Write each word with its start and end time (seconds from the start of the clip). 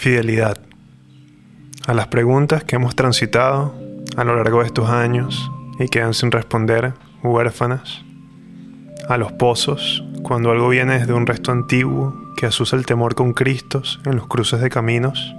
Fidelidad. 0.00 0.56
A 1.88 1.92
las 1.92 2.06
preguntas 2.06 2.62
que 2.62 2.76
hemos 2.76 2.94
transitado 2.94 3.74
a 4.16 4.22
lo 4.22 4.36
largo 4.36 4.60
de 4.60 4.66
estos 4.66 4.88
años 4.90 5.50
y 5.80 5.88
quedan 5.88 6.14
sin 6.14 6.30
responder, 6.30 6.94
huérfanas. 7.24 8.04
A 9.08 9.16
los 9.16 9.32
pozos, 9.32 10.04
cuando 10.22 10.52
algo 10.52 10.68
viene 10.68 11.00
desde 11.00 11.14
un 11.14 11.26
resto 11.26 11.50
antiguo 11.50 12.14
que 12.36 12.46
asusa 12.46 12.76
el 12.76 12.86
temor 12.86 13.16
con 13.16 13.32
Cristos 13.32 13.98
en 14.04 14.14
los 14.14 14.28
cruces 14.28 14.60
de 14.60 14.70
caminos. 14.70 15.34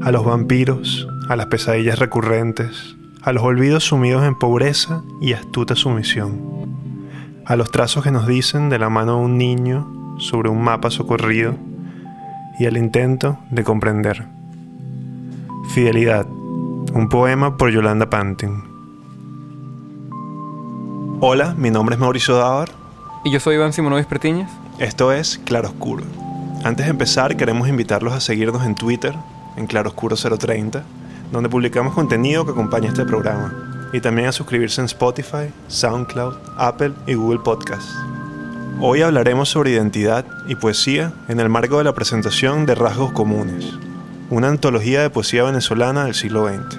A 0.00 0.12
los 0.12 0.24
vampiros, 0.24 1.08
a 1.28 1.34
las 1.34 1.46
pesadillas 1.46 1.98
recurrentes, 1.98 2.94
a 3.22 3.32
los 3.32 3.42
olvidos 3.42 3.82
sumidos 3.82 4.24
en 4.24 4.38
pobreza 4.38 5.02
y 5.20 5.32
astuta 5.32 5.74
sumisión. 5.74 6.78
A 7.44 7.56
los 7.56 7.72
trazos 7.72 8.04
que 8.04 8.12
nos 8.12 8.28
dicen 8.28 8.68
de 8.68 8.78
la 8.78 8.88
mano 8.88 9.16
de 9.18 9.24
un 9.24 9.36
niño 9.36 10.16
sobre 10.20 10.48
un 10.48 10.62
mapa 10.62 10.92
socorrido 10.92 11.56
y 12.58 12.66
al 12.66 12.76
intento 12.76 13.38
de 13.50 13.64
comprender. 13.64 14.26
Fidelidad, 15.72 16.26
un 16.26 17.08
poema 17.08 17.56
por 17.56 17.70
Yolanda 17.70 18.08
Pantin. 18.08 18.62
Hola, 21.20 21.54
mi 21.56 21.70
nombre 21.70 21.94
es 21.94 22.00
Mauricio 22.00 22.36
Dávar. 22.36 22.70
Y 23.24 23.30
yo 23.30 23.40
soy 23.40 23.56
Iván 23.56 23.72
Simonovis 23.72 24.06
Pertiñez. 24.06 24.48
Esto 24.78 25.12
es 25.12 25.38
Claroscuro. 25.44 26.04
Antes 26.64 26.86
de 26.86 26.90
empezar, 26.90 27.36
queremos 27.36 27.68
invitarlos 27.68 28.12
a 28.12 28.20
seguirnos 28.20 28.64
en 28.64 28.74
Twitter, 28.74 29.14
en 29.56 29.66
Claroscuro030, 29.66 30.82
donde 31.32 31.48
publicamos 31.48 31.94
contenido 31.94 32.44
que 32.44 32.52
acompaña 32.52 32.88
este 32.88 33.04
programa, 33.04 33.90
y 33.92 34.00
también 34.00 34.28
a 34.28 34.32
suscribirse 34.32 34.80
en 34.80 34.86
Spotify, 34.86 35.50
SoundCloud, 35.68 36.34
Apple 36.56 36.92
y 37.06 37.14
Google 37.14 37.40
Podcasts. 37.40 37.94
Hoy 38.80 39.02
hablaremos 39.02 39.48
sobre 39.48 39.70
identidad 39.70 40.24
y 40.48 40.56
poesía 40.56 41.12
en 41.28 41.38
el 41.38 41.48
marco 41.48 41.78
de 41.78 41.84
la 41.84 41.94
presentación 41.94 42.66
de 42.66 42.74
Rasgos 42.74 43.12
Comunes, 43.12 43.72
una 44.30 44.48
antología 44.48 45.00
de 45.00 45.10
poesía 45.10 45.44
venezolana 45.44 46.04
del 46.04 46.14
siglo 46.14 46.48
XX. 46.48 46.78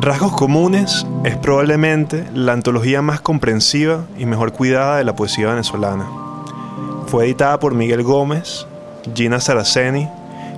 Rasgos 0.00 0.32
Comunes 0.32 1.04
es 1.24 1.36
probablemente 1.36 2.24
la 2.34 2.52
antología 2.52 3.02
más 3.02 3.20
comprensiva 3.20 4.06
y 4.16 4.26
mejor 4.26 4.52
cuidada 4.52 4.98
de 4.98 5.04
la 5.04 5.16
poesía 5.16 5.48
venezolana. 5.48 6.06
Fue 7.08 7.24
editada 7.24 7.58
por 7.58 7.74
Miguel 7.74 8.04
Gómez, 8.04 8.66
Gina 9.12 9.40
Saraceni 9.40 10.08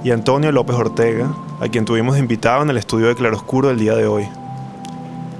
y 0.04 0.10
Antonio 0.10 0.52
López 0.52 0.76
Ortega, 0.76 1.34
a 1.60 1.68
quien 1.68 1.86
tuvimos 1.86 2.18
invitado 2.18 2.62
en 2.62 2.70
el 2.70 2.76
estudio 2.76 3.08
de 3.08 3.14
Claroscuro 3.14 3.70
el 3.70 3.78
día 3.78 3.94
de 3.94 4.06
hoy. 4.06 4.28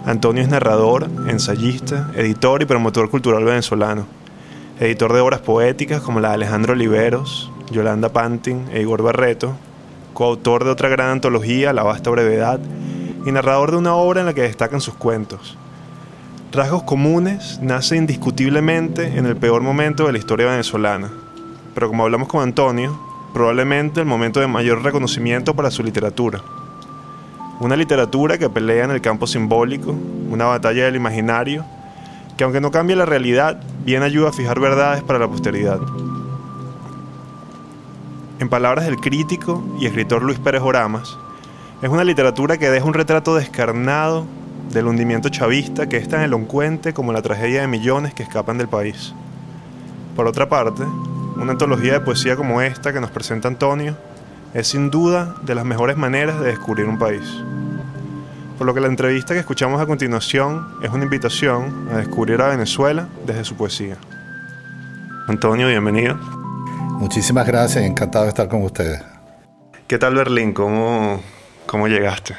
Antonio 0.07 0.43
es 0.43 0.49
narrador, 0.49 1.09
ensayista, 1.29 2.11
editor 2.17 2.63
y 2.63 2.65
promotor 2.65 3.11
cultural 3.11 3.45
venezolano 3.45 4.24
editor 4.81 5.13
de 5.13 5.21
obras 5.21 5.41
poéticas 5.41 6.03
como 6.03 6.21
la 6.21 6.31
de 6.31 6.35
Alejandro 6.35 6.73
Oliveros, 6.73 7.51
Yolanda 7.71 8.09
Pantin 8.09 8.67
e 8.73 8.81
Igor 8.81 9.03
Barreto, 9.03 9.57
coautor 10.13 10.65
de 10.65 10.71
otra 10.71 10.89
gran 10.89 11.11
antología, 11.11 11.73
La 11.73 11.83
Vasta 11.83 12.11
Brevedad, 12.11 12.61
y 13.25 13.33
narrador 13.33 13.71
de 13.71 13.79
una 13.79 13.95
obra 13.95 14.21
en 14.21 14.27
la 14.27 14.35
que 14.35 14.43
destacan 14.43 14.81
sus 14.81 14.95
cuentos. 14.95 15.57
Rasgos 16.53 16.83
Comunes 16.85 17.59
nace 17.63 17.97
indiscutiblemente 17.97 19.19
en 19.19 19.27
el 19.27 19.37
peor 19.37 19.63
momento 19.63 20.07
de 20.07 20.13
la 20.13 20.19
historia 20.19 20.47
venezolana, 20.47 21.11
pero 21.75 21.89
como 21.89 22.05
hablamos 22.05 22.29
con 22.29 22.43
Antonio, 22.43 22.99
probablemente 23.33 24.01
el 24.01 24.07
momento 24.07 24.41
de 24.41 24.47
mayor 24.47 24.83
reconocimiento 24.83 25.55
para 25.55 25.71
su 25.71 25.83
literatura. 25.83 26.43
Una 27.61 27.77
literatura 27.77 28.39
que 28.39 28.51
pelea 28.51 28.85
en 28.85 28.91
el 28.91 29.01
campo 29.01 29.27
simbólico, 29.27 29.97
una 30.31 30.45
batalla 30.45 30.85
del 30.85 30.97
imaginario, 30.97 31.65
que 32.37 32.45
aunque 32.45 32.61
no 32.61 32.71
cambie 32.71 32.97
la 32.97 33.07
realidad, 33.07 33.61
bien 33.85 34.03
ayuda 34.03 34.31
a 34.31 34.33
fijar 34.33 34.59
verdades 34.59 35.03
para 35.03 35.19
la 35.19 35.29
posteridad. 35.29 35.81
En 38.41 38.49
palabras 38.49 38.87
del 38.87 38.97
crítico 38.97 39.63
y 39.79 39.87
escritor 39.87 40.23
Luis 40.23 40.39
Pérez 40.39 40.63
Oramas, 40.63 41.17
es 41.83 41.89
una 41.89 42.05
literatura 42.05 42.59
que 42.59 42.71
deja 42.71 42.87
un 42.87 42.95
retrato 42.95 43.35
descarnado 43.35 44.27
del 44.73 44.87
hundimiento 44.87 45.29
chavista 45.29 45.89
que 45.89 45.99
es 45.99 46.09
tan 46.09 46.23
elocuente 46.23 46.93
como 46.93 47.13
la 47.13 47.23
tragedia 47.23 47.61
de 47.61 47.69
millones 47.69 48.15
que 48.15 48.25
escapan 48.25 48.59
del 48.59 48.69
país. 48.69 49.15
Por 50.17 50.27
otra 50.27 50.49
parte, 50.49 50.83
una 51.37 51.53
antología 51.53 51.93
de 51.95 52.01
poesía 52.01 52.37
como 52.37 52.61
esta 52.63 52.93
que 52.93 53.01
nos 53.01 53.11
presenta 53.11 53.49
Antonio 53.49 53.97
es 54.55 54.69
sin 54.69 54.91
duda 54.91 55.37
de 55.43 55.55
las 55.55 55.65
mejores 55.65 55.97
maneras 55.97 56.41
de 56.41 56.47
descubrir 56.47 56.87
un 56.87 56.99
país 56.99 57.25
por 58.57 58.67
lo 58.67 58.75
que 58.75 58.81
la 58.81 58.87
entrevista 58.87 59.35
que 59.35 59.41
escuchamos 59.41 59.81
a 59.81 59.87
continuación 59.87 60.79
es 60.83 60.91
una 60.91 61.05
invitación 61.05 61.89
a 61.93 61.99
descubrir 61.99 62.41
a 62.41 62.49
Venezuela 62.49 63.09
desde 63.27 63.45
su 63.45 63.57
poesía. 63.57 63.97
Antonio, 65.27 65.67
bienvenido. 65.69 66.17
Muchísimas 66.99 67.47
gracias, 67.47 67.85
encantado 67.85 68.25
de 68.25 68.29
estar 68.29 68.49
con 68.49 68.63
ustedes. 68.63 69.03
¿Qué 69.89 69.99
tal 69.99 70.15
Berlín? 70.15 70.53
¿Cómo, 70.53 71.21
cómo 71.67 71.89
llegaste? 71.89 72.35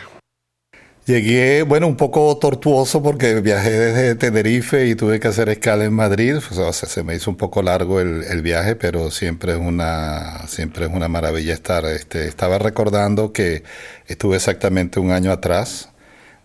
Llegué, 1.05 1.61
bueno, 1.61 1.85
un 1.85 1.97
poco 1.97 2.35
tortuoso 2.37 3.03
porque 3.03 3.39
viajé 3.41 3.69
desde 3.69 4.15
Tenerife 4.15 4.87
y 4.87 4.95
tuve 4.95 5.19
que 5.19 5.27
hacer 5.27 5.49
escala 5.49 5.85
en 5.85 5.93
Madrid. 5.93 6.37
O 6.37 6.73
sea, 6.73 6.73
se 6.73 7.03
me 7.03 7.13
hizo 7.13 7.29
un 7.29 7.37
poco 7.37 7.61
largo 7.61 7.99
el, 7.99 8.23
el, 8.23 8.41
viaje, 8.41 8.75
pero 8.75 9.11
siempre 9.11 9.51
es 9.51 9.59
una, 9.59 10.47
siempre 10.47 10.85
es 10.85 10.91
una 10.91 11.07
maravilla 11.07 11.53
estar. 11.53 11.85
Este, 11.85 12.27
estaba 12.27 12.57
recordando 12.57 13.33
que 13.33 13.63
estuve 14.07 14.37
exactamente 14.37 14.99
un 14.99 15.11
año 15.11 15.31
atrás 15.31 15.89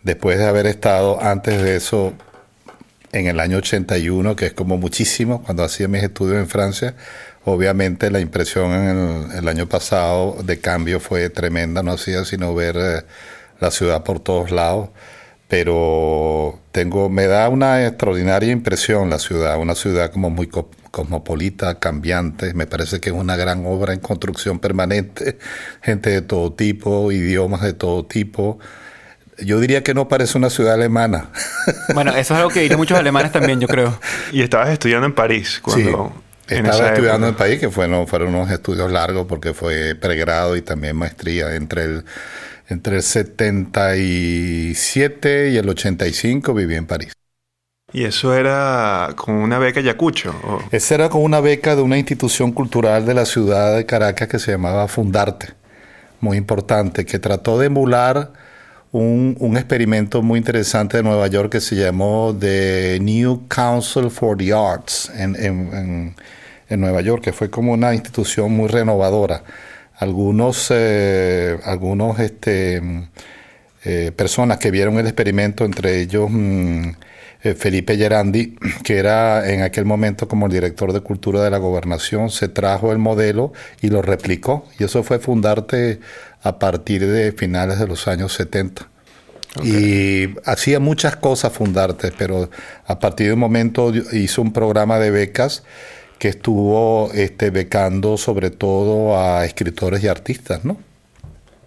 después 0.02 0.38
de 0.38 0.46
haber 0.46 0.66
estado 0.66 1.22
antes 1.22 1.62
de 1.62 1.76
eso 1.76 2.14
en 3.12 3.26
el 3.26 3.40
año 3.40 3.58
81, 3.58 4.36
que 4.36 4.46
es 4.46 4.52
como 4.52 4.78
muchísimo, 4.78 5.42
cuando 5.42 5.64
hacía 5.64 5.88
mis 5.88 6.02
estudios 6.02 6.38
en 6.38 6.48
Francia, 6.48 6.94
obviamente 7.44 8.10
la 8.10 8.20
impresión 8.20 8.72
en 8.72 9.32
el, 9.32 9.48
año 9.48 9.68
pasado 9.68 10.36
de 10.44 10.60
cambio 10.60 11.00
fue 11.00 11.28
tremenda, 11.30 11.82
no 11.82 11.92
hacía 11.92 12.24
sino 12.24 12.54
ver 12.54 12.76
eh, 12.78 13.02
la 13.58 13.70
ciudad 13.70 14.04
por 14.04 14.20
todos 14.20 14.50
lados, 14.50 14.90
pero 15.48 16.60
tengo, 16.70 17.08
me 17.10 17.26
da 17.26 17.48
una 17.48 17.84
extraordinaria 17.84 18.52
impresión 18.52 19.10
la 19.10 19.18
ciudad, 19.18 19.58
una 19.58 19.74
ciudad 19.74 20.12
como 20.12 20.30
muy 20.30 20.48
cosmopolita, 20.90 21.80
cambiante, 21.80 22.54
me 22.54 22.66
parece 22.66 23.00
que 23.00 23.10
es 23.10 23.16
una 23.16 23.36
gran 23.36 23.66
obra 23.66 23.92
en 23.92 24.00
construcción 24.00 24.60
permanente, 24.60 25.38
gente 25.82 26.10
de 26.10 26.22
todo 26.22 26.52
tipo, 26.52 27.10
idiomas 27.10 27.62
de 27.62 27.72
todo 27.72 28.04
tipo, 28.06 28.60
yo 29.42 29.60
diría 29.60 29.82
que 29.82 29.94
no 29.94 30.08
parece 30.08 30.36
una 30.38 30.50
ciudad 30.50 30.74
alemana. 30.74 31.30
Bueno, 31.94 32.10
eso 32.12 32.34
es 32.34 32.40
algo 32.40 32.50
que 32.50 32.60
dicen 32.60 32.76
muchos 32.78 32.98
alemanes 32.98 33.32
también, 33.32 33.60
yo 33.60 33.68
creo. 33.68 33.98
Y 34.32 34.42
estabas 34.42 34.70
estudiando 34.70 35.06
en 35.06 35.12
París 35.12 35.60
cuando... 35.62 36.12
Sí, 36.46 36.54
estaba 36.54 36.88
estudiando 36.88 37.28
en 37.28 37.34
París, 37.34 37.60
que 37.60 37.70
fueron, 37.70 38.08
fueron 38.08 38.34
unos 38.34 38.50
estudios 38.50 38.90
largos 38.90 39.26
porque 39.28 39.54
fue 39.54 39.94
pregrado 39.94 40.56
y 40.56 40.62
también 40.62 40.96
maestría 40.96 41.54
entre 41.54 41.84
el, 41.84 42.04
entre 42.68 42.96
el 42.96 43.02
77 43.02 45.50
y 45.50 45.56
el 45.56 45.68
85 45.68 46.54
viví 46.54 46.74
en 46.74 46.86
París. 46.86 47.12
¿Y 47.92 48.04
eso 48.04 48.34
era 48.34 49.14
con 49.16 49.34
una 49.34 49.58
beca 49.58 49.80
Yacucho? 49.80 50.34
¿o? 50.44 50.62
Esa 50.70 50.94
era 50.94 51.08
con 51.08 51.22
una 51.22 51.40
beca 51.40 51.74
de 51.74 51.82
una 51.82 51.98
institución 51.98 52.52
cultural 52.52 53.04
de 53.04 53.14
la 53.14 53.26
ciudad 53.26 53.76
de 53.76 53.86
Caracas 53.86 54.28
que 54.28 54.38
se 54.38 54.52
llamaba 54.52 54.86
Fundarte, 54.86 55.54
muy 56.20 56.36
importante, 56.36 57.04
que 57.04 57.18
trató 57.18 57.58
de 57.58 57.66
emular 57.66 58.32
un, 58.92 59.36
un, 59.38 59.56
experimento 59.56 60.22
muy 60.22 60.38
interesante 60.38 60.96
de 60.96 61.02
Nueva 61.02 61.26
York 61.28 61.52
que 61.52 61.60
se 61.60 61.76
llamó 61.76 62.36
The 62.38 62.98
New 63.00 63.46
Council 63.48 64.10
for 64.10 64.36
the 64.36 64.52
Arts 64.52 65.10
en, 65.14 65.36
en, 65.36 66.14
en, 66.68 66.80
Nueva 66.80 67.00
York, 67.00 67.22
que 67.22 67.32
fue 67.32 67.50
como 67.50 67.72
una 67.72 67.94
institución 67.94 68.52
muy 68.52 68.68
renovadora. 68.68 69.42
Algunos, 69.96 70.68
eh, 70.70 71.58
algunos 71.64 72.18
este, 72.18 72.82
eh, 73.84 74.12
personas 74.16 74.58
que 74.58 74.70
vieron 74.70 74.98
el 74.98 75.06
experimento, 75.06 75.64
entre 75.64 76.00
ellos 76.00 76.28
mm, 76.30 76.90
eh, 77.42 77.54
Felipe 77.54 77.96
Gerandi, 77.96 78.56
que 78.84 78.98
era 78.98 79.50
en 79.52 79.62
aquel 79.62 79.84
momento 79.84 80.28
como 80.28 80.46
el 80.46 80.52
director 80.52 80.92
de 80.92 81.00
cultura 81.00 81.42
de 81.42 81.50
la 81.50 81.58
gobernación, 81.58 82.30
se 82.30 82.48
trajo 82.48 82.92
el 82.92 82.98
modelo 82.98 83.52
y 83.80 83.88
lo 83.88 84.02
replicó. 84.02 84.66
Y 84.78 84.84
eso 84.84 85.02
fue 85.02 85.18
fundarte 85.18 86.00
a 86.42 86.58
partir 86.58 87.06
de 87.06 87.32
finales 87.32 87.78
de 87.78 87.86
los 87.86 88.08
años 88.08 88.32
70. 88.34 88.88
Y 89.64 90.36
hacía 90.44 90.78
muchas 90.78 91.16
cosas 91.16 91.52
Fundarte, 91.52 92.12
pero 92.16 92.50
a 92.86 92.98
partir 93.00 93.26
de 93.26 93.32
un 93.32 93.40
momento 93.40 93.92
hizo 94.12 94.42
un 94.42 94.52
programa 94.52 95.00
de 95.00 95.10
becas 95.10 95.64
que 96.18 96.28
estuvo 96.28 97.10
este, 97.14 97.50
becando 97.50 98.16
sobre 98.16 98.50
todo 98.50 99.18
a 99.18 99.44
escritores 99.44 100.04
y 100.04 100.08
artistas, 100.08 100.64
¿no? 100.64 100.78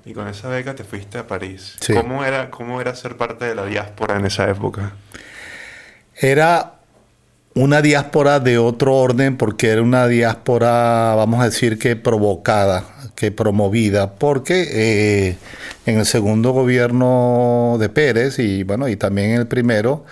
Y 0.06 0.14
con 0.14 0.28
esa 0.28 0.48
beca 0.48 0.76
te 0.76 0.84
fuiste 0.84 1.18
a 1.18 1.28
París. 1.28 1.76
¿Cómo, 1.94 2.24
era, 2.24 2.50
¿Cómo 2.50 2.80
era 2.80 2.96
ser 2.96 3.18
parte 3.18 3.46
de 3.46 3.56
la 3.56 3.66
diáspora 3.66 4.18
en 4.18 4.26
esa 4.26 4.50
época? 4.50 4.94
Era 6.16 6.74
una 7.56 7.82
diáspora 7.82 8.40
de 8.40 8.58
otro 8.58 8.96
orden 8.96 9.38
porque 9.38 9.70
era 9.70 9.82
una 9.82 10.08
diáspora, 10.08 11.14
vamos 11.16 11.42
a 11.42 11.46
decir 11.46 11.78
que 11.78 11.96
provocada, 11.96 12.86
que 13.16 13.32
promovida, 13.32 14.16
porque 14.16 14.68
eh, 14.72 15.38
en 15.86 16.00
el 16.00 16.06
segundo 16.06 16.52
gobierno 16.52 17.78
de 17.80 17.90
Pérez 17.90 18.40
y 18.40 18.64
bueno, 18.64 18.88
y 18.88 18.96
también 18.96 19.32
en 19.32 19.42
el 19.42 19.48
primero, 19.48 20.06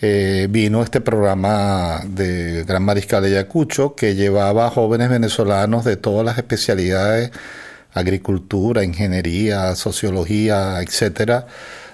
eh, 0.00 0.46
vino 0.50 0.82
este 0.82 1.00
programa 1.00 2.02
de 2.06 2.64
Gran 2.64 2.82
Mariscal 2.84 3.22
de 3.22 3.30
Ayacucho 3.30 3.94
que 3.94 4.14
llevaba 4.14 4.66
a 4.66 4.70
jóvenes 4.70 5.08
venezolanos 5.08 5.84
de 5.84 5.96
todas 5.96 6.24
las 6.24 6.36
especialidades 6.36 7.30
agricultura, 7.96 8.84
ingeniería, 8.84 9.74
sociología, 9.74 10.80
etcétera, 10.82 11.46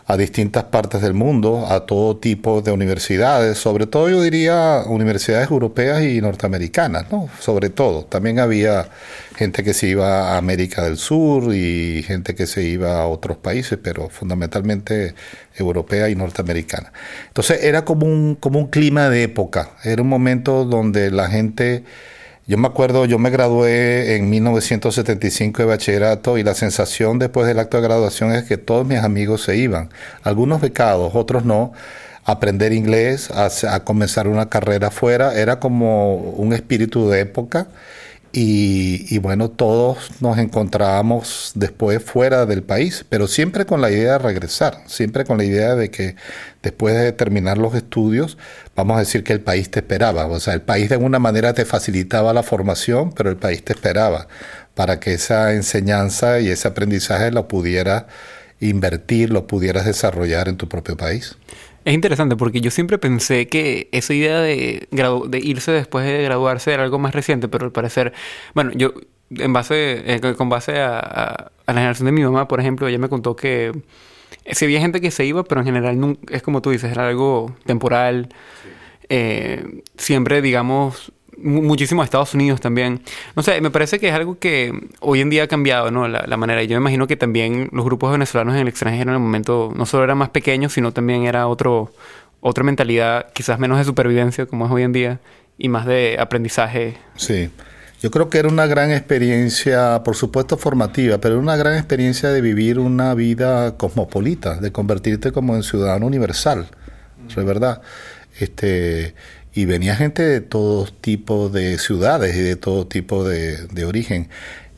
a 0.07 0.17
distintas 0.17 0.65
partes 0.65 1.01
del 1.01 1.15
mundo, 1.15 1.67
a 1.69 1.87
todo 1.87 2.17
tipo 2.17 2.61
de 2.61 2.73
universidades, 2.73 3.59
sobre 3.59 3.87
todo 3.87 4.11
yo 4.11 4.21
diría 4.21 4.83
universidades 4.87 5.51
europeas 5.51 6.03
y 6.03 6.21
norteamericanas, 6.21 7.11
¿no? 7.11 7.29
Sobre 7.39 7.71
todo. 7.71 8.05
También 8.05 8.41
había 8.41 8.89
gente 9.37 9.63
que 9.63 9.75
se 9.75 9.89
iba 9.89 10.33
a 10.33 10.39
América 10.39 10.83
del 10.83 10.97
Sur 10.97 11.55
y 11.55 12.03
gente 12.03 12.35
que 12.35 12.47
se 12.47 12.63
iba 12.65 13.01
a 13.01 13.07
otros 13.07 13.37
países, 13.37 13.79
pero 13.83 14.09
fundamentalmente 14.09 15.15
europea 15.57 16.09
y 16.09 16.15
norteamericana. 16.15 16.93
Entonces 17.29 17.63
era 17.63 17.85
como 17.85 18.07
un, 18.07 18.35
como 18.35 18.59
un 18.59 18.69
clima 18.69 19.09
de 19.09 19.23
época, 19.23 19.71
era 19.85 20.03
un 20.03 20.09
momento 20.09 20.65
donde 20.65 21.11
la 21.11 21.29
gente 21.29 21.85
yo 22.47 22.59
me 22.59 22.67
acuerdo, 22.67 23.05
yo 23.05 23.19
me 23.19 23.31
gradué 23.31 24.17
en 24.17 24.29
1975 24.29 25.63
de 25.63 25.69
bachillerato 25.69 26.39
y 26.39 26.43
la 26.43 26.55
sensación 26.55 27.19
después 27.19 27.47
del 27.47 27.61
acto 27.61 27.77
de 27.77 27.85
graduación 27.85 28.33
es 28.33 28.45
que 28.45 28.57
todos 28.57 28.87
mis 28.87 28.99
amigos 28.99 29.43
se 29.43 29.57
iban, 29.57 29.91
algunos 30.25 30.61
becados, 30.61 31.13
otros 31.15 31.45
no, 31.45 31.73
aprender 32.25 32.73
inglés, 32.73 33.31
a, 33.31 33.85
comenzar 33.85 34.27
una 34.27 34.49
carrera 34.49 34.89
afuera, 34.89 35.35
era 35.35 35.61
como 35.61 36.17
un 36.17 36.53
espíritu 36.53 37.09
de 37.09 37.21
época 37.21 37.69
y, 38.35 39.19
bueno, 39.19 39.51
todos 39.51 40.11
nos 40.21 40.39
encontrábamos 40.39 41.53
después 41.55 42.03
fuera 42.03 42.47
del 42.47 42.63
país, 42.63 43.05
pero 43.11 43.27
siempre 43.27 43.67
con 43.67 43.83
la 43.83 43.91
idea 43.91 44.13
de 44.13 44.19
regresar, 44.19 44.79
siempre 44.87 45.27
con 45.27 45.37
la 45.37 45.45
idea 45.45 45.75
de 45.75 45.91
que 45.91 46.17
después 46.63 46.95
de 46.97 47.13
terminar 47.13 47.59
los 47.59 47.75
estudios, 47.75 48.39
vamos 48.75 48.97
a 48.97 49.01
decir 49.01 49.23
que 49.23 49.35
el 49.35 49.43
país 49.43 49.71
te 49.71 49.81
esperaba. 49.81 50.27
O 50.27 50.41
sea, 50.41 50.55
el 50.55 50.63
país 50.63 50.89
de 50.89 50.95
alguna 50.95 51.19
manera 51.19 51.53
te 51.53 51.67
facilitaba 51.67 52.33
la 52.33 52.43
formación, 52.43 53.13
pero 53.13 53.29
el 53.29 53.37
país 53.37 53.63
te 53.65 53.75
esperaba 53.75 54.29
para 54.75 54.99
que 54.99 55.13
esa 55.13 55.53
enseñanza 55.53 56.41
y 56.41 56.49
ese 56.49 56.69
aprendizaje 56.69 57.31
lo 57.33 57.49
pudieras 57.49 58.05
invertir, 58.61 59.31
lo 59.31 59.47
pudieras 59.47 59.85
desarrollar 59.85 60.49
en 60.49 60.57
tu 60.57 60.69
propio 60.69 60.97
país. 60.97 61.37
Es 61.85 61.95
interesante 61.95 62.37
porque 62.37 62.61
yo 62.61 62.71
siempre 62.71 62.99
pensé 62.99 63.49
que 63.49 63.89
esa 63.93 64.15
idea 64.15 64.41
de, 64.41 64.89
de 64.91 65.39
irse 65.39 65.73
después 65.73 66.07
de 66.07 66.23
graduarse 66.23 66.73
era 66.73 66.85
algo 66.85 66.99
más 66.99 67.15
reciente, 67.15 67.49
pero 67.49 67.65
al 67.65 67.73
parecer, 67.73 68.13
bueno, 68.55 68.71
yo 68.75 68.93
en 69.31 69.53
base, 69.53 70.03
eh, 70.07 70.35
con 70.37 70.49
base 70.49 70.81
a, 70.81 71.51
la 71.67 71.75
generación 71.75 72.07
de 72.07 72.13
mi 72.13 72.23
mamá, 72.23 72.49
por 72.49 72.61
ejemplo, 72.61 72.87
ella 72.87 72.99
me 72.99 73.09
contó 73.09 73.35
que 73.35 73.73
si 74.51 74.65
había 74.65 74.81
gente 74.81 75.01
que 75.01 75.11
se 75.11 75.25
iba, 75.25 75.45
pero 75.45 75.61
en 75.61 75.67
general 75.67 76.19
es 76.31 76.43
como 76.43 76.63
tú 76.63 76.71
dices, 76.71 76.91
era 76.91 77.09
algo 77.09 77.55
temporal. 77.65 78.29
Eh, 79.09 79.83
siempre, 79.97 80.43
digamos, 80.43 81.13
muchísimo 81.43 82.03
a 82.03 82.05
Estados 82.05 82.35
Unidos 82.35 82.61
también. 82.61 83.03
No 83.37 83.43
sé, 83.43 83.61
me 83.61 83.71
parece 83.71 83.99
que 83.99 84.09
es 84.09 84.15
algo 84.15 84.39
que 84.39 84.73
hoy 85.01 85.21
en 85.21 85.31
día 85.31 85.45
ha 85.45 85.47
cambiado, 85.49 85.91
¿no? 85.91 86.09
La, 86.09 86.37
manera. 86.37 86.63
Yo 86.63 86.77
me 86.77 86.83
imagino 86.83 87.07
que 87.07 87.17
también 87.17 87.69
los 87.73 87.85
grupos 87.85 88.13
venezolanos 88.13 88.55
en 88.55 88.61
el 88.63 88.69
extranjero 88.69 89.11
en 89.11 89.15
el 89.15 89.21
momento 89.21 89.73
no 89.77 89.87
solo 89.87 90.05
eran 90.05 90.19
más 90.19 90.31
pequeños, 90.31 90.73
sino 90.73 90.93
también 90.93 91.25
era 91.25 91.47
otro, 91.47 91.93
otra 92.41 92.65
mentalidad, 92.65 93.33
quizás 93.33 93.59
menos 93.59 93.79
de 93.79 93.85
supervivencia 93.85 94.47
como 94.47 94.67
es 94.67 94.73
hoy 94.73 94.83
en 94.83 94.93
día, 94.93 95.21
y 95.59 95.69
más 95.69 95.87
de 95.87 96.17
aprendizaje. 96.19 96.97
Sí. 97.17 97.51
Yo 98.03 98.11
creo 98.11 98.29
que 98.29 98.39
era 98.39 98.49
una 98.49 98.67
gran 98.67 98.91
experiencia, 98.91 100.03
por 100.05 100.17
supuesto 100.17 100.57
formativa, 100.57 101.19
pero 101.19 101.35
era 101.35 101.43
una 101.43 101.55
gran 101.55 101.75
experiencia 101.75 102.31
de 102.31 102.41
vivir 102.41 102.81
una 102.81 103.15
vida 103.15 103.77
cosmopolita, 103.77 104.57
de 104.57 104.73
convertirte 104.73 105.31
como 105.31 105.55
en 105.55 105.63
ciudadano 105.63 106.07
universal, 106.07 106.67
¿es 107.29 107.45
verdad? 107.45 107.81
Este, 108.41 109.15
y 109.55 109.67
venía 109.67 109.97
gente 109.97 110.23
de 110.23 110.41
todo 110.41 110.87
tipo 110.87 111.49
de 111.49 111.79
ciudades 111.79 112.35
y 112.37 112.41
de 112.41 112.57
todo 112.57 112.87
tipo 112.87 113.25
de, 113.25 113.85
origen. 113.85 114.29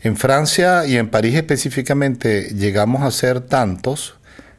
En 0.02 0.16
Francia 0.16 0.86
y 0.86 0.96
en 0.96 1.08
París 1.08 1.36
específicamente 1.36 2.50
llegamos 2.54 3.02
a 3.02 3.10
ser 3.10 3.40
tantos 3.40 4.16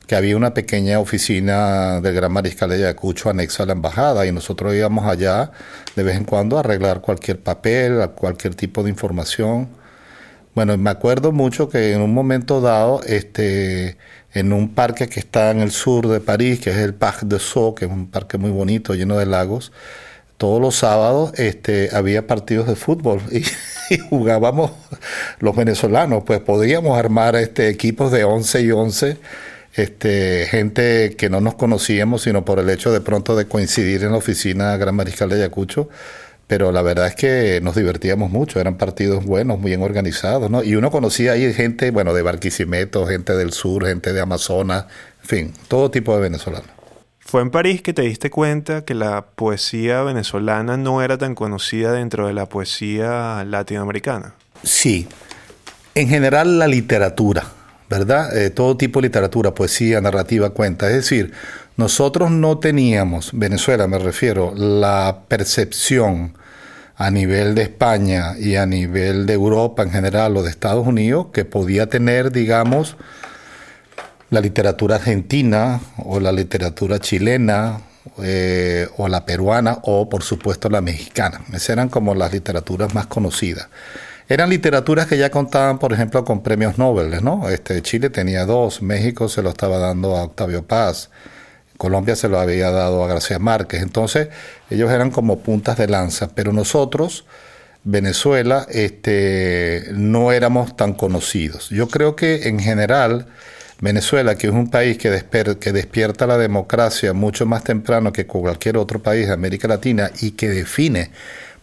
que 0.08 0.16
había 0.16 0.38
una 0.38 0.54
pequeña 0.54 1.00
oficina 1.00 2.00
del 2.00 2.14
Gran 2.14 2.32
Mariscal 2.32 2.70
de 2.70 2.76
Ayacucho 2.76 3.30
anexa 3.30 3.64
a 3.64 3.66
la 3.66 3.74
embajada 3.74 4.26
y 4.26 4.32
nosotros 4.32 4.74
íbamos 4.74 5.06
allá 5.06 5.52
de 5.96 6.04
vez 6.04 6.16
en 6.16 6.26
cuando 6.26 6.58
a 6.58 6.60
arreglar 6.62 7.02
cualquier 7.02 7.40
papel, 7.40 8.10
cualquier 8.16 8.56
tipo 8.56 8.84
de 8.84 8.90
información. 8.92 9.70
Bueno, 10.54 10.78
me 10.78 10.90
acuerdo 10.90 11.32
mucho 11.32 11.70
que 11.70 11.92
en 11.92 12.02
un 12.02 12.14
momento 12.14 12.62
dado, 12.62 13.02
este, 13.06 13.98
en 14.34 14.54
un 14.54 14.74
parque 14.74 15.10
que 15.10 15.20
está 15.20 15.52
en 15.52 15.60
el 15.60 15.72
sur 15.72 16.08
de 16.08 16.22
París, 16.22 16.60
que 16.60 16.70
es 16.70 16.78
el 16.78 16.94
Parc 16.94 17.24
de 17.24 17.40
Sceaux, 17.40 17.78
que 17.78 17.86
es 17.86 17.92
un 17.92 18.08
parque 18.10 18.38
muy 18.38 18.52
bonito, 18.52 18.94
lleno 18.94 19.18
de 19.18 19.26
lagos, 19.26 19.72
todos 20.38 20.62
los 20.62 20.76
sábados 20.76 21.32
este, 21.38 21.90
había 21.94 22.28
partidos 22.28 22.68
de 22.68 22.76
fútbol 22.76 23.22
y, 23.32 23.44
jugábamos 24.10 24.72
los 25.40 25.56
venezolanos, 25.56 26.24
pues 26.26 26.40
podíamos 26.40 26.98
armar 26.98 27.36
este, 27.36 27.70
equipos 27.70 28.12
de 28.12 28.24
11 28.24 28.62
y 28.62 28.72
11, 28.72 29.18
este, 29.76 30.48
gente 30.50 31.16
que 31.18 31.30
no 31.30 31.40
nos 31.40 31.56
conocíamos, 31.56 32.24
sino 32.24 32.46
por 32.46 32.60
el 32.60 32.70
hecho 32.70 32.92
de 32.92 33.02
pronto 33.02 33.36
de 33.36 33.46
coincidir 33.46 34.04
en 34.04 34.12
la 34.12 34.18
oficina 34.18 34.76
Gran 34.78 34.96
Mariscal 34.96 35.30
de 35.30 35.36
Ayacucho. 35.36 35.90
Pero 36.48 36.72
la 36.72 36.84
verdad 36.84 37.08
es 37.08 37.16
que 37.16 37.60
nos 37.62 37.76
divertíamos 37.76 38.30
mucho, 38.30 38.60
eran 38.60 38.78
partidos 38.78 39.26
buenos, 39.26 39.62
bien 39.64 39.82
organizados, 39.82 40.52
¿no? 40.52 40.64
Y 40.64 40.76
uno 40.76 40.92
conocía 40.92 41.32
ahí 41.32 41.52
gente, 41.54 41.90
bueno, 41.90 42.14
de 42.14 42.22
Barquisimeto, 42.22 43.08
gente 43.08 43.36
del 43.36 43.52
sur, 43.52 43.88
gente 43.88 44.14
de 44.14 44.22
Amazonas, 44.22 44.86
en 45.24 45.28
fin, 45.28 45.54
todo 45.68 45.90
tipo 45.90 46.16
de 46.16 46.22
venezolanos. 46.22 46.70
¿Fue 47.28 47.42
en 47.42 47.50
París 47.50 47.82
que 47.82 47.92
te 47.92 48.04
diste 48.04 48.30
cuenta 48.30 48.86
que 48.86 48.94
la 48.94 49.26
poesía 49.26 50.04
venezolana 50.04 50.78
no 50.78 51.02
era 51.02 51.18
tan 51.18 51.34
conocida 51.34 51.92
dentro 51.92 52.28
de 52.28 52.34
la 52.34 52.46
poesía 52.46 53.44
latinoamericana? 53.46 54.36
Sí, 54.62 55.08
en 55.96 56.08
general 56.08 56.60
la 56.60 56.68
literatura, 56.68 57.46
¿verdad? 57.90 58.38
Eh, 58.38 58.52
todo 58.52 58.78
tipo 58.78 59.02
de 59.02 59.08
literatura, 59.08 59.56
poesía, 59.56 60.00
narrativa, 60.02 60.52
cuenta. 60.52 60.88
Es 60.88 60.98
decir, 60.98 61.34
nosotros 61.78 62.30
no 62.30 62.60
teníamos, 62.60 63.32
Venezuela 63.34 63.88
me 63.88 63.98
refiero, 63.98 64.54
la 64.56 65.22
percepción 65.28 66.38
a 66.96 67.10
nivel 67.10 67.56
de 67.56 67.64
España 67.64 68.38
y 68.38 68.56
a 68.56 68.68
nivel 68.68 69.26
de 69.26 69.34
Europa 69.34 69.82
en 69.82 69.90
general 69.90 70.38
o 70.38 70.44
de 70.44 70.52
Estados 70.52 70.86
Unidos 70.86 71.28
que 71.34 71.44
podía 71.44 71.90
tener, 71.90 72.32
digamos, 72.32 72.98
la 74.30 74.42
literatura 74.42 74.96
argentina 74.96 75.80
o 75.98 76.20
la 76.20 76.32
literatura 76.32 77.00
chilena 77.00 77.80
eh, 78.22 78.88
o 78.98 79.08
la 79.08 79.26
peruana 79.26 79.80
o 79.84 80.10
por 80.10 80.24
supuesto 80.24 80.70
la 80.70 80.82
mexicana. 80.82 81.42
Esas 81.50 81.72
eran 81.72 81.90
como 81.90 82.16
las 82.16 82.32
literaturas 82.34 82.94
más 82.94 83.08
conocidas. 83.08 83.68
Eran 84.28 84.50
literaturas 84.50 85.06
que 85.06 85.18
ya 85.18 85.30
contaban, 85.30 85.78
por 85.78 85.94
ejemplo, 85.94 86.26
con 86.26 86.42
premios 86.42 86.80
Nobel, 86.80 87.24
¿no? 87.24 87.48
Este, 87.50 87.82
Chile 87.84 88.10
tenía 88.10 88.46
dos, 88.46 88.82
México 88.82 89.30
se 89.30 89.44
lo 89.44 89.50
estaba 89.50 89.78
dando 89.78 90.18
a 90.18 90.24
Octavio 90.24 90.66
Paz, 90.66 91.12
Colombia 91.78 92.16
se 92.16 92.28
lo 92.28 92.40
había 92.40 92.72
dado 92.72 93.04
a 93.04 93.08
García 93.08 93.38
Márquez. 93.38 93.84
Entonces, 93.84 94.30
ellos 94.72 94.92
eran 94.92 95.12
como 95.12 95.40
puntas 95.40 95.78
de 95.78 95.88
lanza, 95.88 96.30
pero 96.34 96.54
nosotros, 96.54 97.26
Venezuela, 97.84 98.66
este, 98.72 99.90
no 99.94 100.32
éramos 100.32 100.76
tan 100.76 100.94
conocidos. 100.94 101.70
Yo 101.70 101.88
creo 101.88 102.16
que 102.16 102.48
en 102.48 102.60
general 102.60 103.28
Venezuela, 103.82 104.36
que 104.36 104.48
es 104.48 104.54
un 104.54 104.70
país 104.70 104.98
que, 104.98 105.24
que 105.60 105.72
despierta 105.74 106.28
la 106.28 106.38
democracia 106.38 107.14
mucho 107.14 107.46
más 107.46 107.64
temprano 107.64 108.14
que 108.14 108.26
cualquier 108.26 108.78
otro 108.78 109.02
país 109.02 109.28
de 109.28 109.34
América 109.34 109.68
Latina 109.68 110.12
y 110.22 110.32
que 110.32 110.50
define 110.50 111.12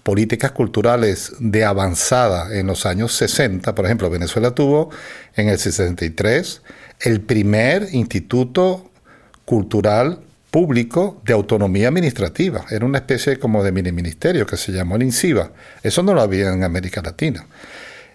políticas 0.03 0.53
culturales 0.53 1.33
de 1.39 1.65
avanzada 1.65 2.59
en 2.59 2.67
los 2.67 2.87
años 2.87 3.13
60. 3.15 3.75
Por 3.75 3.85
ejemplo, 3.85 4.11
Venezuela 4.11 4.51
tuvo 4.53 4.91
en 5.37 5.49
el 5.49 5.59
63 5.59 6.63
el 7.01 7.21
primer 7.21 7.89
instituto 7.93 8.91
cultural 9.45 10.21
público 10.51 11.21
de 11.25 11.33
autonomía 11.33 11.89
administrativa. 11.89 12.67
Era 12.71 12.85
una 12.85 12.99
especie 12.99 13.39
como 13.39 13.65
de 13.65 13.73
mini 13.73 13.91
ministerio 13.91 14.47
que 14.47 14.57
se 14.57 14.71
llamó 14.73 14.97
el 14.97 15.05
INCIBA. 15.05 15.51
Eso 15.83 16.03
no 16.03 16.15
lo 16.15 16.21
había 16.21 16.53
en 16.53 16.63
América 16.63 17.01
Latina. 17.01 17.47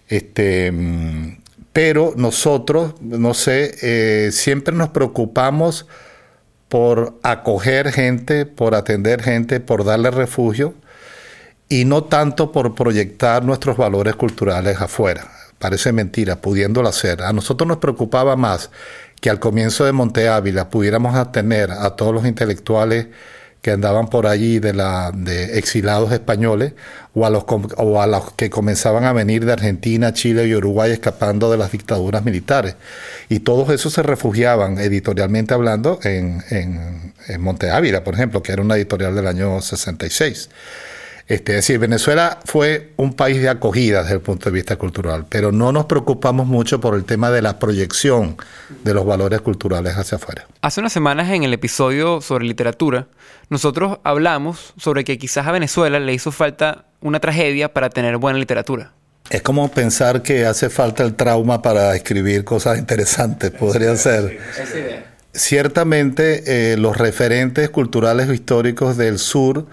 Este, 0.08 0.70
mm, 0.70 1.36
pero 1.78 2.12
nosotros, 2.16 2.94
no 3.00 3.34
sé, 3.34 3.76
eh, 3.82 4.32
siempre 4.32 4.74
nos 4.74 4.88
preocupamos 4.88 5.86
por 6.66 7.20
acoger 7.22 7.92
gente, 7.92 8.46
por 8.46 8.74
atender 8.74 9.22
gente, 9.22 9.60
por 9.60 9.84
darle 9.84 10.10
refugio 10.10 10.74
y 11.68 11.84
no 11.84 12.02
tanto 12.02 12.50
por 12.50 12.74
proyectar 12.74 13.44
nuestros 13.44 13.76
valores 13.76 14.16
culturales 14.16 14.80
afuera. 14.80 15.30
Parece 15.60 15.92
mentira, 15.92 16.40
pudiéndolo 16.40 16.88
hacer. 16.88 17.22
A 17.22 17.32
nosotros 17.32 17.68
nos 17.68 17.76
preocupaba 17.76 18.34
más 18.34 18.70
que 19.20 19.30
al 19.30 19.38
comienzo 19.38 19.84
de 19.84 19.92
Monte 19.92 20.28
Ávila 20.28 20.70
pudiéramos 20.70 21.14
atender 21.14 21.70
a 21.70 21.90
todos 21.94 22.12
los 22.12 22.26
intelectuales 22.26 23.06
que 23.62 23.72
andaban 23.72 24.08
por 24.08 24.26
allí 24.26 24.60
de, 24.60 24.72
la, 24.72 25.10
de 25.12 25.58
exilados 25.58 26.12
españoles 26.12 26.74
o 27.14 27.26
a, 27.26 27.30
los, 27.30 27.44
o 27.76 28.00
a 28.00 28.06
los 28.06 28.32
que 28.32 28.50
comenzaban 28.50 29.04
a 29.04 29.12
venir 29.12 29.44
de 29.44 29.52
Argentina, 29.52 30.12
Chile 30.12 30.46
y 30.46 30.54
Uruguay 30.54 30.92
escapando 30.92 31.50
de 31.50 31.58
las 31.58 31.72
dictaduras 31.72 32.24
militares. 32.24 32.76
Y 33.28 33.40
todos 33.40 33.70
esos 33.70 33.92
se 33.92 34.02
refugiaban, 34.02 34.78
editorialmente 34.78 35.54
hablando, 35.54 35.98
en, 36.04 36.42
en, 36.50 37.14
en 37.26 37.40
Monte 37.40 37.70
Ávila, 37.70 38.04
por 38.04 38.14
ejemplo, 38.14 38.42
que 38.42 38.52
era 38.52 38.62
una 38.62 38.76
editorial 38.76 39.14
del 39.14 39.26
año 39.26 39.60
66. 39.60 40.50
Este, 41.28 41.52
es 41.52 41.56
decir, 41.58 41.78
Venezuela 41.78 42.40
fue 42.46 42.92
un 42.96 43.12
país 43.12 43.42
de 43.42 43.50
acogida 43.50 44.00
desde 44.02 44.14
el 44.14 44.22
punto 44.22 44.46
de 44.46 44.54
vista 44.54 44.76
cultural, 44.76 45.26
pero 45.28 45.52
no 45.52 45.72
nos 45.72 45.84
preocupamos 45.84 46.46
mucho 46.46 46.80
por 46.80 46.94
el 46.94 47.04
tema 47.04 47.30
de 47.30 47.42
la 47.42 47.58
proyección 47.58 48.38
de 48.82 48.94
los 48.94 49.04
valores 49.04 49.42
culturales 49.42 49.94
hacia 49.98 50.16
afuera. 50.16 50.46
Hace 50.62 50.80
unas 50.80 50.94
semanas 50.94 51.30
en 51.30 51.42
el 51.42 51.52
episodio 51.52 52.22
sobre 52.22 52.46
literatura, 52.46 53.08
nosotros 53.50 53.98
hablamos 54.04 54.72
sobre 54.78 55.04
que 55.04 55.18
quizás 55.18 55.46
a 55.46 55.52
Venezuela 55.52 56.00
le 56.00 56.14
hizo 56.14 56.32
falta 56.32 56.86
una 57.02 57.20
tragedia 57.20 57.74
para 57.74 57.90
tener 57.90 58.16
buena 58.16 58.38
literatura. 58.38 58.92
Es 59.28 59.42
como 59.42 59.70
pensar 59.70 60.22
que 60.22 60.46
hace 60.46 60.70
falta 60.70 61.02
el 61.02 61.14
trauma 61.14 61.60
para 61.60 61.94
escribir 61.94 62.44
cosas 62.44 62.78
interesantes, 62.78 63.50
podría 63.50 63.94
ser. 63.96 64.38
Ciertamente 65.34 66.72
eh, 66.72 66.78
los 66.78 66.96
referentes 66.96 67.68
culturales 67.68 68.30
o 68.30 68.32
históricos 68.32 68.96
del 68.96 69.18
sur 69.18 69.66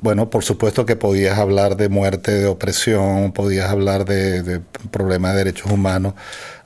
bueno, 0.00 0.30
por 0.30 0.44
supuesto 0.44 0.86
que 0.86 0.94
podías 0.94 1.38
hablar 1.38 1.76
de 1.76 1.88
muerte, 1.88 2.32
de 2.32 2.46
opresión, 2.46 3.32
podías 3.32 3.68
hablar 3.68 4.04
de, 4.04 4.60
problemas 4.90 5.32
de 5.32 5.38
derechos 5.38 5.72
humanos. 5.72 6.14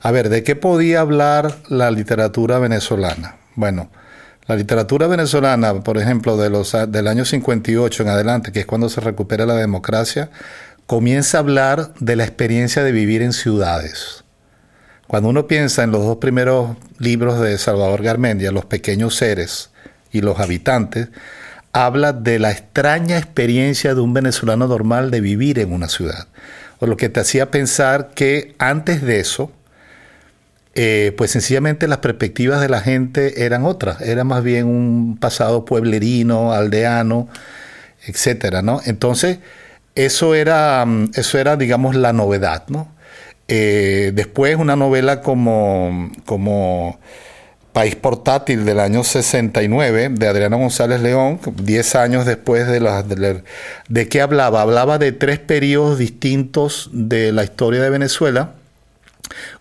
A 0.01 0.11
ver, 0.11 0.29
¿de 0.29 0.43
qué 0.43 0.55
podía 0.55 1.01
hablar 1.01 1.55
la 1.67 1.89
literatura 1.89 2.59
venezolana? 2.59 3.37
Bueno, 3.55 3.89
la 4.45 4.55
literatura 4.55 5.07
venezolana, 5.07 5.81
por 5.81 5.97
ejemplo, 5.97 6.37
de 6.37 6.51
los, 6.51 6.75
del 6.89 7.07
año 7.07 7.25
58 7.25 8.03
en 8.03 8.09
adelante, 8.09 8.51
que 8.51 8.59
es 8.61 8.65
cuando 8.67 8.87
se 8.89 9.01
recupera 9.01 9.47
la 9.47 9.55
democracia, 9.55 10.29
comienza 10.85 11.37
a 11.37 11.41
hablar 11.41 11.93
de 11.99 12.15
la 12.15 12.25
experiencia 12.25 12.83
de 12.83 12.91
vivir 12.91 13.23
en 13.23 13.33
ciudades. 13.33 14.23
Cuando 15.07 15.29
uno 15.29 15.47
piensa 15.47 15.83
en 15.83 15.91
los 15.91 16.05
dos 16.05 16.17
primeros 16.17 16.77
libros 16.99 17.39
de 17.39 17.57
Salvador 17.57 18.03
Garmendia, 18.03 18.51
Los 18.51 18.65
pequeños 18.65 19.15
seres 19.15 19.71
y 20.11 20.21
los 20.21 20.39
habitantes, 20.39 21.09
habla 21.73 22.13
de 22.13 22.39
la 22.39 22.51
extraña 22.51 23.17
experiencia 23.17 23.95
de 23.95 24.01
un 24.01 24.13
venezolano 24.13 24.67
normal 24.67 25.11
de 25.11 25.21
vivir 25.21 25.59
en 25.59 25.73
una 25.73 25.89
ciudad. 25.89 26.27
O 26.79 26.85
lo 26.85 26.97
que 26.97 27.09
te 27.09 27.19
hacía 27.19 27.51
pensar 27.51 28.11
que 28.13 28.55
antes 28.59 29.01
de 29.01 29.19
eso, 29.19 29.51
eh, 30.75 31.13
pues 31.17 31.31
sencillamente 31.31 31.87
las 31.87 31.99
perspectivas 31.99 32.61
de 32.61 32.69
la 32.69 32.81
gente 32.81 33.45
eran 33.45 33.65
otras, 33.65 34.01
era 34.01 34.23
más 34.23 34.43
bien 34.43 34.67
un 34.67 35.17
pasado 35.19 35.65
pueblerino, 35.65 36.53
aldeano, 36.53 37.27
etcétera, 38.05 38.61
¿no? 38.61 38.81
Entonces, 38.85 39.39
eso 39.95 40.35
era, 40.35 40.85
mm, 40.85 41.11
eso 41.15 41.37
era, 41.37 41.55
digamos, 41.57 41.95
la 41.95 42.13
novedad, 42.13 42.63
¿no? 42.69 42.91
Eh, 43.47 44.11
después 44.15 44.55
una 44.57 44.75
novela 44.75 45.21
como, 45.21 46.11
como 46.25 46.99
País 47.73 47.95
Portátil 47.95 48.65
del 48.65 48.79
año 48.79 49.03
69 49.03 50.09
de 50.11 50.27
Adriano 50.27 50.59
González 50.59 51.01
León, 51.01 51.39
10 51.43 51.95
años 51.95 52.25
después 52.25 52.67
de, 52.67 52.79
la, 52.79 53.03
de, 53.03 54.07
qué 54.07 54.21
hablaba. 54.21 54.61
Hablaba 54.61 54.99
de 54.99 55.11
tres 55.11 55.39
periodos 55.39 55.97
distintos 55.97 56.89
de 56.93 57.31
la 57.31 57.43
historia 57.43 57.81
de 57.81 57.89
Venezuela. 57.89 58.51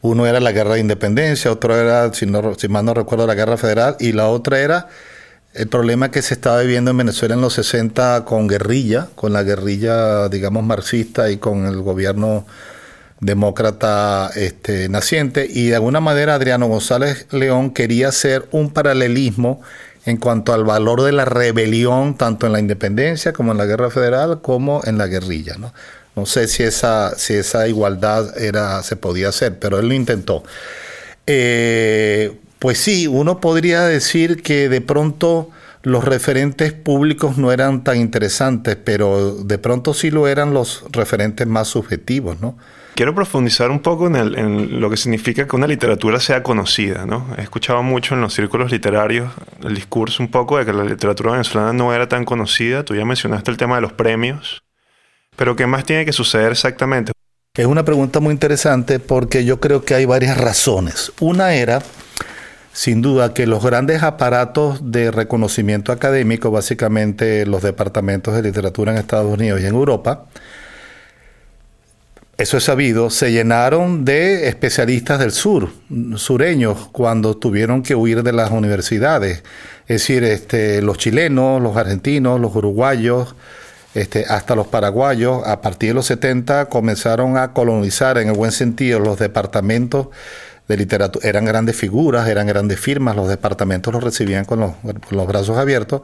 Uno 0.02 0.26
era 0.26 0.40
la 0.40 0.52
guerra 0.52 0.74
de 0.74 0.80
independencia, 0.80 1.50
otro 1.50 1.74
era, 1.74 2.12
si, 2.12 2.26
no, 2.26 2.54
si 2.54 2.68
mal 2.68 2.84
no 2.84 2.92
recuerdo, 2.92 3.26
la 3.26 3.34
guerra 3.34 3.56
federal, 3.56 3.96
y 3.98 4.12
la 4.12 4.28
otra 4.28 4.60
era 4.60 4.88
el 5.54 5.68
problema 5.68 6.10
que 6.10 6.20
se 6.20 6.34
estaba 6.34 6.60
viviendo 6.60 6.90
en 6.90 6.98
Venezuela 6.98 7.34
en 7.34 7.40
los 7.40 7.54
60 7.54 8.24
con 8.26 8.46
guerrilla, 8.46 9.08
con 9.14 9.32
la 9.32 9.42
guerrilla, 9.42 10.28
digamos, 10.28 10.64
marxista 10.64 11.30
y 11.30 11.38
con 11.38 11.66
el 11.66 11.80
gobierno 11.80 12.44
demócrata 13.22 14.30
este, 14.34 14.88
naciente, 14.88 15.46
y 15.48 15.68
de 15.68 15.76
alguna 15.76 16.00
manera 16.00 16.34
Adriano 16.34 16.66
González 16.66 17.26
León 17.30 17.70
quería 17.70 18.08
hacer 18.08 18.48
un 18.50 18.70
paralelismo 18.70 19.62
en 20.04 20.16
cuanto 20.16 20.52
al 20.52 20.64
valor 20.64 21.02
de 21.02 21.12
la 21.12 21.24
rebelión, 21.24 22.16
tanto 22.16 22.46
en 22.46 22.52
la 22.52 22.58
independencia 22.58 23.32
como 23.32 23.52
en 23.52 23.58
la 23.58 23.64
guerra 23.66 23.90
federal, 23.90 24.40
como 24.42 24.82
en 24.84 24.98
la 24.98 25.06
guerrilla. 25.06 25.56
No, 25.56 25.72
no 26.16 26.26
sé 26.26 26.48
si 26.48 26.64
esa, 26.64 27.16
si 27.16 27.34
esa 27.34 27.68
igualdad 27.68 28.36
era, 28.36 28.82
se 28.82 28.96
podía 28.96 29.28
hacer, 29.28 29.56
pero 29.60 29.78
él 29.78 29.88
lo 29.88 29.94
intentó. 29.94 30.42
Eh, 31.28 32.36
pues 32.58 32.78
sí, 32.78 33.06
uno 33.06 33.40
podría 33.40 33.82
decir 33.82 34.42
que 34.42 34.68
de 34.68 34.80
pronto 34.80 35.50
los 35.82 36.04
referentes 36.04 36.72
públicos 36.72 37.38
no 37.38 37.52
eran 37.52 37.84
tan 37.84 37.98
interesantes, 37.98 38.76
pero 38.82 39.36
de 39.36 39.58
pronto 39.58 39.94
sí 39.94 40.10
lo 40.10 40.26
eran 40.26 40.52
los 40.52 40.84
referentes 40.90 41.46
más 41.46 41.68
subjetivos, 41.68 42.40
¿no? 42.40 42.56
Quiero 42.94 43.14
profundizar 43.14 43.70
un 43.70 43.80
poco 43.80 44.06
en, 44.06 44.80
lo 44.80 44.90
que 44.90 44.98
significa 44.98 45.46
que 45.46 45.56
una 45.56 45.66
literatura 45.66 46.20
sea 46.20 46.42
conocida, 46.42 47.06
¿no? 47.06 47.26
He 47.38 47.42
escuchado 47.42 47.82
mucho 47.82 48.14
en 48.14 48.20
los 48.20 48.34
círculos 48.34 48.70
literarios 48.70 49.32
el 49.62 49.74
discurso 49.74 50.22
un 50.22 50.30
poco 50.30 50.58
de 50.58 50.66
que 50.66 50.74
la 50.74 50.84
literatura 50.84 51.32
venezolana 51.32 51.72
no 51.72 51.94
era 51.94 52.06
tan 52.06 52.26
conocida. 52.26 52.84
Tú 52.84 52.94
ya 52.94 53.06
mencionaste 53.06 53.50
el 53.50 53.56
tema 53.56 53.76
de 53.76 53.80
los 53.80 53.94
premios. 53.94 54.62
Pero 55.36 55.56
¿qué 55.56 55.66
más 55.66 55.84
tiene 55.84 56.04
que 56.04 56.12
suceder 56.12 56.52
exactamente? 56.52 57.12
Es 57.54 57.66
una 57.66 57.84
pregunta 57.84 58.20
muy 58.20 58.32
interesante 58.32 58.98
porque 58.98 59.44
yo 59.44 59.58
creo 59.58 59.84
que 59.84 59.94
hay 59.94 60.04
varias 60.04 60.36
razones. 60.36 61.12
Una 61.18 61.54
era, 61.54 61.82
sin 62.72 63.00
duda, 63.00 63.32
que 63.32 63.46
los 63.46 63.64
grandes 63.64 64.02
aparatos 64.02 64.92
de 64.92 65.10
reconocimiento 65.10 65.92
académico, 65.92 66.50
básicamente 66.50 67.46
los 67.46 67.62
departamentos 67.62 68.34
de 68.34 68.42
literatura 68.42 68.92
en 68.92 68.98
Estados 68.98 69.32
Unidos 69.32 69.62
y 69.62 69.66
en 69.66 69.74
Europa, 69.74 70.26
eso 72.42 72.56
es 72.56 72.64
sabido, 72.64 73.08
se 73.08 73.30
llenaron 73.30 74.04
de 74.04 74.48
especialistas 74.48 75.20
del 75.20 75.30
sur, 75.30 75.70
sureños, 76.16 76.88
cuando 76.90 77.36
tuvieron 77.36 77.84
que 77.84 77.94
huir 77.94 78.24
de 78.24 78.32
las 78.32 78.50
universidades. 78.50 79.44
Es 79.86 80.00
decir, 80.02 80.24
este, 80.24 80.82
los 80.82 80.98
chilenos, 80.98 81.62
los 81.62 81.76
argentinos, 81.76 82.40
los 82.40 82.54
uruguayos, 82.56 83.36
este, 83.94 84.24
hasta 84.28 84.56
los 84.56 84.66
paraguayos, 84.66 85.46
a 85.46 85.60
partir 85.60 85.90
de 85.90 85.94
los 85.94 86.06
70 86.06 86.66
comenzaron 86.66 87.36
a 87.36 87.52
colonizar 87.52 88.18
en 88.18 88.28
el 88.28 88.34
buen 88.34 88.50
sentido 88.50 88.98
los 88.98 89.20
departamentos 89.20 90.08
de 90.66 90.76
literatura. 90.76 91.28
Eran 91.28 91.44
grandes 91.44 91.76
figuras, 91.76 92.28
eran 92.28 92.48
grandes 92.48 92.80
firmas, 92.80 93.14
los 93.14 93.28
departamentos 93.28 93.94
los 93.94 94.02
recibían 94.02 94.46
con 94.46 94.58
los, 94.58 94.72
con 94.76 95.16
los 95.16 95.28
brazos 95.28 95.58
abiertos. 95.58 96.02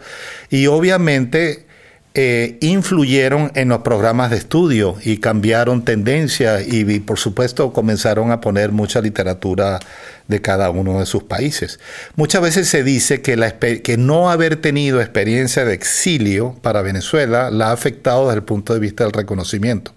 Y 0.51 0.69
obviamente 0.69 1.68
eh, 2.15 2.57
influyeron 2.63 3.53
en 3.55 3.69
los 3.69 3.81
programas 3.81 4.31
de 4.31 4.39
estudio 4.39 4.97
y 5.05 5.19
cambiaron 5.19 5.85
tendencias 5.85 6.67
y, 6.67 7.01
por 7.01 7.19
supuesto 7.19 7.73
comenzaron 7.73 8.33
a 8.33 8.41
poner 8.41 8.73
mucha 8.73 9.01
literatura 9.01 9.79
de 10.27 10.43
cada 10.43 10.71
uno 10.71 10.99
de 10.99 11.07
sus 11.07 11.23
países. 11.25 11.79
Muchas 12.17 12.43
veces 12.43 12.69
se 12.69 12.83
dice 12.83 13.21
que, 13.21 13.37
la, 13.37 13.59
que 13.59 13.97
no 13.99 14.31
haber 14.31 14.57
tenido 14.57 15.01
experiencia 15.01 15.65
de 15.65 15.75
exilio 15.75 16.57
para 16.63 16.83
Venezuela 16.83 17.51
la 17.51 17.69
ha 17.69 17.73
afectado 17.73 18.27
desde 18.27 18.39
el 18.39 18.45
punto 18.45 18.75
de 18.75 18.81
vista 18.81 19.05
del 19.05 19.13
reconocimiento. 19.13 19.93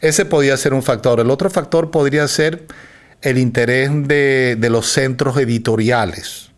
Ese 0.00 0.24
podría 0.24 0.56
ser 0.56 0.74
un 0.74 0.82
factor. 0.82 1.20
El 1.20 1.30
otro 1.30 1.50
factor 1.50 1.90
podría 1.90 2.26
ser 2.26 2.66
el 3.22 3.38
interés 3.38 3.90
de, 4.08 4.56
de 4.58 4.70
los 4.70 4.86
centros 4.86 5.36
editoriales. 5.36 6.50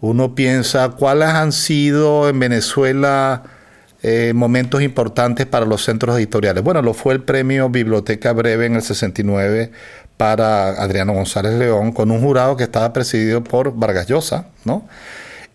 Uno 0.00 0.34
piensa 0.34 0.90
cuáles 0.90 1.28
han 1.28 1.52
sido 1.52 2.28
en 2.28 2.38
Venezuela 2.38 3.42
eh, 4.02 4.32
momentos 4.32 4.80
importantes 4.80 5.46
para 5.46 5.66
los 5.66 5.84
centros 5.84 6.16
editoriales. 6.16 6.62
Bueno, 6.62 6.82
lo 6.82 6.94
fue 6.94 7.14
el 7.14 7.22
premio 7.22 7.68
Biblioteca 7.68 8.32
Breve 8.32 8.66
en 8.66 8.76
el 8.76 8.82
69 8.82 9.72
para 10.16 10.68
Adriano 10.82 11.14
González 11.14 11.54
León, 11.54 11.92
con 11.92 12.10
un 12.10 12.20
jurado 12.20 12.56
que 12.56 12.64
estaba 12.64 12.92
presidido 12.92 13.42
por 13.42 13.74
Vargas 13.74 14.06
Llosa, 14.06 14.48
¿no? 14.64 14.86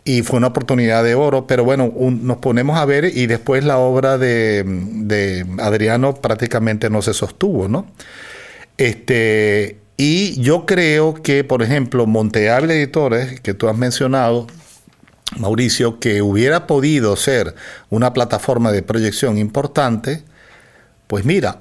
Y 0.05 0.23
fue 0.23 0.37
una 0.37 0.47
oportunidad 0.47 1.03
de 1.03 1.15
oro, 1.15 1.47
pero 1.47 1.63
bueno, 1.63 1.93
nos 1.97 2.37
ponemos 2.37 2.77
a 2.77 2.83
ver 2.83 3.05
y 3.05 3.27
después 3.27 3.63
la 3.63 3.77
obra 3.77 4.17
de, 4.17 5.45
Adriano 5.59 6.15
prácticamente 6.15 6.89
no 6.89 7.01
se 7.01 7.13
sostuvo, 7.13 7.69
¿no? 7.69 7.87
Este, 8.77 9.77
y 9.95 10.41
yo 10.41 10.65
creo 10.65 11.13
que, 11.13 11.45
por 11.45 11.63
ejemplo, 11.63 12.05
Monteable 12.05 12.75
Editores, 12.75 13.39
que 13.39 13.53
tú 13.53 13.69
has 13.69 13.77
mencionado, 13.77 14.47
Mauricio, 15.37 15.99
que 15.99 16.21
hubiera 16.21 16.67
podido 16.67 17.15
ser 17.15 17.55
una 17.89 18.13
plataforma 18.13 18.71
de 18.71 18.83
proyección 18.83 19.37
importante, 19.37 20.23
pues 21.07 21.25
mira, 21.25 21.59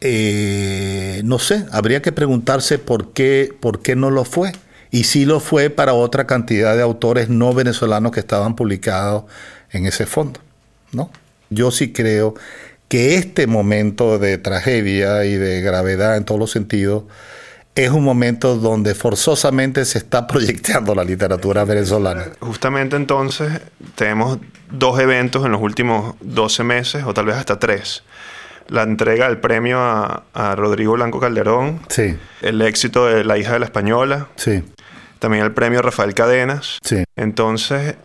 eh, 0.00 1.22
no 1.24 1.38
sé, 1.38 1.66
habría 1.72 2.02
que 2.02 2.12
preguntarse 2.12 2.78
por 2.78 3.12
qué, 3.12 3.54
por 3.60 3.82
qué 3.82 3.96
no 3.96 4.10
lo 4.10 4.24
fue. 4.24 4.52
Y 4.90 5.04
sí 5.04 5.26
lo 5.26 5.40
fue 5.40 5.68
para 5.68 5.92
otra 5.92 6.26
cantidad 6.26 6.74
de 6.74 6.82
autores 6.82 7.28
no 7.28 7.52
venezolanos 7.52 8.10
que 8.12 8.20
estaban 8.20 8.56
publicados 8.56 9.24
en 9.70 9.86
ese 9.86 10.06
fondo. 10.06 10.40
¿no? 10.92 11.10
Yo 11.50 11.70
sí 11.70 11.92
creo 11.92 12.34
que 12.88 13.16
este 13.16 13.46
momento 13.46 14.18
de 14.18 14.38
tragedia 14.38 15.26
y 15.26 15.34
de 15.34 15.60
gravedad 15.60 16.16
en 16.16 16.24
todos 16.24 16.40
los 16.40 16.50
sentidos 16.50 17.04
es 17.74 17.90
un 17.90 18.02
momento 18.02 18.56
donde 18.56 18.94
forzosamente 18.94 19.84
se 19.84 19.98
está 19.98 20.26
proyectando 20.28 20.94
la 20.94 21.04
literatura 21.04 21.64
venezolana. 21.64 22.26
Justamente 22.40 22.96
entonces 22.96 23.60
tenemos 23.94 24.38
dos 24.70 24.98
eventos 25.00 25.44
en 25.44 25.52
los 25.52 25.60
últimos 25.60 26.16
12 26.20 26.64
meses 26.64 27.04
o 27.04 27.14
tal 27.14 27.26
vez 27.26 27.36
hasta 27.36 27.58
tres. 27.58 28.02
La 28.68 28.82
entrega 28.82 29.28
del 29.28 29.38
premio 29.38 29.78
a, 29.80 30.54
Rodrigo 30.54 30.92
Blanco 30.92 31.20
Calderón. 31.20 31.80
Sí. 31.88 32.16
El 32.42 32.60
éxito 32.60 33.06
de 33.06 33.24
La 33.24 33.38
hija 33.38 33.54
de 33.54 33.60
la 33.60 33.64
española. 33.64 34.28
Sí. 34.36 34.62
También 35.18 35.42
el 35.42 35.52
premio 35.52 35.80
Rafael 35.80 36.12
Cadenas. 36.12 36.78
Sí. 36.82 37.02
Entonces, 37.16 37.96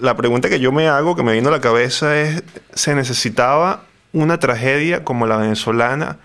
la 0.00 0.16
pregunta 0.16 0.48
que 0.48 0.58
yo 0.58 0.72
me 0.72 0.88
hago, 0.88 1.14
que 1.14 1.22
me 1.22 1.34
vino 1.34 1.48
a 1.48 1.52
la 1.52 1.60
cabeza 1.60 2.20
es, 2.20 2.42
¿se 2.74 2.96
necesitaba 2.96 3.84
una 4.12 4.38
tragedia 4.38 5.04
como 5.04 5.26
la 5.26 5.36
venezolana 5.36 6.18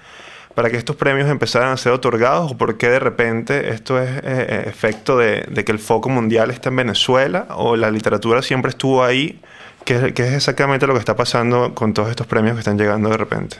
para 0.56 0.70
que 0.70 0.78
estos 0.78 0.96
premios 0.96 1.30
empezaran 1.30 1.70
a 1.70 1.78
ser 1.78 1.92
otorgados 1.92 2.52
o 2.52 2.58
por 2.58 2.78
qué 2.78 2.90
de 2.90 3.00
repente 3.00 3.70
esto 3.70 4.02
es 4.02 4.10
eh, 4.10 4.22
eh, 4.24 4.64
efecto 4.68 5.18
de, 5.18 5.46
que 5.66 5.72
el 5.72 5.80
foco 5.80 6.10
mundial 6.10 6.52
está 6.52 6.70
en 6.70 6.76
Venezuela 6.76 7.48
o 7.58 7.76
la 7.76 7.90
literatura 7.90 8.42
siempre 8.42 8.70
estuvo 8.70 9.04
ahí? 9.04 9.40
¿Qué, 9.86 10.14
¿Qué, 10.14 10.28
es 10.28 10.34
exactamente 10.34 10.88
lo 10.88 10.94
que 10.94 11.00
está 11.00 11.16
pasando 11.16 11.74
con 11.74 11.94
todos 11.94 12.10
estos 12.10 12.28
premios 12.28 12.56
que 12.56 12.60
están 12.60 12.78
llegando 12.78 13.10
de 13.10 13.18
repente? 13.18 13.58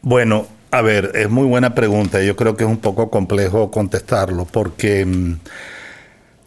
Bueno, 0.00 0.46
a 0.70 0.82
ver, 0.82 1.12
es 1.14 1.28
muy 1.28 1.46
buena 1.46 1.74
pregunta. 1.74 2.22
Yo 2.22 2.34
creo 2.34 2.56
que 2.56 2.64
es 2.64 2.70
un 2.70 2.78
poco 2.78 3.10
complejo 3.10 3.70
contestarlo 3.70 4.44
porque... 4.44 5.04
Mm, 5.04 5.34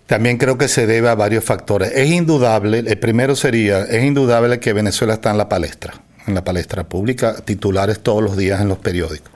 también 0.07 0.37
creo 0.37 0.57
que 0.57 0.67
se 0.67 0.87
debe 0.87 1.07
a 1.07 1.15
varios 1.15 1.45
factores. 1.45 1.93
Es 1.95 2.11
indudable, 2.11 2.79
el 2.79 2.97
primero 2.97 3.33
sería, 3.33 3.83
es 3.83 4.03
indudable 4.03 4.59
que 4.59 4.73
Venezuela 4.73 5.13
está 5.13 5.31
en 5.31 5.37
la 5.37 5.47
palestra 5.47 5.93
en 6.27 6.33
la 6.35 6.43
palestra 6.43 6.83
pública, 6.83 7.35
titulares 7.43 7.99
todos 7.99 8.23
los 8.23 8.37
días 8.37 8.61
en 8.61 8.69
los 8.69 8.77
periódicos. 8.77 9.31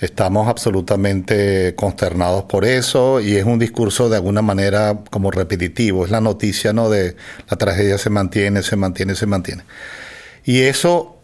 Estamos 0.00 0.48
absolutamente 0.48 1.74
consternados 1.76 2.44
por 2.44 2.64
eso 2.64 3.20
y 3.20 3.36
es 3.36 3.44
un 3.44 3.60
discurso 3.60 4.08
de 4.08 4.16
alguna 4.16 4.42
manera 4.42 4.98
como 5.10 5.30
repetitivo. 5.30 6.04
Es 6.04 6.10
la 6.10 6.20
noticia, 6.20 6.72
¿no? 6.72 6.90
De 6.90 7.14
la 7.48 7.56
tragedia 7.56 7.98
se 7.98 8.10
mantiene, 8.10 8.64
se 8.64 8.74
mantiene, 8.74 9.14
se 9.14 9.26
mantiene. 9.26 9.62
Y 10.44 10.62
eso, 10.62 11.18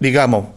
digamos, 0.00 0.48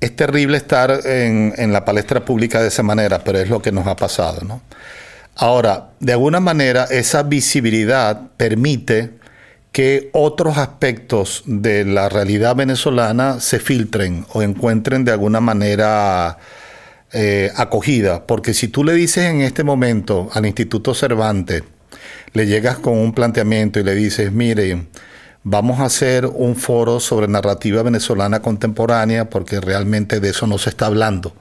es 0.00 0.14
terrible 0.14 0.58
estar 0.58 1.00
en, 1.06 1.72
la 1.72 1.84
palestra 1.84 2.24
pública 2.24 2.60
de 2.60 2.68
esa 2.68 2.82
manera, 2.82 3.24
pero 3.24 3.38
es 3.38 3.48
lo 3.48 3.62
que 3.62 3.72
nos 3.72 3.86
ha 3.86 3.96
pasado, 3.96 4.42
¿no? 4.42 4.60
Ahora, 5.34 5.90
de 6.00 6.12
alguna 6.12 6.40
manera, 6.40 6.84
esa 6.90 7.22
visibilidad 7.22 8.20
permite 8.36 9.12
que 9.72 10.10
otros 10.12 10.58
aspectos 10.58 11.42
de 11.46 11.84
la 11.84 12.08
realidad 12.08 12.56
venezolana 12.56 13.40
se 13.40 13.58
filtren 13.58 14.26
o 14.32 14.42
encuentren 14.42 15.04
de 15.04 15.12
alguna 15.12 15.40
manera 15.40 16.38
eh, 17.12 17.50
acogida. 17.56 18.26
Porque 18.26 18.54
si 18.54 18.68
tú 18.68 18.84
le 18.84 18.94
dices 18.94 19.24
en 19.24 19.40
este 19.40 19.64
momento 19.64 20.30
al 20.32 20.46
Instituto 20.46 20.94
Cervantes, 20.94 21.62
le 22.32 22.46
llegas 22.46 22.78
con 22.78 22.98
un 22.98 23.12
planteamiento 23.12 23.78
y 23.78 23.84
le 23.84 23.94
dices, 23.94 24.32
mire, 24.32 24.86
vamos 25.44 25.80
a 25.80 25.84
hacer 25.84 26.26
un 26.26 26.56
foro 26.56 27.00
sobre 27.00 27.28
narrativa 27.28 27.82
venezolana 27.82 28.40
contemporánea 28.40 29.30
porque 29.30 29.60
realmente 29.60 30.20
de 30.20 30.30
eso 30.30 30.46
no 30.46 30.58
se 30.58 30.70
está 30.70 30.86
hablando 30.86 31.34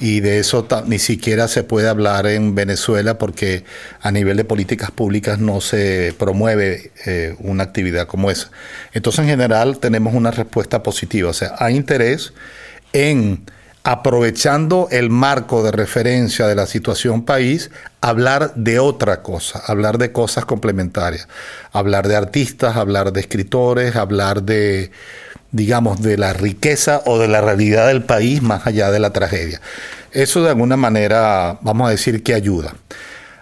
y 0.00 0.20
de 0.20 0.38
eso 0.38 0.66
ni 0.86 0.98
siquiera 0.98 1.48
se 1.48 1.62
puede 1.62 1.88
hablar 1.88 2.26
en 2.26 2.54
Venezuela 2.54 3.18
porque 3.18 3.64
a 4.00 4.10
nivel 4.10 4.36
de 4.36 4.44
políticas 4.44 4.90
públicas 4.90 5.38
no 5.38 5.60
se 5.60 6.14
promueve 6.18 6.92
eh, 7.06 7.36
una 7.38 7.64
actividad 7.64 8.06
como 8.06 8.30
esa. 8.30 8.50
Entonces, 8.92 9.20
en 9.20 9.28
general, 9.28 9.78
tenemos 9.78 10.14
una 10.14 10.30
respuesta 10.30 10.82
positiva. 10.82 11.30
O 11.30 11.34
sea, 11.34 11.54
hay 11.58 11.76
interés 11.76 12.32
en 12.92 13.44
aprovechando 13.84 14.88
el 14.92 15.10
marco 15.10 15.62
de 15.64 15.72
referencia 15.72 16.46
de 16.46 16.54
la 16.54 16.66
situación 16.66 17.24
país, 17.24 17.70
hablar 18.00 18.54
de 18.54 18.78
otra 18.78 19.22
cosa, 19.22 19.60
hablar 19.66 19.98
de 19.98 20.12
cosas 20.12 20.44
complementarias, 20.44 21.26
hablar 21.72 22.06
de 22.06 22.16
artistas, 22.16 22.76
hablar 22.76 23.12
de 23.12 23.20
escritores, 23.20 23.96
hablar 23.96 24.44
de 24.44 24.92
digamos, 25.52 26.02
de 26.02 26.18
la 26.18 26.32
riqueza 26.32 27.02
o 27.06 27.18
de 27.18 27.28
la 27.28 27.40
realidad 27.40 27.88
del 27.88 28.02
país 28.02 28.42
más 28.42 28.66
allá 28.66 28.90
de 28.90 28.98
la 28.98 29.10
tragedia. 29.10 29.60
Eso 30.10 30.42
de 30.42 30.50
alguna 30.50 30.76
manera, 30.76 31.58
vamos 31.62 31.88
a 31.88 31.90
decir 31.90 32.22
que 32.22 32.34
ayuda. 32.34 32.74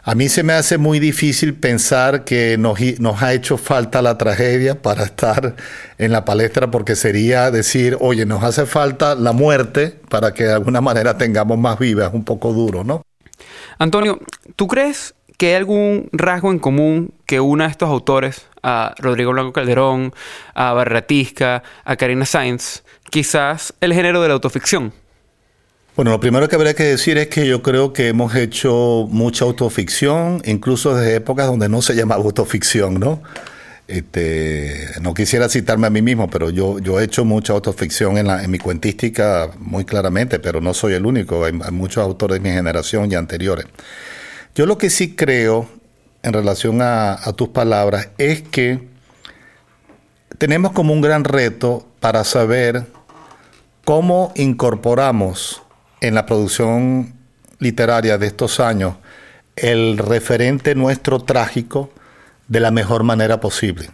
A 0.03 0.15
mí 0.15 0.29
se 0.29 0.43
me 0.43 0.55
hace 0.55 0.79
muy 0.79 0.99
difícil 0.99 1.55
pensar 1.55 2.25
que 2.25 2.57
nos, 2.59 2.81
nos, 2.99 3.23
ha 3.23 3.35
hecho 3.35 3.59
falta 3.59 4.01
la 4.01 4.17
tragedia 4.17 4.81
para 4.81 5.05
estar 5.05 5.55
en 5.99 6.13
la 6.13 6.25
palestra, 6.25 6.71
porque 6.71 6.97
sería 6.97 7.51
decir, 7.51 7.97
oye, 8.01 8.25
nos 8.25 8.43
hace 8.43 8.67
falta 8.67 9.15
la 9.15 9.33
muerte 9.33 10.01
para 10.09 10.33
que 10.33 10.45
de 10.45 10.55
alguna 10.55 10.81
manera 10.81 11.19
tengamos 11.19 11.59
más 11.59 11.79
vivas, 11.79 12.11
un 12.15 12.25
poco 12.25 12.53
duro, 12.53 12.83
¿no? 12.83 13.03
Antonio, 13.79 14.19
¿tú 14.57 14.67
crees 14.67 15.15
que 15.41 15.47
hay 15.47 15.55
algún 15.55 16.11
rasgo 16.13 16.53
en 16.53 16.59
común 16.59 17.15
que 17.25 17.41
una 17.41 17.65
de 17.65 17.71
estos 17.71 17.89
autores 17.89 18.43
a 18.63 18.95
Rodrigo 18.99 19.33
Blanco 19.33 19.55
Calderón, 19.55 20.13
a 20.53 20.75
Barratisca, 20.75 21.63
a 21.83 21.97
Karina 21.97 22.27
Sainz, 22.27 22.83
quizás 23.09 23.73
el 23.81 23.95
género 23.95 24.21
de 24.21 24.29
la 24.29 24.35
autoficción. 24.35 24.93
Bueno, 25.97 26.11
lo 26.11 26.21
primero 26.21 26.47
que 26.47 26.57
habría 26.57 26.75
que 26.75 26.83
decir 26.83 27.17
es 27.17 27.29
que 27.29 27.47
yo 27.47 27.63
creo 27.63 27.95
que 27.95 28.09
hemos 28.09 28.35
hecho 28.35 29.09
mucha 29.09 29.47
autoficción, 29.47 30.43
incluso 30.45 30.95
desde 30.95 31.17
épocas 31.17 31.47
donde 31.47 31.71
no 31.71 31.81
se 31.81 31.95
llamaba 31.95 32.23
autoficción, 32.23 33.01
¿no? 33.01 33.23
Este, 33.89 34.89
no 35.01 35.15
quisiera 35.15 35.49
citarme 35.49 35.87
a 35.87 35.91
mí 35.91 36.03
mismo, 36.03 36.29
pero 36.29 36.51
yo, 36.51 36.81
yo 36.81 37.01
he 37.01 37.05
hecho 37.05 37.25
mucha 37.25 37.55
autoficción 37.55 38.19
en, 38.19 38.27
la, 38.27 38.45
en 38.45 38.51
mi 38.51 38.59
cuentística 38.59 39.51
muy 39.59 39.87
claramente, 39.87 40.39
pero 40.39 40.61
no 40.61 40.75
soy 40.75 40.93
el 40.93 41.07
único, 41.07 41.47
hay, 41.47 41.55
muchos 41.55 42.05
autores 42.05 42.43
de 42.43 42.47
mi 42.47 42.55
generación 42.55 43.11
y 43.11 43.15
anteriores. 43.15 43.65
Yo 44.55 44.67
lo 44.67 44.79
que 44.79 44.91
sí 44.91 45.15
creo 45.15 45.69
en 46.23 46.33
relación 46.33 46.83
a, 46.83 47.19
tus 47.37 47.49
palabras 47.51 48.09
es 48.19 48.43
que 48.43 48.89
tenemos 50.39 50.73
como 50.73 50.93
un 50.93 51.01
gran 51.01 51.23
reto 51.23 51.87
para 52.01 52.25
saber 52.25 52.87
cómo 53.85 54.33
incorporamos 54.35 55.63
en 56.01 56.15
la 56.15 56.27
producción 56.27 57.15
literaria 57.61 58.19
de 58.19 58.27
estos 58.27 58.59
años 58.59 58.97
el 59.55 59.99
referente 59.99 60.75
nuestro 60.75 61.21
trágico 61.21 61.91
de 62.49 62.61
la 62.61 62.73
mejor 62.73 63.05
manera 63.05 63.41
posible. 63.41 63.91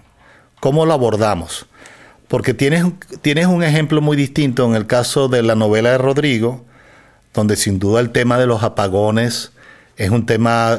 ¿Cómo 0.61 0.87
lo 0.87 0.95
abordamos? 0.95 1.67
Porque 2.29 2.55
tienes, 2.55 2.85
tienes 3.21 3.47
un 3.47 3.63
ejemplo 3.63 4.01
muy 4.01 4.17
distinto 4.17 4.65
en 4.65 4.75
el 4.75 4.87
caso 4.87 5.29
de 5.29 5.43
la 5.43 5.55
novela 5.55 5.91
de 5.91 5.99
Rodrigo, 5.99 6.65
donde 7.35 7.57
sin 7.57 7.79
duda 7.79 8.01
el 8.01 8.11
tema 8.11 8.39
de 8.39 8.47
los 8.47 8.63
apagones 8.63 9.53
es 9.97 10.11
un 10.11 10.27
tema 10.27 10.79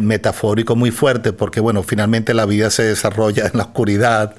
metafórico 0.00 0.76
muy 0.76 0.90
fuerte 0.90 1.32
porque, 1.32 1.60
bueno, 1.60 1.82
finalmente 1.82 2.34
la 2.34 2.44
vida 2.44 2.70
se 2.70 2.82
desarrolla 2.82 3.46
en 3.46 3.52
la 3.54 3.64
oscuridad 3.64 4.34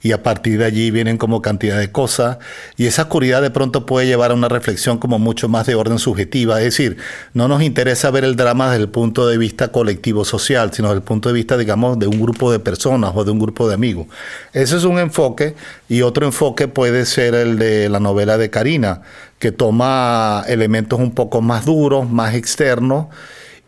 y 0.00 0.12
a 0.12 0.22
partir 0.22 0.58
de 0.58 0.64
allí 0.64 0.90
vienen 0.90 1.18
como 1.18 1.42
cantidad 1.42 1.78
de 1.78 1.90
cosas 1.90 2.38
y 2.76 2.86
esa 2.86 3.02
oscuridad 3.02 3.42
de 3.42 3.50
pronto 3.50 3.84
puede 3.84 4.06
llevar 4.06 4.30
a 4.30 4.34
una 4.34 4.48
reflexión 4.48 4.98
como 4.98 5.18
mucho 5.18 5.48
más 5.48 5.66
de 5.66 5.74
orden 5.74 5.98
subjetiva. 5.98 6.58
Es 6.58 6.64
decir, 6.66 6.98
no 7.34 7.48
nos 7.48 7.62
interesa 7.62 8.12
ver 8.12 8.24
el 8.24 8.36
drama 8.36 8.70
desde 8.70 8.84
el 8.84 8.90
punto 8.90 9.26
de 9.26 9.38
vista 9.38 9.72
colectivo 9.72 10.24
social, 10.24 10.72
sino 10.72 10.88
desde 10.88 10.98
el 10.98 11.04
punto 11.04 11.28
de 11.28 11.34
vista, 11.34 11.56
digamos, 11.56 11.98
de 11.98 12.06
un 12.06 12.20
grupo 12.20 12.52
de 12.52 12.60
personas 12.60 13.12
o 13.14 13.24
de 13.24 13.32
un 13.32 13.40
grupo 13.40 13.66
de 13.66 13.74
amigos. 13.74 14.06
Ese 14.52 14.76
es 14.76 14.84
un 14.84 15.00
enfoque 15.00 15.56
y 15.88 16.02
otro 16.02 16.26
enfoque 16.26 16.68
puede 16.68 17.06
ser 17.06 17.34
el 17.34 17.58
de 17.58 17.88
la 17.88 17.98
novela 17.98 18.38
de 18.38 18.50
Karina, 18.50 19.02
que 19.42 19.50
toma 19.50 20.44
elementos 20.46 21.00
un 21.00 21.10
poco 21.10 21.42
más 21.42 21.64
duros, 21.64 22.08
más 22.08 22.36
externos, 22.36 23.08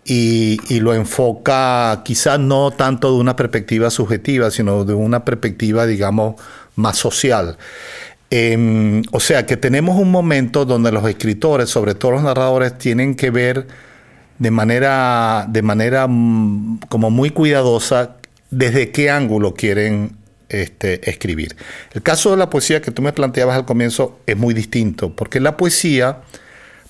y, 0.05 0.79
lo 0.79 0.95
enfoca 0.95 2.03
quizás 2.05 2.39
no 2.39 2.71
tanto 2.71 3.13
de 3.13 3.19
una 3.19 3.35
perspectiva 3.35 3.91
subjetiva, 3.91 4.53
sino 4.53 4.85
de 4.85 4.95
una 4.95 5.25
perspectiva, 5.25 5.85
digamos, 5.85 6.37
más 6.77 6.97
social. 6.97 7.57
Em, 8.31 9.03
o 9.11 9.19
sea 9.19 9.47
que 9.47 9.57
tenemos 9.57 9.97
un 9.99 10.13
momento 10.13 10.65
donde 10.65 10.93
los 10.93 11.09
escritores, 11.09 11.71
sobre 11.71 11.97
todo 11.97 12.13
los 12.13 12.23
narradores, 12.23 12.79
tienen 12.79 13.17
que 13.17 13.31
ver 13.31 13.67
de 14.39 14.51
manera, 14.53 15.47
de 15.49 15.63
manera 15.63 16.07
mm, 16.09 16.83
como 16.89 17.11
muy 17.11 17.31
cuidadosa 17.31 18.17
desde 18.51 18.93
qué 18.93 19.11
ángulo 19.11 19.55
quieren 19.55 20.17
este, 20.63 21.09
escribir. 21.09 21.57
El 21.93 22.03
caso 22.03 22.31
de 22.31 22.37
la 22.37 22.51
poesía 22.51 22.81
que 22.81 22.91
tú 22.91 23.03
me 23.03 23.13
planteabas 23.13 23.57
al 23.57 23.65
comienzo 23.65 24.21
es 24.27 24.37
muy 24.37 24.55
distinto, 24.55 25.15
porque 25.15 25.41
la 25.41 25.57
poesía, 25.57 26.19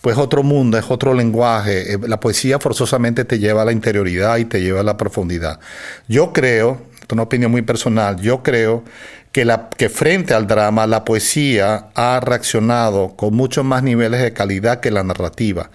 pues 0.00 0.16
otro 0.18 0.42
mundo, 0.42 0.78
es 0.78 0.84
otro 0.88 1.14
lenguaje. 1.14 1.94
Eh, 1.94 1.98
la 2.06 2.20
poesía 2.20 2.58
forzosamente 2.58 3.24
te 3.24 3.38
lleva 3.38 3.62
a 3.62 3.64
la 3.64 3.72
interioridad 3.72 4.36
y 4.38 4.44
te 4.44 4.60
lleva 4.60 4.80
a 4.80 4.84
la 4.84 4.96
profundidad. 4.96 5.60
Yo 6.08 6.32
creo, 6.32 6.82
es 7.00 7.06
una 7.12 7.22
opinión 7.22 7.50
muy 7.50 7.62
personal, 7.62 8.20
yo 8.20 8.42
creo 8.42 8.84
que, 9.32 9.44
la, 9.44 9.68
que 9.68 9.88
frente 9.88 10.32
al 10.32 10.46
drama 10.46 10.86
la 10.86 11.04
poesía 11.04 11.88
ha 11.94 12.20
reaccionado 12.20 13.16
con 13.16 13.34
muchos 13.34 13.64
más 13.64 13.82
niveles 13.82 14.22
de 14.22 14.32
calidad 14.32 14.80
que 14.80 14.90
la 14.90 15.02
narrativa 15.02 15.70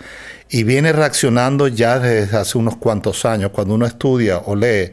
y 0.50 0.64
viene 0.64 0.92
reaccionando 0.92 1.68
ya 1.68 2.00
desde 2.00 2.38
hace 2.38 2.58
unos 2.58 2.78
cuantos 2.78 3.26
años. 3.26 3.52
Cuando 3.52 3.76
uno 3.76 3.86
estudia 3.86 4.40
o 4.40 4.56
lee 4.56 4.92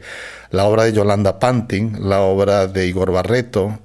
la 0.51 0.65
obra 0.65 0.83
de 0.83 0.93
Yolanda 0.93 1.39
Pantin, 1.39 1.97
la 2.09 2.21
obra 2.21 2.67
de 2.67 2.87
Igor 2.87 3.11
Barreto, 3.11 3.79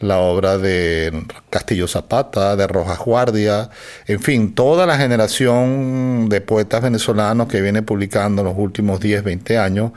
la 0.00 0.18
obra 0.18 0.58
de 0.58 1.24
Castillo 1.50 1.88
Zapata, 1.88 2.56
de 2.56 2.66
Rojas 2.66 2.98
Guardia, 2.98 3.70
en 4.06 4.20
fin, 4.20 4.54
toda 4.54 4.86
la 4.86 4.98
generación 4.98 6.28
de 6.28 6.40
poetas 6.40 6.82
venezolanos 6.82 7.48
que 7.48 7.60
viene 7.60 7.82
publicando 7.82 8.42
en 8.42 8.48
los 8.48 8.58
últimos 8.58 9.00
10, 9.00 9.24
20 9.24 9.58
años, 9.58 9.92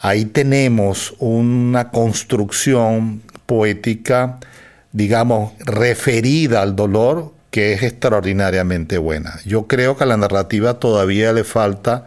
ahí 0.00 0.24
tenemos 0.24 1.14
una 1.18 1.90
construcción 1.90 3.22
poética, 3.46 4.38
digamos, 4.92 5.52
referida 5.60 6.62
al 6.62 6.74
dolor 6.74 7.32
que 7.50 7.72
es 7.72 7.82
extraordinariamente 7.82 8.98
buena. 8.98 9.40
Yo 9.44 9.66
creo 9.66 9.96
que 9.96 10.04
a 10.04 10.06
la 10.06 10.16
narrativa 10.16 10.74
todavía 10.74 11.32
le 11.32 11.44
falta 11.44 12.06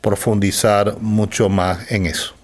profundizar 0.00 0.96
mucho 1.00 1.48
más 1.48 1.90
en 1.90 2.06
eso. 2.06 2.37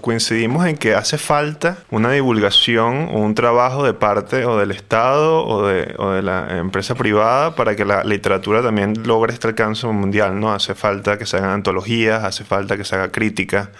Coincidimos 0.00 0.66
en 0.66 0.76
que 0.76 0.94
hace 0.94 1.18
falta 1.18 1.78
una 1.90 2.10
divulgación 2.10 3.08
o 3.12 3.18
un 3.18 3.34
trabajo 3.34 3.84
de 3.84 3.92
parte 3.92 4.44
o 4.44 4.58
del 4.58 4.70
Estado 4.70 5.44
o 5.46 5.66
de, 5.66 6.22
la 6.22 6.58
empresa 6.58 6.94
privada 6.94 7.54
para 7.54 7.76
que 7.76 7.84
la 7.84 8.02
literatura 8.04 8.62
también 8.62 8.94
logre 9.06 9.32
este 9.32 9.48
alcance 9.48 9.86
mundial, 9.86 10.40
¿no? 10.40 10.52
Hace 10.52 10.74
falta 10.74 11.18
que 11.18 11.26
se 11.26 11.36
hagan 11.36 11.50
antologías, 11.50 12.24
hace 12.24 12.44
falta 12.44 12.76
que 12.76 12.84
se 12.84 12.94
haga 12.94 13.12
crítica 13.12 13.70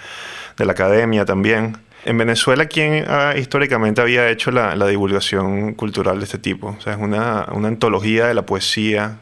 de 0.56 0.64
la 0.64 0.72
academia 0.72 1.24
también. 1.24 1.78
En 2.04 2.18
Venezuela, 2.18 2.66
¿quién 2.66 3.04
ah, 3.09 3.35
históricamente 3.37 4.00
había 4.00 4.28
hecho 4.28 4.50
la, 4.50 4.74
divulgación 4.87 5.74
cultural 5.74 6.18
de 6.18 6.24
este 6.24 6.38
tipo? 6.38 6.76
O 6.78 6.80
sea, 6.80 6.94
es 6.94 6.98
una, 6.98 7.42
antología 7.44 8.26
de 8.26 8.35
la 8.35 8.46
poesía. 8.46 9.18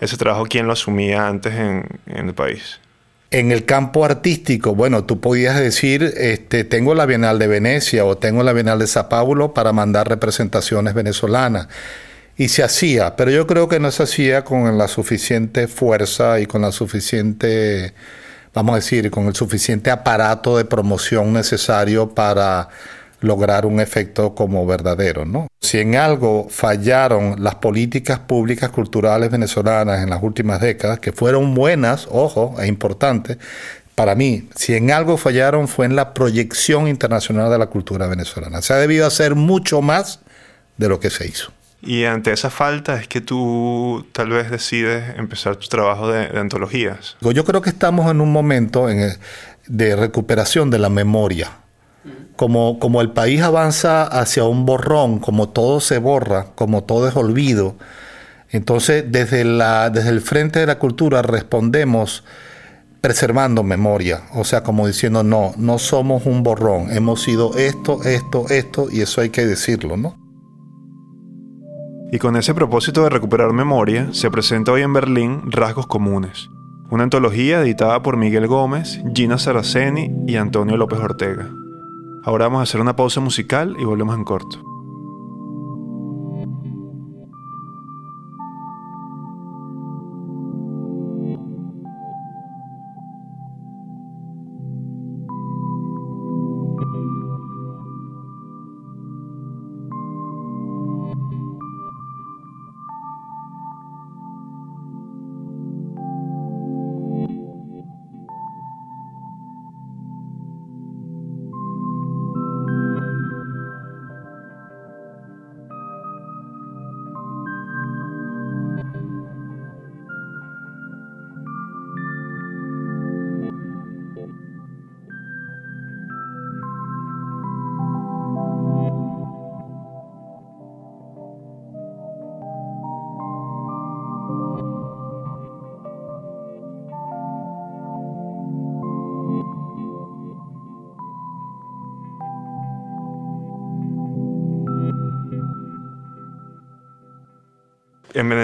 Ese 0.00 0.16
trabajo, 0.16 0.46
¿quién 0.48 0.66
lo 0.66 0.72
asumía 0.72 1.26
antes 1.26 1.54
en 1.54 1.86
el 2.06 2.34
país? 2.34 2.80
En 3.30 3.50
el 3.50 3.64
campo 3.64 4.04
artístico, 4.04 4.74
bueno, 4.74 5.04
tú 5.04 5.20
podías 5.20 5.58
decir, 5.58 6.14
este, 6.16 6.64
tengo 6.64 6.94
la 6.94 7.06
Bienal 7.06 7.38
de 7.38 7.48
Venecia 7.48 8.04
o 8.04 8.16
tengo 8.16 8.42
la 8.42 8.52
Bienal 8.52 8.78
de 8.78 8.86
Sao 8.86 9.08
Paulo 9.08 9.52
para 9.52 9.72
mandar 9.72 10.08
representaciones 10.08 10.94
venezolanas. 10.94 11.68
Y 12.36 12.48
se 12.48 12.62
hacía, 12.62 13.16
pero 13.16 13.30
yo 13.30 13.46
creo 13.46 13.68
que 13.68 13.80
no 13.80 13.90
se 13.90 14.04
hacía 14.04 14.44
con 14.44 14.78
la 14.78 14.88
suficiente 14.88 15.68
fuerza 15.68 16.38
y 16.38 16.46
con 16.46 16.62
la 16.62 16.70
suficiente 16.70 17.94
vamos 18.56 18.72
a 18.72 18.76
decir, 18.76 19.10
con 19.10 19.26
el 19.26 19.34
suficiente 19.34 19.90
aparato 19.90 20.56
de 20.56 20.64
promoción 20.64 21.34
necesario 21.34 22.14
para 22.14 22.70
lograr 23.20 23.66
un 23.66 23.80
efecto 23.80 24.34
como 24.34 24.66
verdadero, 24.66 25.24
¿no? 25.24 25.48
Si 25.60 25.78
en 25.78 25.96
algo 25.96 26.48
fallaron 26.50 27.36
las 27.42 27.56
políticas 27.56 28.18
públicas 28.20 28.70
culturales 28.70 29.30
venezolanas 29.30 30.02
en 30.02 30.10
las 30.10 30.22
últimas 30.22 30.60
décadas, 30.60 31.00
que 31.00 31.12
fueron 31.12 31.54
buenas, 31.54 32.06
ojo, 32.10 32.54
es 32.60 32.68
importante, 32.68 33.38
para 33.94 34.14
mí, 34.14 34.48
si 34.54 34.74
en 34.74 34.90
algo 34.90 35.16
fallaron 35.16 35.68
fue 35.68 35.86
en 35.86 35.96
la 35.96 36.12
proyección 36.12 36.86
internacional 36.86 37.50
de 37.50 37.58
la 37.58 37.66
cultura 37.66 38.06
venezolana. 38.06 38.60
Se 38.60 38.74
ha 38.74 38.76
debido 38.76 39.06
hacer 39.06 39.34
mucho 39.34 39.80
más 39.80 40.20
de 40.76 40.88
lo 40.88 41.00
que 41.00 41.08
se 41.08 41.26
hizo. 41.26 41.50
Y 41.82 42.04
ante 42.04 42.32
esa 42.32 42.50
falta 42.50 43.00
es 43.00 43.08
que 43.08 43.20
tú 43.20 44.06
tal 44.12 44.30
vez 44.30 44.50
decides 44.50 45.18
empezar 45.18 45.56
tu 45.56 45.68
trabajo 45.68 46.10
de, 46.10 46.38
antologías. 46.38 47.16
Yo 47.20 47.44
creo 47.44 47.62
que 47.62 47.70
estamos 47.70 48.10
en 48.10 48.20
un 48.20 48.32
momento 48.32 48.86
de 49.66 49.96
recuperación 49.96 50.70
de 50.70 50.78
la 50.78 50.90
memoria. 50.90 51.52
Como, 52.36 52.78
como 52.78 53.00
el 53.00 53.10
país 53.10 53.40
avanza 53.42 54.04
hacia 54.04 54.44
un 54.44 54.66
borrón, 54.66 55.18
como 55.18 55.48
todo 55.48 55.80
se 55.80 55.98
borra, 55.98 56.48
como 56.54 56.84
todo 56.84 57.08
es 57.08 57.16
olvido, 57.16 57.76
entonces 58.50 59.04
desde, 59.08 59.44
la, 59.44 59.90
desde 59.90 60.10
el 60.10 60.20
frente 60.20 60.60
de 60.60 60.66
la 60.66 60.78
cultura 60.78 61.22
respondemos 61.22 62.24
preservando 63.00 63.62
memoria, 63.62 64.22
o 64.34 64.44
sea, 64.44 64.62
como 64.62 64.86
diciendo, 64.86 65.22
no, 65.22 65.52
no 65.56 65.78
somos 65.78 66.26
un 66.26 66.42
borrón, 66.42 66.90
hemos 66.90 67.22
sido 67.22 67.56
esto, 67.56 68.02
esto, 68.02 68.46
esto, 68.48 68.88
y 68.90 69.00
eso 69.00 69.20
hay 69.20 69.30
que 69.30 69.46
decirlo, 69.46 69.96
¿no? 69.96 70.16
Y 72.10 72.18
con 72.18 72.36
ese 72.36 72.54
propósito 72.54 73.02
de 73.02 73.10
recuperar 73.10 73.52
memoria, 73.52 74.08
se 74.12 74.30
presenta 74.30 74.72
hoy 74.72 74.82
en 74.82 74.92
Berlín 74.92 75.42
Rasgos 75.46 75.86
Comunes, 75.86 76.48
una 76.90 77.04
antología 77.04 77.60
editada 77.60 78.02
por 78.02 78.16
Miguel 78.16 78.46
Gómez, 78.46 79.00
Gina 79.14 79.38
Saraceni 79.38 80.10
y 80.26 80.36
Antonio 80.36 80.76
López 80.76 80.98
Ortega. 80.98 81.50
Ahora 82.26 82.46
vamos 82.46 82.58
a 82.58 82.62
hacer 82.64 82.80
una 82.80 82.96
pausa 82.96 83.20
musical 83.20 83.76
y 83.78 83.84
volvemos 83.84 84.16
en 84.16 84.24
corto. 84.24 84.75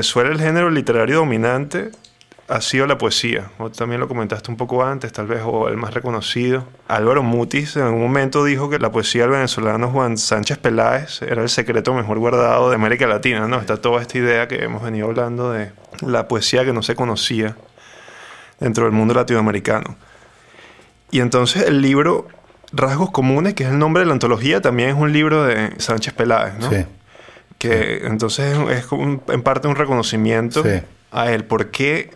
Venezuela 0.02 0.30
el 0.30 0.40
género 0.40 0.68
literario 0.68 1.18
dominante 1.18 1.92
ha 2.48 2.60
sido 2.60 2.88
la 2.88 2.98
poesía. 2.98 3.52
O 3.58 3.70
también 3.70 4.00
lo 4.00 4.08
comentaste 4.08 4.50
un 4.50 4.56
poco 4.56 4.84
antes, 4.84 5.12
tal 5.12 5.28
vez, 5.28 5.42
o 5.44 5.68
el 5.68 5.76
más 5.76 5.94
reconocido. 5.94 6.66
Álvaro 6.88 7.22
Mutis 7.22 7.76
en 7.76 7.84
algún 7.84 8.00
momento 8.00 8.42
dijo 8.42 8.68
que 8.68 8.80
la 8.80 8.90
poesía 8.90 9.22
del 9.22 9.30
venezolano 9.30 9.92
Juan 9.92 10.18
Sánchez 10.18 10.58
Peláez 10.58 11.22
era 11.22 11.40
el 11.40 11.48
secreto 11.48 11.94
mejor 11.94 12.18
guardado 12.18 12.68
de 12.68 12.74
América 12.74 13.06
Latina, 13.06 13.46
¿no? 13.46 13.60
Está 13.60 13.76
toda 13.76 14.02
esta 14.02 14.18
idea 14.18 14.48
que 14.48 14.64
hemos 14.64 14.82
venido 14.82 15.06
hablando 15.06 15.52
de 15.52 15.70
la 16.00 16.26
poesía 16.26 16.64
que 16.64 16.72
no 16.72 16.82
se 16.82 16.96
conocía 16.96 17.56
dentro 18.58 18.86
del 18.86 18.92
mundo 18.92 19.14
latinoamericano. 19.14 19.94
Y 21.12 21.20
entonces 21.20 21.62
el 21.68 21.80
libro 21.80 22.26
Rasgos 22.72 23.12
Comunes, 23.12 23.54
que 23.54 23.62
es 23.62 23.70
el 23.70 23.78
nombre 23.78 24.00
de 24.00 24.06
la 24.06 24.14
antología, 24.14 24.60
también 24.60 24.88
es 24.88 24.96
un 24.96 25.12
libro 25.12 25.44
de 25.44 25.78
Sánchez 25.78 26.12
Peláez, 26.14 26.54
¿no? 26.58 26.70
Sí 26.70 26.86
que 27.62 28.00
entonces 28.06 28.58
es 28.70 28.86
en 28.90 29.42
parte 29.44 29.68
un 29.68 29.76
reconocimiento 29.76 30.64
a 31.12 31.30
él. 31.30 31.44
¿Por 31.44 31.70
qué 31.70 32.10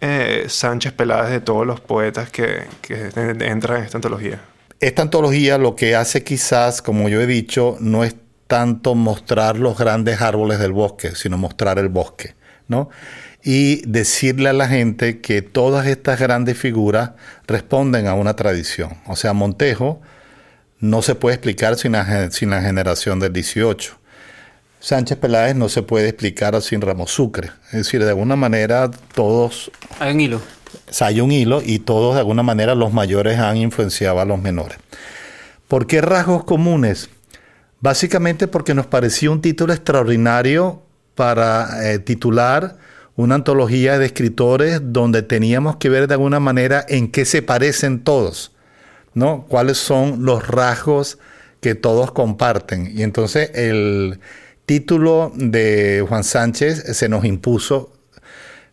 eh, 0.00 0.44
Sánchez 0.46 0.92
Peláez 0.92 1.30
de 1.30 1.40
todos 1.40 1.66
los 1.66 1.80
poetas 1.80 2.30
que, 2.30 2.62
que 2.82 3.10
entran 3.16 3.78
en 3.78 3.82
esta 3.82 3.98
antología? 3.98 4.40
Esta 4.78 5.02
antología 5.02 5.58
lo 5.58 5.74
que 5.74 5.96
hace 5.96 6.22
quizás, 6.22 6.82
como 6.82 7.08
yo 7.08 7.20
he 7.20 7.26
dicho, 7.26 7.76
no 7.80 8.04
es 8.04 8.14
tanto 8.46 8.94
mostrar 8.94 9.58
los 9.58 9.76
grandes 9.76 10.20
árboles 10.20 10.60
del 10.60 10.70
bosque, 10.70 11.16
sino 11.16 11.36
mostrar 11.36 11.80
el 11.80 11.88
bosque, 11.88 12.36
¿no? 12.68 12.88
Y 13.42 13.82
decirle 13.90 14.50
a 14.50 14.52
la 14.52 14.68
gente 14.68 15.20
que 15.20 15.42
todas 15.42 15.88
estas 15.88 16.20
grandes 16.20 16.56
figuras 16.56 17.10
responden 17.48 18.06
a 18.06 18.14
una 18.14 18.36
tradición. 18.36 18.98
O 19.08 19.16
sea, 19.16 19.32
Montejo 19.32 20.00
no 20.78 21.02
se 21.02 21.16
puede 21.16 21.34
explicar 21.34 21.74
sin 21.74 21.92
la, 21.92 22.30
sin 22.30 22.50
la 22.50 22.62
generación 22.62 23.18
del 23.18 23.32
18. 23.32 24.05
Sánchez 24.80 25.18
Peláez 25.18 25.56
no 25.56 25.68
se 25.68 25.82
puede 25.82 26.08
explicar 26.08 26.60
sin 26.62 26.80
Ramos 26.80 27.10
Sucre. 27.10 27.50
Es 27.66 27.78
decir, 27.78 28.04
de 28.04 28.10
alguna 28.10 28.36
manera 28.36 28.90
todos... 29.14 29.70
Hay 29.98 30.12
un 30.12 30.20
hilo. 30.20 30.40
hay 31.00 31.20
un 31.20 31.32
hilo 31.32 31.62
y 31.64 31.80
todos 31.80 32.14
de 32.14 32.20
alguna 32.20 32.42
manera 32.42 32.74
los 32.74 32.92
mayores 32.92 33.38
han 33.38 33.56
influenciado 33.56 34.20
a 34.20 34.24
los 34.24 34.40
menores. 34.40 34.78
¿Por 35.68 35.86
qué 35.86 36.00
rasgos 36.00 36.44
comunes? 36.44 37.10
Básicamente 37.80 38.46
porque 38.46 38.74
nos 38.74 38.86
parecía 38.86 39.30
un 39.30 39.40
título 39.40 39.72
extraordinario 39.72 40.82
para 41.14 41.90
eh, 41.90 41.98
titular 41.98 42.76
una 43.16 43.34
antología 43.34 43.98
de 43.98 44.06
escritores 44.06 44.80
donde 44.82 45.22
teníamos 45.22 45.76
que 45.76 45.88
ver 45.88 46.06
de 46.06 46.14
alguna 46.14 46.38
manera 46.38 46.84
en 46.88 47.10
qué 47.10 47.24
se 47.24 47.42
parecen 47.42 48.04
todos, 48.04 48.52
¿no? 49.14 49.46
Cuáles 49.48 49.78
son 49.78 50.24
los 50.24 50.46
rasgos 50.46 51.18
que 51.60 51.74
todos 51.74 52.12
comparten. 52.12 52.92
Y 52.94 53.02
entonces 53.02 53.50
el, 53.54 54.20
título 54.66 55.32
de 55.34 56.04
Juan 56.06 56.24
Sánchez 56.24 56.82
se 56.96 57.08
nos 57.08 57.24
impuso 57.24 57.92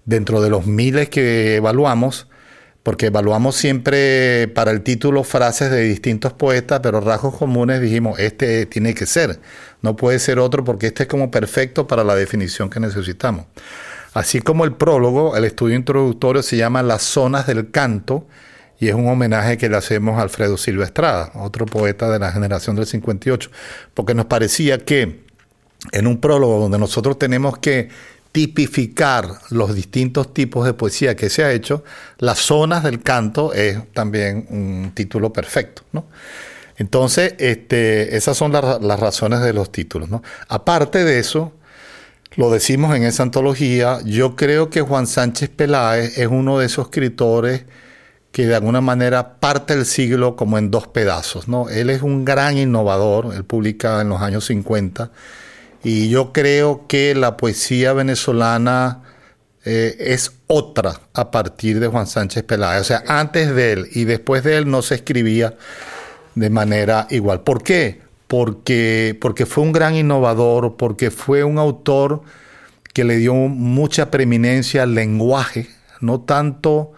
dentro 0.06 0.42
de 0.42 0.50
los 0.50 0.66
miles 0.66 1.10
que 1.10 1.56
evaluamos, 1.56 2.28
porque 2.82 3.06
evaluamos 3.06 3.56
siempre 3.56 4.50
para 4.50 4.72
el 4.72 4.82
título 4.82 5.24
frases 5.24 5.72
de 5.72 5.82
distintos 5.84 6.34
poetas, 6.34 6.82
pero 6.82 7.00
rasgos 7.00 7.38
comunes 7.38 7.80
dijimos, 7.80 8.20
este 8.20 8.66
tiene 8.66 8.94
que 8.94 9.06
ser, 9.06 9.40
no 9.82 9.96
puede 9.96 10.20
ser 10.20 10.40
otro 10.40 10.64
porque 10.64 10.88
este 10.88 11.04
es 11.04 11.10
como 11.10 11.32
perfecto 11.32 11.88
para 11.88 12.04
la 12.04 12.16
definición 12.16 12.70
que 12.70 12.80
necesitamos. 12.80 13.46
Así 14.14 14.42
como 14.42 14.66
el 14.66 14.74
prólogo, 14.74 15.38
el 15.38 15.46
estudio 15.46 15.76
introductorio 15.76 16.44
se 16.44 16.58
llama 16.58 16.84
Las 16.84 17.04
zonas 17.04 17.48
del 17.48 17.72
canto, 17.72 18.28
y 18.80 18.90
es 18.90 18.96
un 18.96 19.08
homenaje 19.08 19.58
que 19.58 19.70
le 19.70 19.78
hacemos 19.78 20.20
a 20.20 20.24
Alfredo 20.24 20.58
Silva 20.58 20.84
Estrada, 20.84 21.32
otro 21.36 21.66
poeta 21.66 22.10
de 22.12 22.20
la 22.20 22.32
generación 22.32 22.76
del 22.76 22.86
58, 22.86 23.50
porque 23.94 24.14
nos 24.14 24.26
parecía 24.26 24.80
que 24.80 25.23
en 25.92 26.08
un 26.08 26.20
prólogo 26.20 26.60
donde 26.60 26.80
nosotros 26.80 27.20
tenemos 27.20 27.58
que 27.58 27.90
tipificar 28.32 29.28
los 29.52 29.76
distintos 29.76 30.34
tipos 30.34 30.66
de 30.66 30.74
poesía 30.74 31.16
que 31.16 31.30
se 31.30 31.44
ha 31.44 31.52
hecho, 31.52 31.84
las 32.18 32.40
zonas 32.40 32.84
del 32.84 33.02
canto 33.02 33.54
es 33.54 33.80
también 33.94 34.48
un 34.50 34.92
título 34.96 35.32
perfecto, 35.32 35.84
¿no? 35.92 36.06
Entonces, 36.78 37.36
este, 37.38 38.18
esas 38.18 38.36
son 38.36 38.52
las 38.52 39.00
razones 39.00 39.42
de 39.42 39.54
los 39.54 39.72
títulos. 39.72 40.10
Aparte 40.48 41.04
de 41.04 41.20
eso, 41.20 41.54
lo 42.36 42.50
decimos 42.50 42.96
en 42.96 43.04
esa 43.04 43.22
antología, 43.22 44.00
yo 44.04 44.36
creo 44.36 44.72
que 44.72 44.82
Juan 44.82 45.06
Sánchez 45.06 45.50
Peláez 45.50 46.18
es 46.18 46.28
uno 46.28 46.58
de 46.58 46.66
esos 46.66 46.86
escritores 46.86 47.66
que 48.32 48.48
de 48.48 48.56
alguna 48.56 48.82
manera 48.82 49.40
parte 49.40 49.76
el 49.76 49.86
siglo 49.86 50.36
como 50.36 50.58
en 50.58 50.72
dos 50.72 50.88
pedazos. 50.88 51.46
Él 51.70 51.92
es 51.92 52.02
un 52.02 52.26
gran 52.26 52.58
innovador, 52.58 53.36
él 53.36 53.46
publica 53.46 54.02
en 54.02 54.10
los 54.10 54.22
años 54.24 54.46
50, 54.46 55.12
y 55.84 56.10
yo 56.10 56.32
creo 56.32 56.86
que 56.88 57.14
la 57.14 57.38
poesía 57.38 57.94
venezolana 57.94 59.04
eh, 59.66 59.96
es 60.00 60.32
otra 60.48 61.02
a 61.14 61.32
partir 61.32 61.80
de 61.80 61.88
Juan 61.88 62.08
Sánchez 62.08 62.44
Peláez. 62.44 62.82
O 62.82 62.84
sea, 62.86 63.04
antes 63.08 63.54
de 63.54 63.74
él 63.74 63.88
y 63.92 64.06
después 64.06 64.44
de 64.44 64.58
él 64.58 64.70
no 64.70 64.82
se 64.82 64.96
escribía 64.96 65.56
de 66.36 66.50
manera 66.50 67.08
igual. 67.10 67.42
¿Por 67.42 67.64
qué? 67.64 68.02
Porque, 68.28 69.18
porque 69.20 69.46
fue 69.46 69.64
un 69.64 69.74
gran 69.74 69.96
innovador, 69.96 70.76
porque 70.78 71.12
fue 71.12 71.44
un 71.44 71.58
autor 71.58 72.24
que 72.94 73.04
le 73.04 73.18
dio 73.18 73.34
mucha 73.34 74.10
preeminencia 74.10 74.84
al 74.84 74.96
lenguaje, 74.96 75.68
no 76.00 76.22
tanto 76.22 76.94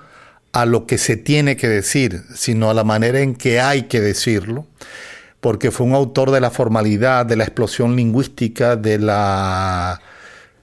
a 0.51 0.65
lo 0.65 0.85
que 0.85 0.97
se 0.97 1.17
tiene 1.17 1.57
que 1.57 1.67
decir, 1.67 2.23
sino 2.33 2.69
a 2.69 2.73
la 2.73 2.83
manera 2.83 3.19
en 3.19 3.35
que 3.35 3.59
hay 3.59 3.83
que 3.83 3.99
decirlo, 3.99 4.65
porque 5.45 5.69
fue 5.69 5.85
un 5.85 5.93
autor 5.93 6.31
de 6.31 6.41
la 6.41 6.49
formalidad, 6.49 7.23
de 7.23 7.35
la 7.35 7.43
explosión 7.43 7.95
lingüística, 7.95 8.75
de 8.75 8.97
la 8.97 10.01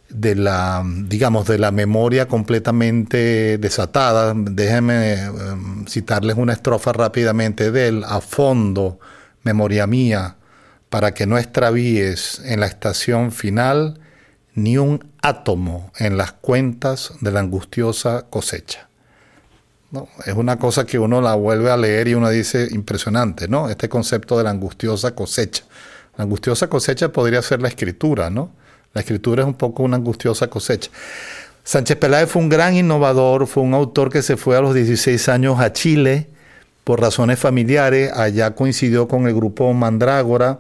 de 0.09 0.35
la 0.35 0.83
digamos 0.85 1.47
de 1.47 1.57
la 1.61 1.71
memoria 1.71 2.27
completamente 2.27 3.59
desatada. 3.59 4.35
Déjenme 4.35 5.13
em, 5.13 5.87
citarles 5.87 6.37
una 6.37 6.55
estrofa 6.55 6.93
rápidamente 6.93 7.71
de 7.71 7.87
él, 7.87 8.05
a 8.05 8.21
fondo, 8.21 8.99
memoria 9.45 9.87
mía, 9.87 10.35
para 10.91 11.15
que 11.15 11.29
no 11.29 11.39
extravíes 11.39 12.43
en 12.45 12.59
la 12.59 12.67
estación 12.67 13.31
final 13.31 14.01
ni 14.57 14.79
un 14.79 15.13
átomo 15.23 15.93
en 15.97 16.17
las 16.17 16.33
cuentas 16.33 17.13
de 17.21 17.31
la 17.31 17.39
angustiosa 17.39 18.27
cosecha. 18.31 18.89
¿No? 19.93 20.09
Es 20.27 20.35
una 20.35 20.59
cosa 20.59 20.85
que 20.85 20.99
uno 20.99 21.21
la 21.21 21.35
vuelve 21.35 21.71
a 21.71 21.77
leer 21.77 22.09
y 22.09 22.15
uno 22.15 22.29
dice 22.29 22.67
impresionante, 22.73 23.47
¿no? 23.47 23.69
Este 23.69 23.89
concepto 23.89 24.37
de 24.37 24.45
la 24.45 24.51
angustiosa 24.51 25.15
cosecha. 25.15 25.65
La 26.17 26.25
angustiosa 26.25 26.67
cosecha 26.69 27.13
podría 27.13 27.41
ser 27.43 27.63
la 27.63 27.69
escritura, 27.69 28.31
¿no? 28.31 28.51
La 28.95 29.03
escritura 29.03 29.43
es 29.43 29.49
un 29.49 29.55
poco 29.55 29.83
una 29.83 29.97
angustiosa 29.97 30.49
cosecha. 30.49 30.91
Sánchez 31.65 31.97
Peláez 31.97 32.29
fue 32.29 32.43
un 32.43 32.49
gran 32.49 32.75
innovador, 32.75 33.47
fue 33.47 33.63
un 33.63 33.75
autor 33.75 34.11
que 34.11 34.23
se 34.23 34.37
fue 34.37 34.57
a 34.57 34.61
los 34.61 34.75
16 34.75 35.29
años 35.29 35.61
a 35.61 35.73
Chile 35.73 36.27
por 36.85 37.01
razones 37.01 37.39
familiares, 37.39 38.11
allá 38.13 38.55
coincidió 38.55 39.07
con 39.07 39.29
el 39.29 39.35
grupo 39.35 39.73
Mandrágora, 39.73 40.59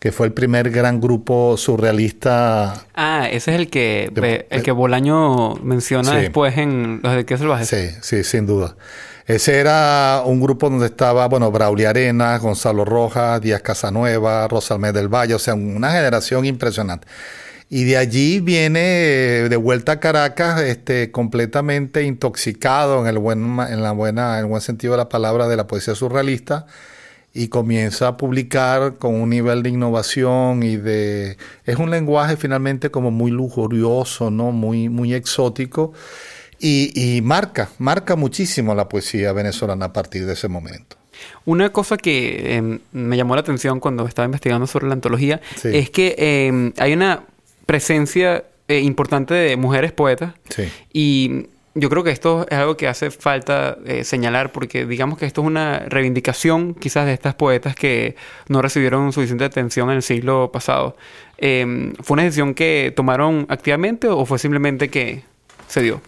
que 0.00 0.12
fue 0.12 0.26
el 0.26 0.32
primer 0.32 0.70
gran 0.70 0.98
grupo 0.98 1.58
surrealista. 1.58 2.86
Ah, 2.94 3.28
ese 3.30 3.52
es 3.52 3.60
el 3.60 3.68
que, 3.68 4.10
el 4.48 4.62
que 4.62 4.72
Bolaño 4.72 5.56
menciona 5.56 6.14
después 6.16 6.56
en 6.56 7.00
Los 7.02 7.14
de 7.14 7.26
Qué 7.26 7.36
Salvaje. 7.36 7.66
Sí, 7.66 7.96
sí, 8.00 8.24
sin 8.24 8.46
duda. 8.46 8.76
Ese 9.26 9.58
era 9.58 10.22
un 10.24 10.40
grupo 10.40 10.70
donde 10.70 10.86
estaba, 10.86 11.28
bueno, 11.28 11.52
Braulio 11.52 11.90
Arenas, 11.90 12.40
Gonzalo 12.40 12.86
Rojas, 12.86 13.42
Díaz 13.42 13.60
Casanueva, 13.60 14.48
Rosalmed 14.48 14.94
del 14.94 15.08
Valle, 15.08 15.34
o 15.34 15.38
sea, 15.38 15.52
una 15.54 15.92
generación 15.92 16.46
impresionante. 16.46 17.06
Y 17.68 17.84
de 17.84 17.98
allí 17.98 18.40
viene 18.40 18.80
de 18.80 19.56
vuelta 19.56 19.92
a 19.92 20.00
Caracas, 20.00 20.62
este, 20.62 21.10
completamente 21.12 22.04
intoxicado 22.04 23.02
en 23.02 23.06
el 23.06 23.18
buen, 23.18 23.60
en 23.60 23.82
la 23.82 23.92
buena, 23.92 24.38
en 24.38 24.46
el 24.46 24.46
buen 24.46 24.62
sentido 24.62 24.94
de 24.94 24.96
la 24.96 25.08
palabra 25.10 25.46
de 25.46 25.56
la 25.56 25.66
poesía 25.66 25.94
surrealista 25.94 26.66
y 27.32 27.48
comienza 27.48 28.08
a 28.08 28.16
publicar 28.16 28.96
con 28.98 29.14
un 29.14 29.30
nivel 29.30 29.62
de 29.62 29.70
innovación 29.70 30.62
y 30.62 30.76
de 30.76 31.36
es 31.64 31.76
un 31.76 31.90
lenguaje 31.90 32.36
finalmente 32.36 32.90
como 32.90 33.10
muy 33.10 33.30
lujurioso, 33.30 34.30
¿no? 34.30 34.50
Muy 34.52 34.88
muy 34.88 35.14
exótico 35.14 35.92
y, 36.60 37.20
marca, 37.22 37.70
marca 37.78 38.16
muchísimo 38.16 38.74
la 38.74 38.88
poesía 38.88 39.32
venezolana 39.32 39.86
a 39.86 39.92
partir 39.92 40.26
de 40.26 40.34
ese 40.34 40.48
momento. 40.48 40.96
Una 41.44 41.70
cosa 41.70 41.96
que 41.96 42.56
em, 42.56 42.78
me 42.92 43.16
llamó 43.16 43.34
la 43.34 43.40
atención 43.40 43.80
cuando 43.80 44.06
estaba 44.06 44.26
investigando 44.26 44.66
sobre 44.66 44.86
la 44.86 44.94
antología 44.94 45.40
es 45.64 45.90
que 45.90 46.14
em, 46.18 46.72
hay 46.78 46.92
una 46.92 47.24
presencia 47.66 48.44
eh, 48.68 48.80
importante 48.80 49.34
de 49.34 49.56
mujeres 49.56 49.92
poetas 49.92 50.34
sí. 50.48 50.64
y 50.92 51.46
yo 51.74 51.88
creo 51.88 52.02
que 52.02 52.10
esto 52.10 52.46
es 52.50 52.58
algo 52.58 52.76
que 52.76 52.88
hace 52.88 53.10
falta 53.10 53.78
eh, 53.86 54.04
señalar 54.04 54.50
porque 54.50 54.86
digamos 54.86 55.18
que 55.18 55.26
esto 55.26 55.42
es 55.42 55.46
una 55.46 55.80
reivindicación 55.88 56.74
quizás 56.74 57.06
de 57.06 57.12
estas 57.12 57.34
poetas 57.34 57.76
que 57.76 58.16
no 58.48 58.60
recibieron 58.60 59.12
suficiente 59.12 59.44
atención 59.44 59.90
en 59.90 59.96
el 59.96 60.02
siglo 60.02 60.50
pasado. 60.52 60.96
Em, 61.38 61.94
¿Fue 62.02 62.14
una 62.14 62.24
decisión 62.24 62.54
que 62.54 62.92
tomaron 62.94 63.46
activamente 63.48 64.08
o 64.08 64.26
fue 64.26 64.38
simplemente 64.38 64.88
que 64.88 65.22
se 65.68 65.80
dio? 65.80 66.00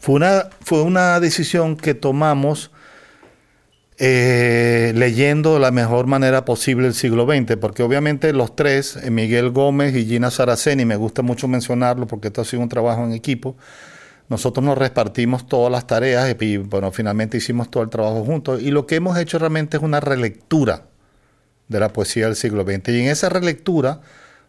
Fue 0.00 0.14
una, 0.14 0.44
fue 0.64 0.82
una 0.82 1.18
decisión 1.18 1.76
que 1.76 1.94
tomamos 1.94 2.70
eh, 4.00 4.92
leyendo 4.94 5.54
de 5.54 5.60
la 5.60 5.72
mejor 5.72 6.06
manera 6.06 6.44
posible 6.44 6.86
el 6.86 6.94
siglo 6.94 7.26
XX, 7.26 7.56
porque 7.56 7.82
obviamente 7.82 8.32
los 8.32 8.54
tres, 8.54 8.94
eh, 8.94 9.10
Miguel 9.10 9.50
Gómez 9.50 9.96
y 9.96 10.06
Gina 10.06 10.30
Saraceni, 10.30 10.84
me 10.84 10.94
gusta 10.94 11.22
mucho 11.22 11.48
mencionarlo 11.48 12.06
porque 12.06 12.28
esto 12.28 12.42
ha 12.42 12.44
sido 12.44 12.62
un 12.62 12.68
trabajo 12.68 13.04
en 13.04 13.12
equipo, 13.12 13.56
nosotros 14.28 14.64
nos 14.64 14.76
repartimos 14.76 15.46
todas 15.46 15.72
las 15.72 15.86
tareas 15.86 16.34
y 16.40 16.56
bueno, 16.58 16.92
finalmente 16.92 17.38
hicimos 17.38 17.70
todo 17.70 17.82
el 17.82 17.88
trabajo 17.88 18.24
juntos 18.24 18.60
y 18.62 18.70
lo 18.70 18.86
que 18.86 18.96
hemos 18.96 19.16
hecho 19.18 19.38
realmente 19.38 19.78
es 19.78 19.82
una 19.82 20.00
relectura 20.00 20.84
de 21.68 21.80
la 21.80 21.92
poesía 21.92 22.26
del 22.26 22.36
siglo 22.36 22.64
XX. 22.64 22.88
Y 22.88 23.00
en 23.00 23.08
esa 23.08 23.28
relectura 23.28 24.00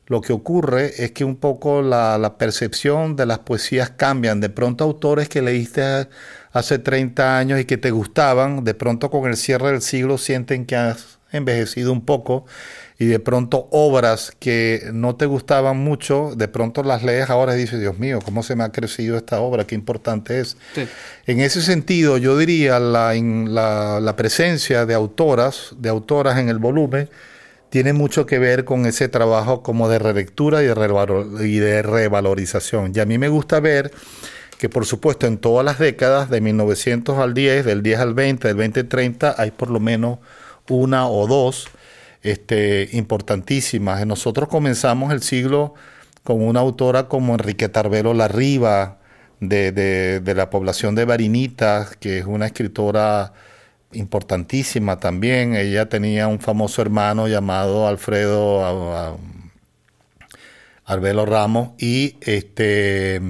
lo 0.10 0.22
que 0.22 0.34
ocurre 0.34 1.04
es 1.04 1.12
que 1.12 1.24
un 1.24 1.36
poco 1.36 1.84
la, 1.84 2.36
percepción 2.40 3.16
de 3.16 3.28
las 3.28 3.40
poesías 3.40 3.92
cambian. 3.92 4.42
De 4.42 4.50
pronto 4.50 4.84
autores 4.84 5.30
que 5.30 5.42
leíste 5.42 6.10
hace 6.52 6.80
30 6.80 7.38
años 7.38 7.60
y 7.60 7.66
que 7.66 7.78
te 7.78 7.92
gustaban, 7.92 8.64
de 8.64 8.74
pronto 8.74 9.12
con 9.12 9.30
el 9.30 9.38
cierre 9.38 9.72
del 9.72 9.84
siglo 9.84 10.18
sienten 10.18 10.66
que 10.66 10.76
has 10.76 11.20
envejecido 11.32 11.94
un 11.94 12.02
poco 12.02 12.46
y 13.02 13.06
de 13.06 13.20
pronto 13.20 13.70
obras 13.72 14.34
que 14.40 14.90
no 14.92 15.16
te 15.16 15.26
gustaban 15.26 15.78
mucho, 15.78 16.34
de 16.36 16.50
pronto 16.50 16.84
las 16.84 17.02
lees 17.02 17.30
ahora 17.30 17.56
y 17.56 17.60
dices, 17.62 17.80
Dios 17.80 17.98
mío, 17.98 18.20
¿cómo 18.24 18.44
se 18.44 18.58
me 18.58 18.66
ha 18.66 18.74
crecido 18.74 19.16
esta 19.16 19.40
obra? 19.40 19.66
Qué 19.66 19.74
importante 19.74 20.42
es. 20.42 20.58
En 21.26 21.40
ese 21.40 21.62
sentido, 21.62 22.18
yo 22.18 22.38
diría 22.38 22.78
la, 22.78 23.14
la, 23.14 24.02
la, 24.02 24.16
presencia 24.18 24.86
de 24.86 24.94
autoras, 24.96 25.76
de 25.78 25.88
autoras 25.88 26.38
en 26.40 26.50
el 26.50 26.60
volumen, 26.60 27.10
tiene 27.70 27.94
mucho 27.94 28.26
que 28.26 28.38
ver 28.38 28.66
con 28.66 28.86
ese 28.86 29.08
trabajo 29.08 29.64
como 29.64 29.88
de 29.88 29.98
relectura 29.98 30.62
y 30.62 30.66
de, 30.66 31.48
y 31.48 31.58
de 31.58 31.82
revalorización. 31.82 32.92
Y 32.94 33.00
a 33.00 33.06
mí 33.06 33.18
me 33.18 33.30
gusta 33.30 33.62
ver 33.62 33.92
que 34.58 34.68
por 34.68 34.86
supuesto 34.86 35.26
en 35.26 35.38
todas 35.38 35.64
las 35.64 35.80
décadas, 35.80 36.30
de 36.30 36.42
1900 36.42 37.18
al 37.18 37.34
10, 37.34 37.64
del 37.64 37.82
10 37.82 38.00
al 38.00 38.14
20, 38.14 38.46
del 38.50 38.58
20 38.58 38.80
al 38.82 38.88
30, 38.90 39.36
hay 39.38 39.52
por 39.52 39.70
lo 39.70 39.80
menos 39.80 40.20
una 40.68 41.08
o 41.08 41.28
dos 41.28 41.70
este, 42.24 42.90
importantísimas. 42.94 44.06
Nosotros 44.06 44.50
comenzamos 44.50 45.14
el 45.14 45.22
siglo 45.22 45.74
con 46.24 46.42
una 46.42 46.60
autora 46.60 47.08
como 47.08 47.34
Enriqueta 47.34 47.82
Arbelo 47.82 48.14
Larriba, 48.14 48.98
de, 49.40 49.72
de, 49.72 50.36
la 50.36 50.50
población 50.50 50.96
de 50.96 51.06
Barinitas, 51.06 51.96
que 51.96 52.20
es 52.20 52.26
una 52.26 52.46
escritora 52.46 53.34
importantísima 53.94 55.00
también. 55.00 55.56
Ella 55.56 55.88
tenía 55.88 56.28
un 56.28 56.40
famoso 56.40 56.82
hermano 56.82 57.28
llamado 57.28 57.88
Alfredo 57.88 59.18
Arbelo 60.86 61.26
Ramos 61.26 61.70
y 61.78 62.18
este 62.22 63.22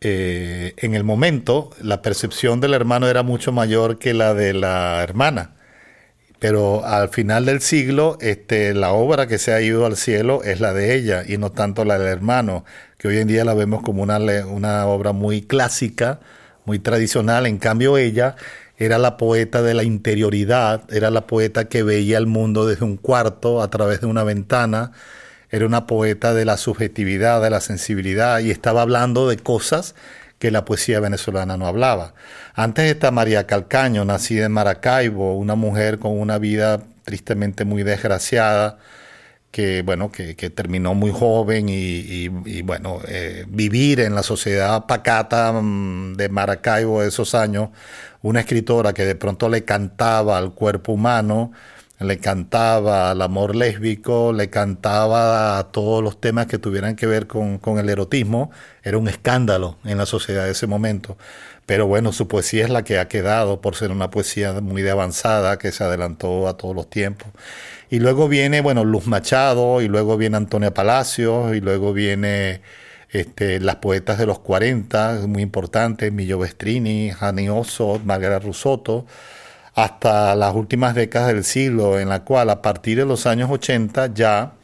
eh, 0.00 0.74
en 0.76 0.94
el 0.94 1.04
momento 1.04 1.70
la 1.82 2.02
percepción 2.02 2.60
del 2.60 2.72
hermano 2.74 3.08
era 3.08 3.22
mucho 3.22 3.52
mayor 3.52 3.98
que 3.98 4.14
la 4.14 4.34
de 4.34 4.54
la 4.54 5.02
hermana. 5.02 5.54
Pero 6.38 6.84
al 6.84 7.08
final 7.08 7.46
del 7.46 7.60
siglo, 7.60 8.16
este, 8.20 8.72
la 8.72 8.92
obra 8.92 9.26
que 9.26 9.38
se 9.38 9.52
ha 9.52 9.60
ido 9.60 9.86
al 9.86 9.96
cielo 9.96 10.42
es 10.44 10.60
la 10.60 10.72
de 10.72 10.94
ella 10.94 11.24
y 11.26 11.36
no 11.36 11.50
tanto 11.50 11.84
la 11.84 11.98
del 11.98 12.08
hermano, 12.08 12.64
que 12.96 13.08
hoy 13.08 13.18
en 13.18 13.26
día 13.26 13.44
la 13.44 13.54
vemos 13.54 13.82
como 13.82 14.02
una, 14.02 14.18
una 14.46 14.86
obra 14.86 15.12
muy 15.12 15.42
clásica, 15.42 16.20
muy 16.64 16.78
tradicional. 16.78 17.46
En 17.46 17.58
cambio, 17.58 17.98
ella 17.98 18.36
era 18.76 18.98
la 18.98 19.16
poeta 19.16 19.62
de 19.62 19.74
la 19.74 19.82
interioridad, 19.82 20.82
era 20.92 21.10
la 21.10 21.26
poeta 21.26 21.64
que 21.68 21.82
veía 21.82 22.18
el 22.18 22.26
mundo 22.26 22.66
desde 22.66 22.84
un 22.84 22.96
cuarto, 22.96 23.60
a 23.60 23.70
través 23.70 24.00
de 24.00 24.06
una 24.06 24.22
ventana, 24.22 24.92
era 25.50 25.66
una 25.66 25.86
poeta 25.86 26.34
de 26.34 26.44
la 26.44 26.56
subjetividad, 26.56 27.42
de 27.42 27.50
la 27.50 27.60
sensibilidad, 27.60 28.38
y 28.38 28.52
estaba 28.52 28.82
hablando 28.82 29.28
de 29.28 29.38
cosas 29.38 29.96
que 30.38 30.50
la 30.50 30.64
poesía 30.64 31.00
venezolana 31.00 31.56
no 31.56 31.66
hablaba. 31.66 32.14
Antes 32.54 32.90
está 32.90 33.10
María 33.10 33.46
Calcaño, 33.46 34.04
nacida 34.04 34.46
en 34.46 34.52
Maracaibo, 34.52 35.36
una 35.36 35.54
mujer 35.54 35.98
con 35.98 36.18
una 36.18 36.38
vida 36.38 36.80
tristemente 37.04 37.64
muy 37.64 37.82
desgraciada, 37.82 38.78
que, 39.50 39.82
bueno, 39.82 40.12
que, 40.12 40.34
terminó 40.50 40.94
muy 40.94 41.10
joven 41.10 41.66
y, 41.68 42.28
bueno, 42.62 43.00
eh, 43.08 43.44
vivir 43.48 44.00
en 44.00 44.14
la 44.14 44.22
sociedad 44.22 44.86
pacata 44.86 45.52
mm, 45.52 46.14
de 46.16 46.28
Maracaibo 46.28 47.00
de 47.00 47.08
esos 47.08 47.34
años, 47.34 47.70
una 48.22 48.40
escritora 48.40 48.92
que 48.92 49.04
de 49.06 49.14
pronto 49.14 49.48
le 49.48 49.64
cantaba 49.64 50.36
al 50.38 50.52
cuerpo 50.52 50.92
humano, 50.92 51.52
le 51.98 52.18
cantaba 52.18 53.10
al 53.10 53.22
amor 53.22 53.56
lésbico, 53.56 54.32
le 54.32 54.50
cantaba 54.50 55.58
a 55.58 55.64
todos 55.72 56.02
los 56.02 56.20
temas 56.20 56.46
que 56.46 56.58
tuvieran 56.58 56.96
que 56.96 57.06
ver 57.06 57.26
con, 57.26 57.58
con 57.58 57.78
el 57.78 57.88
erotismo, 57.88 58.50
era 58.82 58.98
un 58.98 59.08
escándalo 59.08 59.76
en 59.84 59.98
la 59.98 60.06
sociedad 60.06 60.44
de 60.44 60.52
ese 60.52 60.66
momento. 60.66 61.16
Pero 61.66 61.86
bueno, 61.86 62.12
su 62.12 62.28
poesía 62.28 62.64
es 62.64 62.70
la 62.70 62.82
que 62.82 62.98
ha 62.98 63.08
quedado 63.08 63.60
por 63.60 63.74
ser 63.76 63.90
una 63.90 64.10
poesía 64.10 64.54
muy 64.62 64.80
de 64.80 64.90
avanzada, 64.90 65.58
que 65.58 65.70
se 65.70 65.84
adelantó 65.84 66.48
a 66.48 66.56
todos 66.56 66.74
los 66.74 66.88
tiempos. 66.88 67.28
Y 67.90 67.98
luego 67.98 68.26
viene, 68.26 68.62
bueno, 68.62 68.84
Luz 68.84 69.06
Machado, 69.06 69.82
y 69.82 69.88
luego 69.88 70.16
viene 70.16 70.38
Antonia 70.38 70.72
Palacios, 70.72 71.54
y 71.54 71.60
luego 71.60 71.92
viene 71.92 72.62
este, 73.10 73.60
las 73.60 73.76
poetas 73.76 74.18
de 74.18 74.24
los 74.24 74.38
40, 74.38 75.24
muy 75.26 75.42
importantes, 75.42 76.12
Millo 76.12 76.38
Vestrini, 76.38 77.10
Jani 77.10 77.48
Oso, 77.50 78.00
Margarita 78.04 78.38
Rusotto, 78.38 79.04
hasta 79.78 80.34
las 80.34 80.56
últimas 80.56 80.96
décadas 80.96 81.28
del 81.28 81.44
siglo, 81.44 82.00
en 82.00 82.08
la 82.08 82.24
cual 82.24 82.50
a 82.50 82.62
partir 82.62 82.98
de 82.98 83.06
los 83.06 83.26
años 83.26 83.48
80 83.48 84.12
ya 84.12 84.54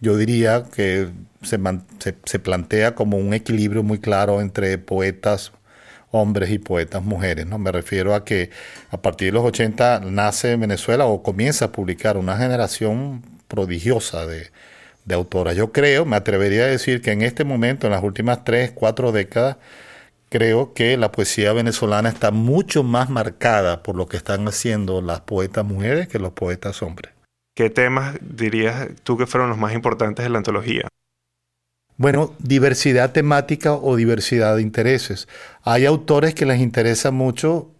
yo 0.00 0.16
diría 0.16 0.62
que 0.72 1.08
se, 1.42 1.58
se, 1.98 2.14
se 2.24 2.38
plantea 2.38 2.94
como 2.94 3.16
un 3.16 3.34
equilibrio 3.34 3.82
muy 3.82 3.98
claro 3.98 4.40
entre 4.40 4.78
poetas 4.78 5.50
hombres 6.12 6.50
y 6.50 6.60
poetas 6.60 7.02
mujeres. 7.02 7.46
¿no? 7.46 7.58
Me 7.58 7.72
refiero 7.72 8.14
a 8.14 8.24
que 8.24 8.50
a 8.90 9.02
partir 9.02 9.28
de 9.28 9.32
los 9.32 9.44
80 9.44 10.02
nace 10.04 10.52
en 10.52 10.60
Venezuela 10.60 11.06
o 11.06 11.24
comienza 11.24 11.66
a 11.66 11.72
publicar 11.72 12.16
una 12.16 12.36
generación 12.36 13.22
prodigiosa 13.48 14.24
de, 14.24 14.52
de 15.04 15.14
autoras. 15.16 15.56
Yo 15.56 15.72
creo, 15.72 16.04
me 16.04 16.14
atrevería 16.14 16.62
a 16.62 16.66
decir 16.66 17.02
que 17.02 17.10
en 17.10 17.22
este 17.22 17.42
momento, 17.42 17.88
en 17.88 17.92
las 17.92 18.04
últimas 18.04 18.44
tres, 18.44 18.70
cuatro 18.72 19.10
décadas, 19.10 19.56
creo 20.34 20.74
que 20.74 20.96
la 20.96 21.12
poesía 21.12 21.52
venezolana 21.52 22.08
está 22.08 22.32
mucho 22.32 22.82
más 22.82 23.08
marcada 23.08 23.84
por 23.84 23.94
lo 23.94 24.08
que 24.08 24.16
están 24.16 24.48
haciendo 24.48 25.00
las 25.00 25.20
poetas 25.20 25.64
mujeres 25.64 26.08
que 26.08 26.18
los 26.18 26.32
poetas 26.32 26.82
hombres. 26.82 27.12
¿Qué 27.54 27.70
temas 27.70 28.16
dirías 28.20 28.88
tú 29.04 29.16
que 29.16 29.28
fueron 29.28 29.48
los 29.48 29.58
más 29.58 29.74
importantes 29.74 30.24
de 30.24 30.30
la 30.30 30.38
antología? 30.38 30.88
Bueno, 31.98 32.34
diversidad 32.40 33.12
temática 33.12 33.74
o 33.74 33.94
diversidad 33.94 34.56
de 34.56 34.62
intereses. 34.62 35.28
Hay 35.62 35.86
autores 35.86 36.34
que 36.34 36.46
les 36.46 36.60
interesa 36.60 37.12
mucho 37.12 37.70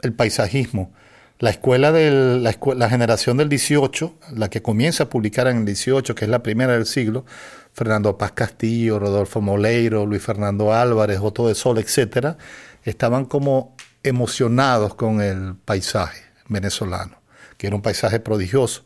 el 0.00 0.14
paisajismo. 0.14 0.90
La 1.38 1.50
escuela 1.50 1.92
de 1.92 2.10
la, 2.40 2.56
la, 2.76 2.88
generación 2.88 3.36
del 3.36 3.50
18, 3.50 4.14
la 4.36 4.48
que 4.48 4.62
comienza 4.62 5.04
a 5.04 5.08
publicar 5.10 5.48
en 5.48 5.58
el 5.58 5.64
18, 5.66 6.14
que 6.14 6.24
es 6.24 6.30
la 6.30 6.42
primera 6.42 6.72
del 6.72 6.86
siglo, 6.86 7.26
Fernando 7.72 8.16
Paz 8.18 8.32
Castillo, 8.32 8.98
Rodolfo 8.98 9.40
Moleiro, 9.40 10.06
Luis 10.06 10.22
Fernando 10.22 10.72
Álvarez, 10.72 11.18
Otto 11.20 11.48
de 11.48 11.54
Sol, 11.54 11.78
etcétera, 11.78 12.36
estaban 12.84 13.24
como 13.24 13.74
emocionados 14.02 14.94
con 14.94 15.20
el 15.20 15.54
paisaje 15.54 16.22
venezolano, 16.48 17.16
que 17.56 17.68
era 17.68 17.76
un 17.76 17.82
paisaje 17.82 18.20
prodigioso 18.20 18.84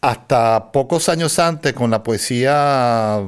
hasta 0.00 0.72
pocos 0.72 1.08
años 1.08 1.38
antes 1.38 1.72
con 1.74 1.90
la 1.90 2.02
poesía 2.02 3.20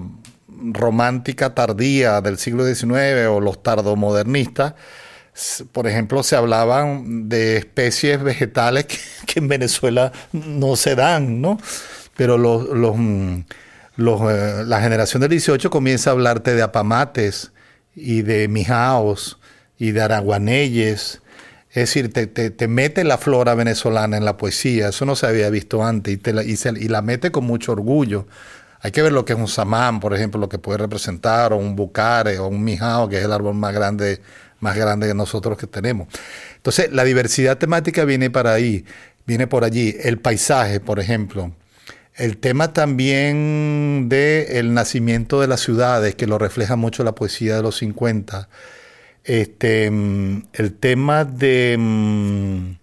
romántica 0.49 1.55
tardía 1.55 2.21
del 2.21 2.39
siglo 2.39 2.65
XIX 2.65 3.27
o 3.29 3.41
los 3.41 3.63
tardomodernistas, 3.63 4.75
por 5.73 5.87
ejemplo, 5.87 6.23
se 6.23 6.37
hablaban 6.37 7.29
de 7.29 7.57
especies 7.57 8.23
vegetales 8.23 8.87
que, 9.27 9.39
en 9.39 9.49
Venezuela 9.49 10.13
no 10.33 10.77
se 10.77 10.95
dan, 10.95 11.41
¿no? 11.41 11.59
Pero 12.17 12.37
los, 12.37 12.69
los, 12.69 12.97
mm, 13.97 14.29
eh, 14.29 14.65
la 14.67 14.81
generación 14.81 15.21
del 15.21 15.31
18 15.31 15.71
comienza 15.71 16.11
a 16.11 16.13
hablarte 16.13 16.55
de 16.55 16.63
apamates 16.63 17.53
y 17.95 18.23
de 18.23 18.49
mijaos 18.49 19.39
y 19.79 19.93
de 19.93 20.03
araguaneyes 20.03 21.23
es 21.73 21.89
decir, 21.89 22.13
te, 22.13 22.27
te, 22.27 22.69
mete 22.69 23.03
la 23.03 23.17
flora 23.17 23.55
venezolana 23.55 24.19
en 24.19 24.27
la 24.27 24.37
poesía, 24.37 24.89
eso 24.89 25.07
no 25.07 25.17
se 25.17 25.27
había 25.27 25.49
visto 25.49 25.83
antes, 25.83 26.13
y, 26.13 26.17
te 26.19 26.35
la, 26.35 26.45
y, 26.45 26.55
la 26.89 27.01
mete 27.01 27.33
con 27.33 27.45
mucho 27.45 27.73
orgullo. 27.73 28.27
Hay 28.81 28.91
que 28.91 29.01
ver 29.01 29.13
lo 29.13 29.25
que 29.25 29.33
es 29.33 29.39
un 29.39 29.49
samán, 29.49 29.99
por 29.99 30.13
ejemplo, 30.13 30.39
lo 30.39 30.51
que 30.51 30.59
puede 30.59 30.77
representar, 30.77 31.55
o 31.55 31.57
un 31.57 31.75
bucare, 31.75 32.39
o 32.39 32.49
un 32.49 32.63
mijao, 32.63 33.09
que 33.09 33.17
es 33.17 33.25
el 33.25 33.33
árbol 33.33 33.55
más 33.55 33.73
grande, 33.73 34.21
más 34.61 34.77
grande 34.77 35.07
que 35.07 35.15
nosotros 35.15 35.57
que 35.57 35.67
tenemos. 35.67 36.09
Entonces, 36.57 36.93
la 36.93 37.05
diversidad 37.05 37.57
temática 37.57 38.05
viene 38.05 38.29
para 38.29 38.53
ahí, 38.53 38.85
viene 39.25 39.47
por 39.47 39.65
allí. 39.65 39.97
El 39.99 40.19
paisaje, 40.19 40.79
por 40.79 41.01
ejemplo. 41.01 41.53
El 42.15 42.37
tema 42.39 42.73
también 42.73 44.09
del 44.09 44.47
el 44.51 44.75
nacimiento 44.75 45.41
de 45.41 45.47
las 45.47 45.61
ciudades, 45.61 46.15
que 46.15 46.27
lo 46.27 46.39
refleja 46.39 46.77
mucho 46.77 47.05
la 47.05 47.15
poesía 47.15 47.57
de 47.57 47.63
los 47.63 47.79
50 47.79 48.49
este, 49.25 49.91
mm, 49.91 50.43
el 50.53 50.75
tema 50.75 51.25
de 51.25 51.77
mm, 51.79 52.77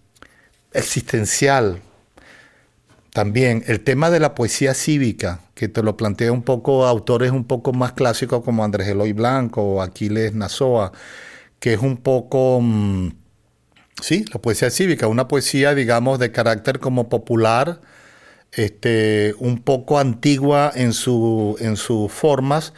existencial, 0.72 1.80
también. 3.12 3.64
El 3.66 3.80
tema 3.80 4.10
de 4.10 4.20
la 4.20 4.34
poesía 4.34 4.74
cívica, 4.74 5.40
que 5.54 5.68
te 5.68 5.82
lo 5.82 5.96
plantea 5.96 6.32
un 6.32 6.42
poco 6.42 6.86
autores 6.86 7.32
un 7.32 7.44
poco 7.44 7.72
más 7.72 7.92
clásicos 7.92 8.42
como 8.44 8.64
Andrés 8.64 8.88
Eloy 8.88 9.12
Blanco 9.12 9.62
o 9.62 9.82
Aquiles 9.82 10.34
Nazoa, 10.34 10.92
que 11.58 11.74
es 11.74 11.80
un 11.80 11.98
poco, 11.98 12.60
mm, 12.62 13.10
sí, 14.00 14.24
la 14.32 14.40
poesía 14.40 14.70
cívica, 14.70 15.06
una 15.08 15.28
poesía, 15.28 15.74
digamos, 15.74 16.18
de 16.18 16.32
carácter 16.32 16.78
como 16.80 17.08
popular, 17.08 17.80
este, 18.52 19.34
un 19.38 19.62
poco 19.62 19.98
antigua 19.98 20.72
en, 20.74 20.92
su, 20.92 21.56
en 21.60 21.76
sus 21.76 22.10
formas, 22.10 22.72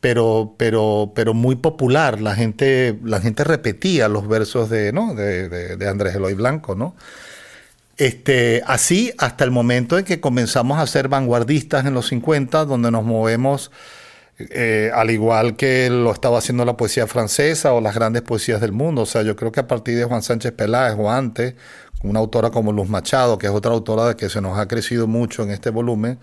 pero, 0.00 0.54
pero, 0.58 1.12
pero 1.14 1.32
muy 1.34 1.56
popular. 1.56 2.20
La 2.20 2.34
gente, 2.34 2.98
la 3.04 3.20
gente 3.20 3.44
repetía 3.44 4.08
los 4.08 4.26
versos 4.26 4.68
de, 4.68 4.92
¿no? 4.92 5.14
de, 5.14 5.88
Andrés 5.88 6.16
Eloy 6.16 6.34
Blanco, 6.34 6.74
¿no? 6.74 6.96
Este, 7.98 8.62
así 8.66 9.12
hasta 9.18 9.44
el 9.44 9.50
momento 9.50 9.98
en 9.98 10.04
que 10.04 10.18
comenzamos 10.18 10.78
a 10.78 10.86
ser 10.86 11.08
vanguardistas 11.08 11.86
en 11.86 11.94
los 11.94 12.08
50, 12.08 12.64
donde 12.64 12.90
nos 12.90 13.04
movemos, 13.04 13.70
eh, 14.38 14.90
al 14.92 15.10
igual 15.10 15.54
que 15.56 15.88
lo 15.88 16.10
estaba 16.12 16.38
haciendo 16.38 16.64
la 16.64 16.76
poesía 16.76 17.06
francesa 17.06 17.72
o 17.74 17.80
las 17.80 17.94
grandes 17.94 18.22
poesías 18.22 18.60
del 18.60 18.72
mundo. 18.72 19.02
O 19.02 19.06
sea, 19.06 19.22
yo 19.22 19.36
creo 19.36 19.52
que 19.52 19.60
a 19.60 19.68
partir 19.68 19.96
de 19.96 20.04
Juan 20.04 20.22
Sánchez 20.22 20.50
Peláez 20.52 20.96
o 20.98 21.12
antes, 21.12 21.54
una 22.02 22.18
autora 22.20 22.50
como 22.50 22.72
Luz 22.72 22.88
Machado, 22.88 23.38
que 23.38 23.46
es 23.46 23.52
otra 23.52 23.72
autora 23.72 24.16
que 24.16 24.28
se 24.28 24.40
nos 24.40 24.58
ha 24.58 24.68
crecido 24.68 25.06
mucho 25.06 25.42
en 25.42 25.50
este 25.50 25.70
volumen, 25.70 26.18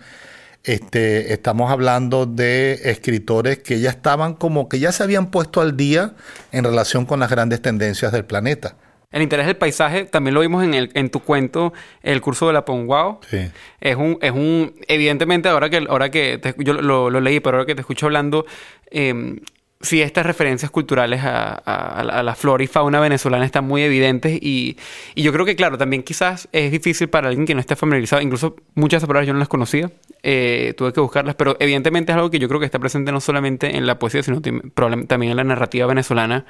este, 0.64 1.32
estamos 1.32 1.70
hablando 1.70 2.26
de 2.26 2.72
escritores 2.84 3.58
que 3.58 3.80
ya 3.80 3.90
estaban 3.90 4.34
como 4.34 4.68
que 4.68 4.78
ya 4.78 4.92
se 4.92 5.02
habían 5.02 5.30
puesto 5.30 5.60
al 5.60 5.76
día 5.76 6.12
en 6.52 6.64
relación 6.64 7.06
con 7.06 7.20
las 7.20 7.30
grandes 7.30 7.62
tendencias 7.62 8.12
del 8.12 8.24
planeta. 8.24 8.76
El 9.10 9.22
interés 9.22 9.46
del 9.46 9.56
paisaje 9.56 10.04
también 10.04 10.34
lo 10.34 10.40
vimos 10.40 10.62
en, 10.62 10.74
el, 10.74 10.90
en 10.94 11.10
tu 11.10 11.20
cuento, 11.20 11.72
el 12.02 12.20
curso 12.20 12.46
de 12.46 12.52
la 12.52 12.64
Ponguao. 12.64 13.20
Sí. 13.28 13.50
Es 13.80 13.96
un, 13.96 14.18
es 14.20 14.30
un, 14.30 14.74
evidentemente 14.86 15.48
ahora 15.48 15.68
que, 15.68 15.84
ahora 15.88 16.10
que 16.10 16.40
yo 16.58 16.74
lo, 16.74 17.10
leí, 17.20 17.40
pero 17.40 17.56
ahora 17.56 17.66
que 17.66 17.74
te 17.74 17.80
escucho 17.80 18.06
hablando, 18.06 18.46
eh, 18.90 19.40
sí, 19.80 20.02
estas 20.02 20.26
referencias 20.26 20.70
culturales 20.70 21.20
a, 21.24 22.22
la 22.22 22.34
flora 22.34 22.62
y 22.62 22.66
fauna 22.66 23.00
venezolana 23.00 23.44
están 23.44 23.66
muy 23.66 23.82
evidentes 23.82 24.38
y, 24.40 24.76
yo 25.16 25.32
creo 25.32 25.46
que, 25.46 25.56
claro, 25.56 25.78
también 25.78 26.02
quizás 26.02 26.48
es 26.52 26.70
difícil 26.70 27.08
para 27.08 27.28
alguien 27.28 27.46
que 27.46 27.54
no 27.54 27.60
esté 27.60 27.76
familiarizado, 27.76 28.22
incluso 28.22 28.56
muchas 28.74 29.02
palabras 29.02 29.26
yo 29.26 29.32
no 29.32 29.38
las 29.38 29.48
conocía, 29.48 29.90
eh, 30.22 30.74
tuve 30.76 30.92
que 30.92 31.00
buscarlas, 31.00 31.34
pero 31.34 31.56
evidentemente 31.60 32.12
es 32.12 32.16
algo 32.16 32.30
que 32.30 32.38
yo 32.38 32.48
creo 32.48 32.60
que 32.60 32.66
está 32.66 32.78
presente 32.78 33.10
no 33.12 33.20
solamente 33.20 33.76
en 33.76 33.86
la 33.86 33.98
poesía, 33.98 34.22
sino 34.22 34.40
también 34.40 35.30
en 35.30 35.36
la 35.36 35.44
narrativa 35.44 35.86
venezolana. 35.86 36.44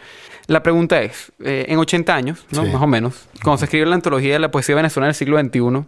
La 0.46 0.62
pregunta 0.62 1.00
es, 1.02 1.32
eh, 1.44 1.66
en 1.68 1.78
80 1.78 2.14
años, 2.14 2.46
¿no? 2.50 2.64
más 2.64 2.82
o 2.82 2.86
menos, 2.86 3.28
cuando 3.42 3.58
se 3.58 3.66
escribe 3.66 3.86
la 3.86 3.94
antología 3.94 4.32
de 4.32 4.40
la 4.40 4.50
poesía 4.50 4.74
venezolana 4.74 5.08
del 5.08 5.14
siglo 5.14 5.38
XXI, 5.38 5.84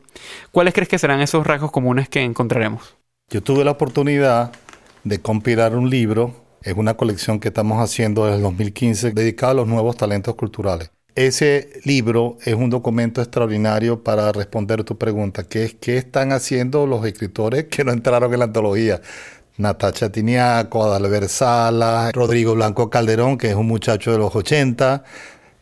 ¿cuáles 0.52 0.74
crees 0.74 0.88
que 0.88 0.98
serán 0.98 1.20
esos 1.20 1.46
rasgos 1.46 1.72
comunes 1.72 2.08
que 2.08 2.22
encontraremos? 2.22 2.96
Yo 3.30 3.42
tuve 3.42 3.64
la 3.64 3.72
oportunidad 3.72 4.52
de 5.04 5.20
compilar 5.20 5.74
un 5.74 5.90
libro 5.90 6.41
es 6.62 6.74
una 6.76 6.94
colección 6.94 7.40
que 7.40 7.48
estamos 7.48 7.82
haciendo 7.82 8.24
desde 8.24 8.36
el 8.36 8.42
2015 8.42 9.10
dedicada 9.12 9.52
a 9.52 9.54
los 9.56 9.68
nuevos 9.68 9.96
talentos 9.96 10.34
culturales. 10.34 10.90
Ese 11.14 11.68
libro 11.84 12.38
es 12.42 12.54
un 12.54 12.70
documento 12.70 13.20
extraordinario 13.20 14.02
para 14.02 14.32
responder 14.32 14.82
tu 14.82 14.96
pregunta, 14.96 15.44
que 15.44 15.64
es 15.64 15.74
qué 15.74 15.98
están 15.98 16.32
haciendo 16.32 16.86
los 16.86 17.04
escritores 17.04 17.64
que 17.64 17.84
no 17.84 17.92
entraron 17.92 18.32
en 18.32 18.38
la 18.38 18.46
antología. 18.46 19.00
Natacha 19.58 20.10
Tiniaco, 20.10 20.84
Adalbert 20.84 21.28
Sala, 21.28 22.10
Rodrigo 22.12 22.54
Blanco 22.54 22.88
Calderón, 22.88 23.36
que 23.36 23.50
es 23.50 23.54
un 23.54 23.66
muchacho 23.66 24.10
de 24.10 24.18
los 24.18 24.34
80. 24.34 25.04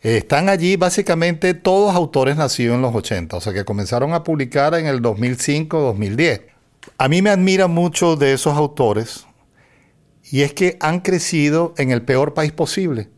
Están 0.01 0.47
allí 0.47 0.77
básicamente 0.77 1.53
todos 1.53 1.95
autores 1.95 2.37
nacidos 2.37 2.75
en 2.75 2.81
los 2.81 2.95
80, 2.95 3.35
o 3.35 3.41
sea 3.41 3.51
que 3.51 3.65
comenzaron 3.65 4.13
a 4.13 4.23
publicar 4.23 4.73
en 4.75 4.87
el 4.87 5.01
2005-2010. 5.01 6.43
A 6.97 7.07
mí 7.09 7.21
me 7.21 7.29
admira 7.29 7.67
mucho 7.67 8.15
de 8.15 8.33
esos 8.33 8.55
autores, 8.55 9.27
y 10.31 10.41
es 10.43 10.53
que 10.53 10.77
han 10.79 11.01
crecido 11.01 11.73
en 11.77 11.91
el 11.91 12.01
peor 12.03 12.33
país 12.33 12.53
posible. 12.53 13.09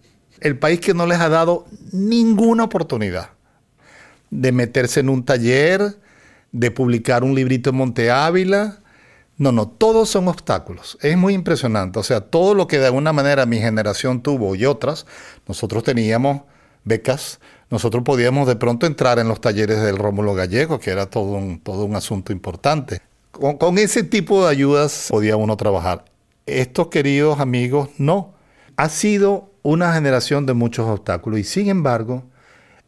El 0.41 0.57
país 0.57 0.80
que 0.80 0.93
no 0.93 1.05
les 1.05 1.20
ha 1.20 1.30
dado 1.30 1.66
ninguna 1.91 2.64
oportunidad 2.66 3.30
de 4.32 4.51
meterse 4.51 4.99
en 4.99 5.09
un 5.09 5.24
taller, 5.24 5.95
de 6.51 6.72
publicar 6.72 7.24
un 7.24 7.36
librito 7.36 7.70
en 7.70 7.78
Monte 7.78 8.11
Ávila, 8.11 8.80
No, 9.38 9.51
no, 9.51 9.68
todos 9.68 10.09
son 10.09 10.28
obstáculos. 10.28 10.97
Es 11.01 11.18
muy 11.18 11.34
impresionante. 11.34 11.99
O 11.99 12.03
sea, 12.03 12.22
todo 12.22 12.53
lo 12.53 12.68
que 12.68 12.78
de 12.80 12.88
alguna 12.88 13.14
manera 13.14 13.45
mi 13.45 13.59
generación 13.59 14.22
tuvo 14.22 14.55
y 14.55 14.66
otras, 14.66 15.05
nosotros 15.47 15.84
teníamos 15.84 16.43
becas, 16.84 17.39
nosotros 17.70 18.03
podíamos 18.03 18.47
de 18.47 18.55
pronto 18.55 18.86
entrar 18.86 19.18
en 19.20 19.28
los 19.28 19.41
talleres 19.41 19.82
del 19.82 19.97
Rómulo 19.97 20.36
Gallego, 20.36 20.80
que 20.80 20.91
era 20.91 21.07
todo 21.07 21.34
un, 21.34 21.59
todo 21.59 21.86
un 21.86 21.95
asunto 21.95 22.32
importante. 22.32 23.01
Con, 23.32 23.57
con 23.57 23.78
ese 23.80 24.03
tipo 24.03 24.45
de 24.45 24.51
ayudas 24.51 25.07
podía 25.09 25.36
uno 25.36 25.57
trabajar. 25.57 26.05
Estos 26.46 26.88
queridos 26.88 27.39
amigos, 27.39 27.89
no. 27.98 28.34
Ha 28.76 28.89
sido 28.89 29.52
una 29.62 29.94
generación 29.94 30.46
de 30.46 30.54
muchos 30.54 30.88
obstáculos 30.89 31.39
y 31.39 31.44
sin 31.46 31.70
embargo 31.70 32.24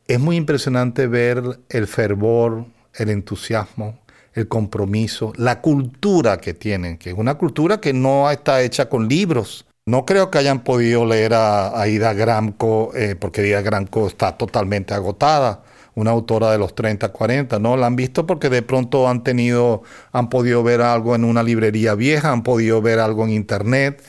es 0.07 0.19
muy 0.19 0.35
impresionante 0.35 1.07
ver 1.07 1.59
el 1.69 1.87
fervor, 1.87 2.65
el 2.93 3.09
entusiasmo, 3.09 3.99
el 4.33 4.47
compromiso, 4.47 5.31
la 5.37 5.61
cultura 5.61 6.37
que 6.37 6.53
tienen, 6.53 6.97
que 6.97 7.11
es 7.11 7.17
una 7.17 7.35
cultura 7.35 7.79
que 7.79 7.93
no 7.93 8.29
está 8.29 8.61
hecha 8.61 8.89
con 8.89 9.07
libros. 9.07 9.65
No 9.85 10.05
creo 10.05 10.29
que 10.29 10.39
hayan 10.39 10.63
podido 10.63 11.05
leer 11.05 11.33
a, 11.33 11.87
Ida 11.87 12.13
Gramco, 12.13 12.91
eh, 12.93 13.15
porque 13.15 13.47
Ida 13.47 13.61
Gramco 13.61 14.07
está 14.07 14.37
totalmente 14.37 14.93
agotada, 14.93 15.63
una 15.95 16.11
autora 16.11 16.51
de 16.51 16.57
los 16.57 16.75
30, 16.75 17.09
40, 17.09 17.59
¿no? 17.59 17.77
La 17.77 17.87
han 17.87 17.95
visto 17.95 18.27
porque 18.27 18.49
de 18.49 18.61
pronto 18.61 19.07
han 19.07 19.23
tenido, 19.23 19.83
han 20.11 20.29
podido 20.29 20.61
ver 20.61 20.81
algo 20.81 21.15
en 21.15 21.23
una 21.23 21.41
librería 21.41 21.95
vieja, 21.95 22.31
han 22.31 22.43
podido 22.43 22.81
ver 22.81 22.99
algo 22.99 23.23
en 23.23 23.31
internet. 23.31 24.03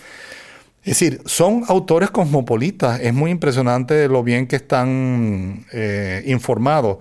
Es 0.82 1.00
decir, 1.00 1.20
son 1.24 1.64
autores 1.68 2.10
cosmopolitas, 2.10 3.00
es 3.00 3.14
muy 3.14 3.30
impresionante 3.30 4.08
lo 4.08 4.22
bien 4.22 4.46
que 4.46 4.56
están 4.56 5.66
eh, 5.72 6.22
informados, 6.26 6.98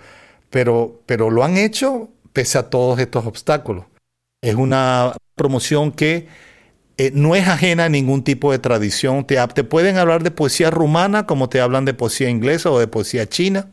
pero, 0.49 1.01
pero 1.05 1.29
lo 1.29 1.43
han 1.43 1.57
hecho 1.57 2.09
pese 2.33 2.57
a 2.57 2.69
todos 2.69 2.99
estos 2.99 3.25
obstáculos. 3.25 3.85
Es 4.41 4.55
una 4.55 5.13
promoción 5.35 5.91
que 5.91 6.27
eh, 6.97 7.11
no 7.13 7.35
es 7.35 7.47
ajena 7.47 7.85
a 7.85 7.89
ningún 7.89 8.23
tipo 8.23 8.51
de 8.51 8.59
tradición. 8.59 9.25
Te, 9.25 9.37
te 9.53 9.63
pueden 9.63 9.97
hablar 9.97 10.23
de 10.23 10.31
poesía 10.31 10.69
rumana 10.71 11.25
como 11.25 11.49
te 11.49 11.59
hablan 11.59 11.85
de 11.85 11.93
poesía 11.93 12.29
inglesa 12.29 12.71
o 12.71 12.79
de 12.79 12.87
poesía 12.87 13.27
china. 13.27 13.67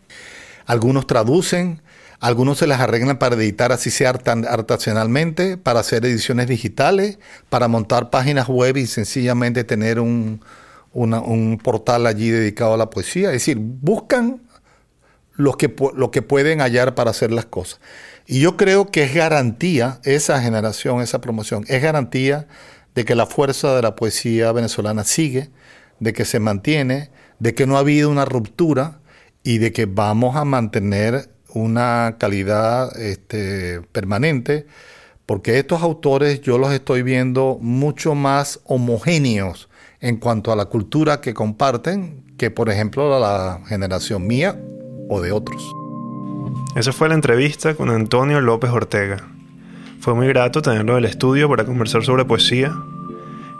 Algunos 0.66 1.06
traducen, 1.06 1.82
algunos 2.20 2.58
se 2.58 2.66
las 2.66 2.80
arreglan 2.80 3.18
para 3.18 3.34
editar 3.36 3.72
así 3.72 3.90
sea 3.90 4.10
artesanalmente, 4.10 5.56
para 5.56 5.80
hacer 5.80 6.04
ediciones 6.04 6.46
digitales, 6.46 7.18
para 7.48 7.68
montar 7.68 8.10
páginas 8.10 8.48
web 8.48 8.76
y 8.76 8.86
sencillamente 8.86 9.64
tener 9.64 9.98
un, 9.98 10.40
un 10.92 11.60
portal 11.62 12.06
allí 12.06 12.30
dedicado 12.30 12.74
a 12.74 12.76
la 12.76 12.90
poesía. 12.90 13.28
Es 13.28 13.34
decir, 13.34 13.58
buscan 13.58 14.40
lo 15.34 15.56
que, 15.56 15.74
lo 15.94 16.10
que 16.10 16.22
pueden 16.22 16.60
hallar 16.60 16.94
para 16.94 17.10
hacer 17.10 17.32
las 17.32 17.46
cosas. 17.46 17.80
Y 18.26 18.40
yo 18.40 18.56
creo 18.56 18.90
que 18.90 19.02
es 19.04 19.14
garantía, 19.14 20.00
esa 20.04 20.40
generación, 20.40 21.00
esa 21.02 21.20
promoción, 21.20 21.64
es 21.68 21.82
garantía 21.82 22.46
de 22.94 23.04
que 23.04 23.14
la 23.14 23.26
fuerza 23.26 23.74
de 23.74 23.82
la 23.82 23.96
poesía 23.96 24.52
venezolana 24.52 25.04
sigue, 25.04 25.50
de 25.98 26.12
que 26.12 26.24
se 26.24 26.38
mantiene, 26.38 27.10
de 27.38 27.54
que 27.54 27.66
no 27.66 27.76
ha 27.76 27.80
habido 27.80 28.10
una 28.10 28.24
ruptura 28.24 29.00
y 29.42 29.58
de 29.58 29.72
que 29.72 29.86
vamos 29.86 30.36
a 30.36 30.44
mantener 30.44 31.30
una 31.54 32.16
calidad 32.18 32.98
este, 33.00 33.82
permanente, 33.92 34.66
porque 35.26 35.58
estos 35.58 35.82
autores 35.82 36.40
yo 36.40 36.58
los 36.58 36.72
estoy 36.72 37.02
viendo 37.02 37.58
mucho 37.60 38.14
más 38.14 38.60
homogéneos 38.64 39.68
en 40.00 40.16
cuanto 40.16 40.52
a 40.52 40.56
la 40.56 40.66
cultura 40.66 41.20
que 41.20 41.34
comparten 41.34 42.24
que, 42.36 42.50
por 42.50 42.70
ejemplo, 42.70 43.20
la 43.20 43.60
generación 43.66 44.26
mía 44.26 44.60
o 45.08 45.20
de 45.20 45.32
otros. 45.32 45.62
Esa 46.74 46.92
fue 46.92 47.08
la 47.08 47.14
entrevista 47.14 47.74
con 47.74 47.90
Antonio 47.90 48.40
López 48.40 48.70
Ortega. 48.70 49.28
Fue 50.00 50.14
muy 50.14 50.26
grato 50.26 50.62
tenerlo 50.62 50.92
en 50.92 50.98
el 50.98 51.04
estudio 51.04 51.48
para 51.48 51.64
conversar 51.64 52.02
sobre 52.02 52.24
poesía. 52.24 52.74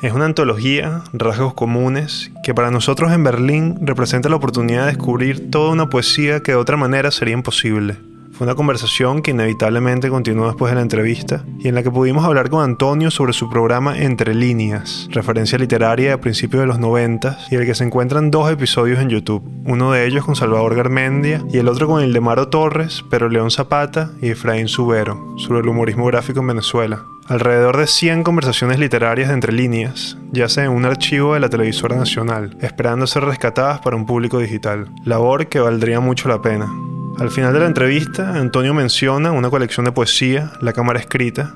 Es 0.03 0.13
una 0.13 0.25
antología, 0.25 1.05
rasgos 1.13 1.55
comunes, 1.55 2.33
que 2.43 2.55
para 2.55 2.73
nosotros 2.73 3.13
en 3.13 3.23
Berlín 3.23 3.79
representa 3.83 4.29
la 4.29 4.35
oportunidad 4.35 4.81
de 4.81 4.95
descubrir 4.95 5.49
toda 5.53 5.71
una 5.71 5.89
poesía 5.89 6.43
que 6.43 6.51
de 6.51 6.57
otra 6.57 6.77
manera 6.77 7.13
sería 7.13 7.35
imposible. 7.35 7.99
Fue 8.33 8.45
una 8.45 8.57
conversación 8.57 9.23
que 9.23 9.31
inevitablemente 9.31 10.09
continuó 10.09 10.49
después 10.49 10.73
de 10.73 10.75
la 10.75 10.83
entrevista 10.83 11.45
y 11.61 11.69
en 11.69 11.77
la 11.77 11.85
que 11.85 11.93
pudimos 11.93 12.25
hablar 12.25 12.51
con 12.51 12.65
Antonio 12.65 13.13
sobre 13.13 13.33
su 13.33 13.49
programa 13.49 13.97
Entre 13.97 14.35
Líneas, 14.35 15.09
referencia 15.13 15.57
literaria 15.57 16.15
a 16.15 16.21
principios 16.21 16.63
de 16.63 16.67
los 16.67 16.81
90 16.81 17.39
y 17.53 17.55
el 17.55 17.65
que 17.65 17.77
se 17.77 17.85
encuentran 17.85 18.33
dos 18.33 18.51
episodios 18.51 18.99
en 18.99 19.09
YouTube, 19.09 19.49
uno 19.67 19.93
de 19.93 20.05
ellos 20.05 20.25
con 20.25 20.35
Salvador 20.35 20.75
Garmendia 20.75 21.45
y 21.53 21.59
el 21.59 21.69
otro 21.69 21.87
con 21.87 22.03
Ildemaro 22.03 22.49
Torres, 22.49 23.05
pero 23.09 23.29
León 23.29 23.53
Zapata 23.53 24.11
y 24.21 24.31
Efraín 24.31 24.67
Subero, 24.67 25.37
sobre 25.39 25.61
el 25.61 25.69
humorismo 25.69 26.07
gráfico 26.07 26.41
en 26.41 26.49
Venezuela. 26.49 27.05
Alrededor 27.33 27.79
de 27.79 27.87
100 27.87 28.25
conversaciones 28.25 28.79
literarias 28.79 29.29
de 29.29 29.35
entre 29.35 29.55
líneas 29.55 30.19
yacen 30.33 30.65
en 30.65 30.73
un 30.73 30.85
archivo 30.85 31.33
de 31.33 31.41
la 31.41 31.49
televisora 31.49 31.97
nacional, 31.97 32.55
esperando 32.61 33.07
ser 33.07 33.25
rescatadas 33.25 33.81
para 33.81 33.97
un 33.97 34.05
público 34.05 34.39
digital, 34.39 34.91
labor 35.07 35.47
que 35.47 35.59
valdría 35.59 35.99
mucho 35.99 36.29
la 36.29 36.43
pena. 36.43 36.71
Al 37.19 37.31
final 37.31 37.55
de 37.55 37.61
la 37.61 37.69
entrevista, 37.69 38.35
Antonio 38.35 38.75
menciona 38.75 39.33
una 39.33 39.49
colección 39.49 39.87
de 39.87 39.93
poesía, 39.93 40.53
La 40.61 40.75
Cámara 40.75 40.99
Escrita, 40.99 41.55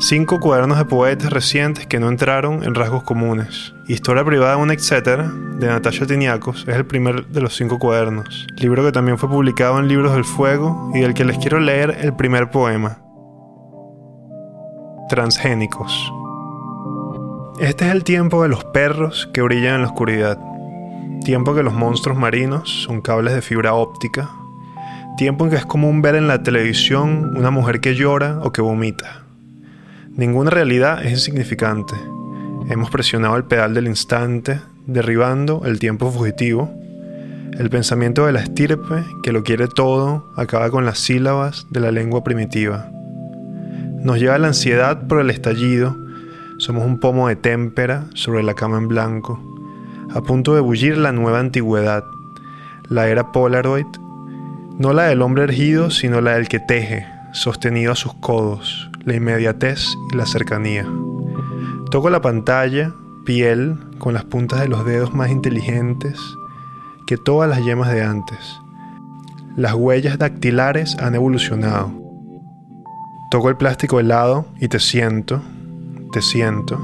cinco 0.00 0.40
cuadernos 0.40 0.78
de 0.78 0.86
poetas 0.86 1.32
recientes 1.32 1.86
que 1.86 2.00
no 2.00 2.08
entraron 2.08 2.64
en 2.64 2.74
rasgos 2.74 3.04
comunes. 3.04 3.74
Historia 3.86 4.24
privada 4.24 4.56
de 4.56 4.62
un 4.62 4.72
etcétera, 4.72 5.32
de 5.60 5.68
Natasha 5.68 6.06
Tiniakos, 6.06 6.64
es 6.66 6.74
el 6.74 6.84
primer 6.84 7.28
de 7.28 7.40
los 7.40 7.54
cinco 7.54 7.78
cuadernos, 7.78 8.48
libro 8.56 8.84
que 8.84 8.90
también 8.90 9.18
fue 9.18 9.28
publicado 9.28 9.78
en 9.78 9.86
Libros 9.86 10.14
del 10.14 10.24
Fuego 10.24 10.90
y 10.92 10.98
del 11.02 11.14
que 11.14 11.24
les 11.24 11.38
quiero 11.38 11.60
leer 11.60 11.96
el 12.00 12.16
primer 12.16 12.50
poema. 12.50 13.05
Transgénicos. 15.08 16.12
Este 17.60 17.86
es 17.86 17.92
el 17.92 18.04
tiempo 18.04 18.42
de 18.42 18.48
los 18.48 18.64
perros 18.64 19.28
que 19.32 19.42
brillan 19.42 19.76
en 19.76 19.82
la 19.82 19.88
oscuridad. 19.88 20.38
Tiempo 21.24 21.54
que 21.54 21.62
los 21.62 21.74
monstruos 21.74 22.18
marinos 22.18 22.84
son 22.84 23.00
cables 23.00 23.34
de 23.34 23.42
fibra 23.42 23.74
óptica 23.74 24.28
Tiempo 25.16 25.44
en 25.44 25.50
que 25.50 25.56
es 25.56 25.64
común 25.64 26.02
ver 26.02 26.14
en 26.14 26.28
la 26.28 26.42
televisión 26.42 27.38
una 27.38 27.50
mujer 27.50 27.80
que 27.80 27.94
llora 27.94 28.38
o 28.42 28.52
que 28.52 28.60
vomita. 28.60 29.22
Ninguna 30.10 30.50
realidad 30.50 31.02
es 31.06 31.12
insignificante. 31.12 31.94
Hemos 32.68 32.90
presionado 32.90 33.34
el 33.36 33.44
pedal 33.44 33.72
del 33.72 33.86
instante, 33.86 34.60
derribando 34.84 35.62
el 35.64 35.78
tiempo 35.78 36.10
fugitivo. 36.10 36.70
El 37.58 37.70
pensamiento 37.70 38.26
de 38.26 38.32
la 38.32 38.40
estirpe, 38.40 39.04
que 39.22 39.32
lo 39.32 39.42
quiere 39.42 39.68
todo, 39.68 40.30
acaba 40.36 40.70
con 40.70 40.84
las 40.84 40.98
sílabas 40.98 41.66
de 41.70 41.80
la 41.80 41.92
lengua 41.92 42.22
primitiva. 42.22 42.90
Nos 44.06 44.20
lleva 44.20 44.38
la 44.38 44.46
ansiedad 44.46 45.08
por 45.08 45.18
el 45.18 45.30
estallido. 45.30 45.96
Somos 46.58 46.84
un 46.84 47.00
pomo 47.00 47.26
de 47.26 47.34
témpera 47.34 48.04
sobre 48.14 48.44
la 48.44 48.54
cama 48.54 48.78
en 48.78 48.86
blanco, 48.86 49.42
a 50.14 50.22
punto 50.22 50.54
de 50.54 50.60
bullir 50.60 50.96
la 50.96 51.10
nueva 51.10 51.40
antigüedad, 51.40 52.04
la 52.88 53.08
era 53.08 53.32
Polaroid 53.32 53.86
no 54.78 54.92
la 54.92 55.06
del 55.06 55.22
hombre 55.22 55.42
ergido, 55.42 55.90
sino 55.90 56.20
la 56.20 56.34
del 56.34 56.46
que 56.46 56.60
teje, 56.60 57.04
sostenido 57.32 57.90
a 57.90 57.96
sus 57.96 58.14
codos, 58.14 58.88
la 59.04 59.16
inmediatez 59.16 59.84
y 60.12 60.16
la 60.16 60.24
cercanía. 60.24 60.86
Toco 61.90 62.08
la 62.08 62.20
pantalla, 62.20 62.94
piel, 63.24 63.76
con 63.98 64.14
las 64.14 64.22
puntas 64.22 64.60
de 64.60 64.68
los 64.68 64.84
dedos 64.84 65.12
más 65.14 65.30
inteligentes 65.30 66.20
que 67.08 67.16
todas 67.16 67.50
las 67.50 67.64
yemas 67.64 67.90
de 67.90 68.04
antes. 68.04 68.38
Las 69.56 69.74
huellas 69.74 70.16
dactilares 70.16 70.96
han 71.00 71.16
evolucionado. 71.16 72.05
Toco 73.30 73.48
el 73.48 73.56
plástico 73.56 74.00
helado 74.00 74.46
y 74.60 74.68
te 74.68 74.78
siento, 74.78 75.42
te 76.12 76.22
siento. 76.22 76.80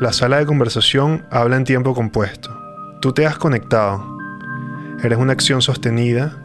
La 0.00 0.12
sala 0.12 0.38
de 0.38 0.46
conversación 0.46 1.24
habla 1.30 1.56
en 1.56 1.64
tiempo 1.64 1.94
compuesto. 1.94 2.50
Tú 3.00 3.12
te 3.12 3.26
has 3.26 3.38
conectado. 3.38 4.04
Eres 5.02 5.18
una 5.18 5.32
acción 5.32 5.62
sostenida 5.62 6.42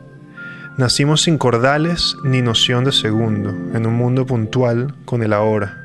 Nacimos 0.77 1.23
sin 1.23 1.39
cordales 1.39 2.15
ni 2.23 2.43
noción 2.43 2.83
de 2.83 2.91
segundo, 2.91 3.49
en 3.49 3.87
un 3.87 3.95
mundo 3.95 4.27
puntual 4.27 4.93
con 5.05 5.23
el 5.23 5.33
ahora. 5.33 5.75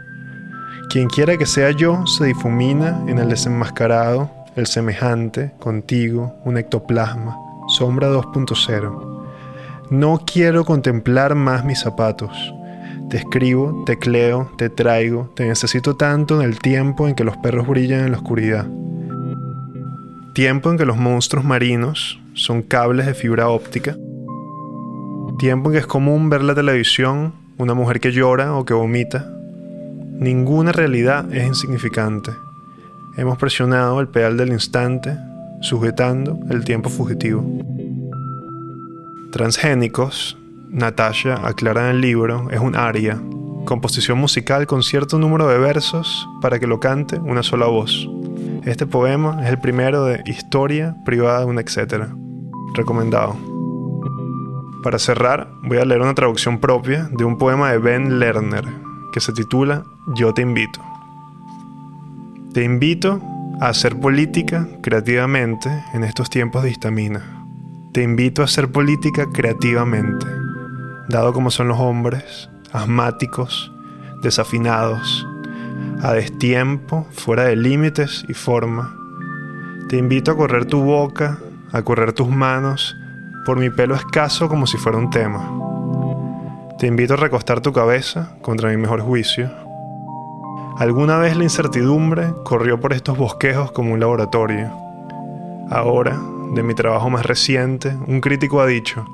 Quien 0.91 1.09
quiera 1.09 1.39
que 1.39 1.47
sea 1.47 1.71
yo 1.71 2.07
se 2.07 2.27
difumina 2.27 3.03
en 3.07 3.19
el 3.19 3.31
desenmascarado, 3.31 4.31
el 4.55 4.67
semejante, 4.67 5.55
contigo, 5.59 6.35
un 6.45 6.59
ectoplasma, 6.59 7.39
sombra 7.69 8.11
2.0. 8.11 9.25
No 9.89 10.21
quiero 10.27 10.67
contemplar 10.67 11.37
más 11.37 11.65
mis 11.65 11.81
zapatos. 11.81 12.53
Te 13.13 13.19
escribo, 13.19 13.85
te 13.85 13.99
cleo, 13.99 14.51
te 14.57 14.71
traigo, 14.71 15.31
te 15.37 15.47
necesito 15.47 15.97
tanto 15.97 16.41
en 16.41 16.49
el 16.49 16.59
tiempo 16.61 17.07
en 17.07 17.15
que 17.15 17.25
los 17.25 17.37
perros 17.37 17.69
brillan 17.69 18.07
en 18.07 18.13
la 18.13 18.17
oscuridad. 18.17 18.67
Tiempo 20.33 20.71
en 20.71 20.79
que 20.79 20.87
los 20.87 20.97
monstruos 20.97 21.45
marinos 21.45 22.19
son 22.33 22.63
cables 22.63 23.05
de 23.05 23.13
fibra 23.13 23.51
óptica 23.51 23.99
Tiempo 25.39 25.69
en 25.69 25.75
que 25.75 25.81
es 25.81 25.87
común 25.87 26.31
ver 26.31 26.43
la 26.43 26.55
televisión, 26.55 27.35
una 27.59 27.75
mujer 27.75 28.01
que 28.01 28.13
llora 28.13 28.55
o 28.55 28.65
que 28.65 28.75
vomita. 28.75 29.29
Ninguna 30.13 30.73
realidad 30.73 31.31
es 31.35 31.47
insignificante. 31.47 32.31
Hemos 33.17 33.39
presionado 33.39 34.01
el 34.01 34.09
pedal 34.09 34.37
del 34.37 34.53
instante, 34.53 35.19
sujetando 35.61 36.39
el 36.49 36.65
tiempo 36.65 36.89
fugitivo. 36.89 37.45
Transgénicos, 39.33 40.39
Natasha 40.73 41.47
aclara 41.47 41.91
en 41.91 41.97
el 41.97 42.01
libro, 42.01 42.49
es 42.51 42.59
un 42.59 42.75
aria, 42.75 43.21
composición 43.67 44.19
musical 44.19 44.67
con 44.67 44.83
cierto 44.83 45.19
número 45.19 45.47
de 45.47 45.59
versos 45.59 46.27
para 46.41 46.59
que 46.59 46.67
lo 46.67 46.81
cante 46.81 47.19
una 47.19 47.43
sola 47.43 47.67
voz. 47.67 48.09
Este 48.65 48.87
poema 48.87 49.39
es 49.43 49.51
el 49.51 49.59
primero 49.59 50.07
de 50.07 50.23
Historia 50.25 50.97
privada 51.05 51.41
de 51.41 51.45
un 51.45 51.59
etcétera. 51.59 52.17
Recomendado. 52.75 53.37
Para 54.83 54.99
cerrar, 54.99 55.53
voy 55.63 55.77
a 55.77 55.85
leer 55.85 56.01
una 56.01 56.15
traducción 56.15 56.59
propia 56.59 57.07
de 57.13 57.25
un 57.25 57.37
poema 57.37 57.71
de 57.71 57.77
Ben 57.77 58.19
Lerner 58.19 58.65
que 59.13 59.21
se 59.21 59.35
titula 59.35 59.85
Yo 60.15 60.33
te 60.33 60.41
invito. 60.41 60.81
Te 62.55 62.65
invito 62.65 63.21
a 63.61 63.69
hacer 63.69 64.01
política 64.01 64.67
creativamente 64.83 65.69
en 65.93 66.03
estos 66.03 66.31
tiempos 66.31 66.63
de 66.63 66.71
histamina. 66.71 67.45
Te 67.93 68.03
invito 68.03 68.41
a 68.41 68.47
hacer 68.47 68.73
política 68.73 69.29
creativamente, 69.31 70.27
dado 71.09 71.33
como 71.33 71.51
son 71.51 71.69
los 71.69 71.79
hombres, 71.79 72.51
asmáticos, 72.73 73.73
desafinados, 74.23 75.27
a 76.03 76.13
destiempo, 76.13 77.07
fuera 77.13 77.45
de 77.45 77.57
límites 77.57 78.25
y 78.29 78.35
forma. 78.35 78.97
Te 79.89 79.97
invito 79.97 80.33
a 80.33 80.37
correr 80.37 80.65
tu 80.65 80.83
boca, 80.83 81.39
a 81.73 81.83
correr 81.83 82.13
tus 82.13 82.29
manos, 82.29 82.97
por 83.45 83.59
mi 83.59 83.71
pelo 83.71 83.95
escaso 83.95 84.49
como 84.49 84.67
si 84.67 84.79
fuera 84.79 84.99
un 84.99 85.11
tema. 85.11 85.51
Te 86.79 86.87
invito 86.87 87.15
a 87.15 87.17
recostar 87.17 87.61
tu 87.61 87.73
cabeza 87.73 88.37
contra 88.43 88.71
mi 88.71 88.77
mejor 88.77 89.01
juicio. 89.01 89.51
Alguna 90.79 91.19
vez 91.19 91.37
la 91.37 91.45
incertidumbre 91.45 92.33
corrió 92.45 92.81
por 92.81 92.93
estos 92.93 93.17
bosquejos 93.17 93.73
como 93.73 93.93
un 93.93 94.01
laboratorio. 94.01 94.73
Ahora, 95.71 96.19
de 96.55 96.63
mi 96.63 96.75
trabajo 96.75 97.09
más 97.11 97.25
reciente, 97.25 97.97
un 98.07 98.21
crítico 98.21 98.61
ha 98.61 98.67
dicho, 98.67 99.07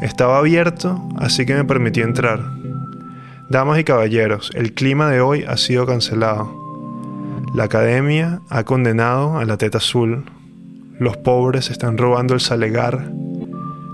estaba 0.00 0.38
abierto, 0.38 1.02
así 1.18 1.44
que 1.46 1.54
me 1.54 1.64
permití 1.64 2.00
entrar. 2.00 2.40
Damas 3.50 3.78
y 3.78 3.84
caballeros, 3.84 4.50
el 4.54 4.74
clima 4.74 5.10
de 5.10 5.20
hoy 5.20 5.44
ha 5.46 5.56
sido 5.56 5.84
cancelado. 5.84 6.60
La 7.54 7.64
academia 7.64 8.40
ha 8.48 8.64
condenado 8.64 9.38
a 9.38 9.44
la 9.44 9.56
teta 9.56 9.78
azul. 9.78 10.24
Los 10.98 11.16
pobres 11.16 11.70
están 11.70 11.98
robando 11.98 12.34
el 12.34 12.40
salegar. 12.40 13.10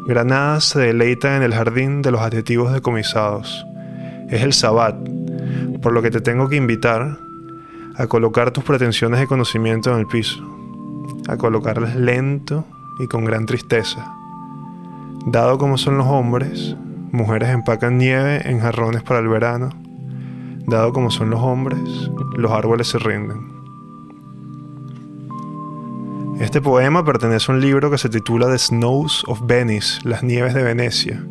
Granadas 0.07 0.65
se 0.65 0.81
deleitan 0.81 1.37
en 1.37 1.43
el 1.43 1.55
jardín 1.55 2.03
de 2.03 2.11
los 2.11 2.21
adjetivos 2.21 2.73
decomisados. 2.73 3.65
Es 4.29 4.43
el 4.43 4.53
sabbat, 4.53 4.97
por 5.81 5.93
lo 5.93 6.03
que 6.03 6.11
te 6.11 6.21
tengo 6.21 6.49
que 6.49 6.57
invitar 6.57 7.17
a 7.97 8.07
colocar 8.07 8.51
tus 8.51 8.63
pretensiones 8.63 9.21
de 9.21 9.27
conocimiento 9.27 9.91
en 9.93 10.01
el 10.01 10.07
piso, 10.07 10.39
a 11.29 11.37
colocarlas 11.37 11.97
lento 11.97 12.67
y 12.99 13.07
con 13.07 13.25
gran 13.25 13.47
tristeza. 13.47 14.15
Dado 15.27 15.59
como 15.59 15.77
son 15.77 15.99
los 15.99 16.07
hombres, 16.07 16.77
Mujeres 17.17 17.49
empacan 17.49 17.97
nieve 17.97 18.43
en 18.45 18.61
jarrones 18.61 19.03
para 19.03 19.21
el 19.21 19.29
verano. 19.29 19.71
Dado 20.67 20.93
como 20.93 21.11
son 21.11 21.31
los 21.31 21.41
hombres, 21.41 21.81
los 22.37 22.53
árboles 22.53 22.89
se 22.89 22.99
rinden. 22.99 23.39
Este 26.41 26.61
poema 26.61 27.05
pertenece 27.05 27.51
a 27.51 27.55
un 27.55 27.63
libro 27.63 27.91
que 27.91 27.97
se 27.97 28.11
titula 28.11 28.49
The 28.49 28.59
Snows 28.59 29.25
of 29.29 29.41
Venice, 29.47 30.01
Las 30.05 30.23
Nieves 30.23 30.53
de 30.53 30.63
Venecia, 30.63 31.25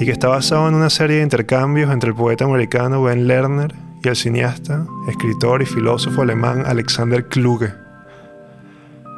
y 0.00 0.06
que 0.06 0.12
está 0.12 0.28
basado 0.28 0.66
en 0.68 0.74
una 0.76 0.88
serie 0.88 1.16
de 1.18 1.24
intercambios 1.24 1.92
entre 1.92 2.08
el 2.08 2.16
poeta 2.16 2.46
americano 2.46 3.02
Ben 3.02 3.26
Lerner 3.26 3.74
y 4.02 4.08
el 4.08 4.16
cineasta, 4.16 4.86
escritor 5.08 5.60
y 5.60 5.66
filósofo 5.66 6.22
alemán 6.22 6.62
Alexander 6.64 7.28
Kluge. 7.28 7.81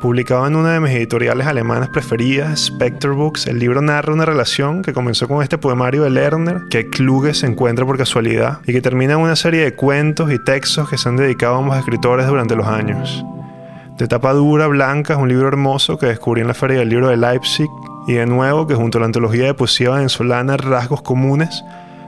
Publicado 0.04 0.46
en 0.46 0.54
una 0.54 0.74
de 0.74 0.80
mis 0.80 0.90
editoriales 0.90 1.46
alemanas 1.46 1.88
preferidas, 1.88 2.66
Spectre 2.66 3.12
Books, 3.12 3.46
el 3.46 3.58
libro 3.58 3.80
narra 3.80 4.12
una 4.12 4.26
relación 4.26 4.82
que 4.82 4.92
comenzó 4.92 5.26
con 5.28 5.42
este 5.42 5.56
poemario 5.56 6.02
de 6.02 6.10
Lerner, 6.10 6.64
que 6.68 6.90
Kluge 6.90 7.32
se 7.32 7.46
encuentra 7.46 7.86
por 7.86 7.96
casualidad, 7.96 8.58
y 8.66 8.74
que 8.74 8.82
termina 8.82 9.14
en 9.14 9.20
una 9.20 9.34
serie 9.34 9.64
de 9.64 9.74
cuentos 9.74 10.30
y 10.30 10.38
textos 10.38 10.90
que 10.90 10.98
se 10.98 11.08
han 11.08 11.16
dedicado 11.16 11.54
a 11.54 11.58
ambos 11.60 11.78
escritores 11.78 12.26
durante 12.26 12.54
los 12.54 12.66
años. 12.66 13.24
De 13.96 14.06
tapa 14.06 14.34
dura, 14.34 14.66
blanca, 14.66 15.14
es 15.14 15.18
un 15.18 15.30
libro 15.30 15.48
hermoso 15.48 15.96
que 15.96 16.04
descubrí 16.04 16.42
en 16.42 16.48
la 16.48 16.54
Feria 16.54 16.80
del 16.80 16.90
Libro 16.90 17.08
de 17.08 17.16
Leipzig, 17.16 17.70
y 18.06 18.12
de 18.12 18.26
nuevo 18.26 18.66
que 18.66 18.74
junto 18.74 18.98
a 18.98 19.00
la 19.00 19.06
antología 19.06 19.46
de 19.46 19.54
poesía 19.54 19.92
venezolana 19.92 20.58
Rasgos 20.58 21.00
Comunes, 21.00 21.64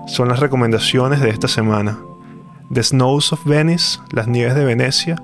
son 0.07 0.29
las 0.29 0.41
recomendaciones 0.41 1.23
de 1.23 1.31
esta 1.31 1.49
semana. 1.49 1.99
The 2.71 2.83
Snows 2.83 3.33
of 3.33 3.47
Venice, 3.47 4.01
Las 4.11 4.29
Nieves 4.29 4.55
de 4.55 4.67
Venecia, 4.67 5.17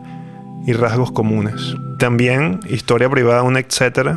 y 0.67 0.73
rasgos 0.73 1.13
comunes. 1.13 1.75
También 1.99 2.61
Historia 2.69 3.09
privada, 3.09 3.43
un 3.43 3.57
etcétera, 3.57 4.17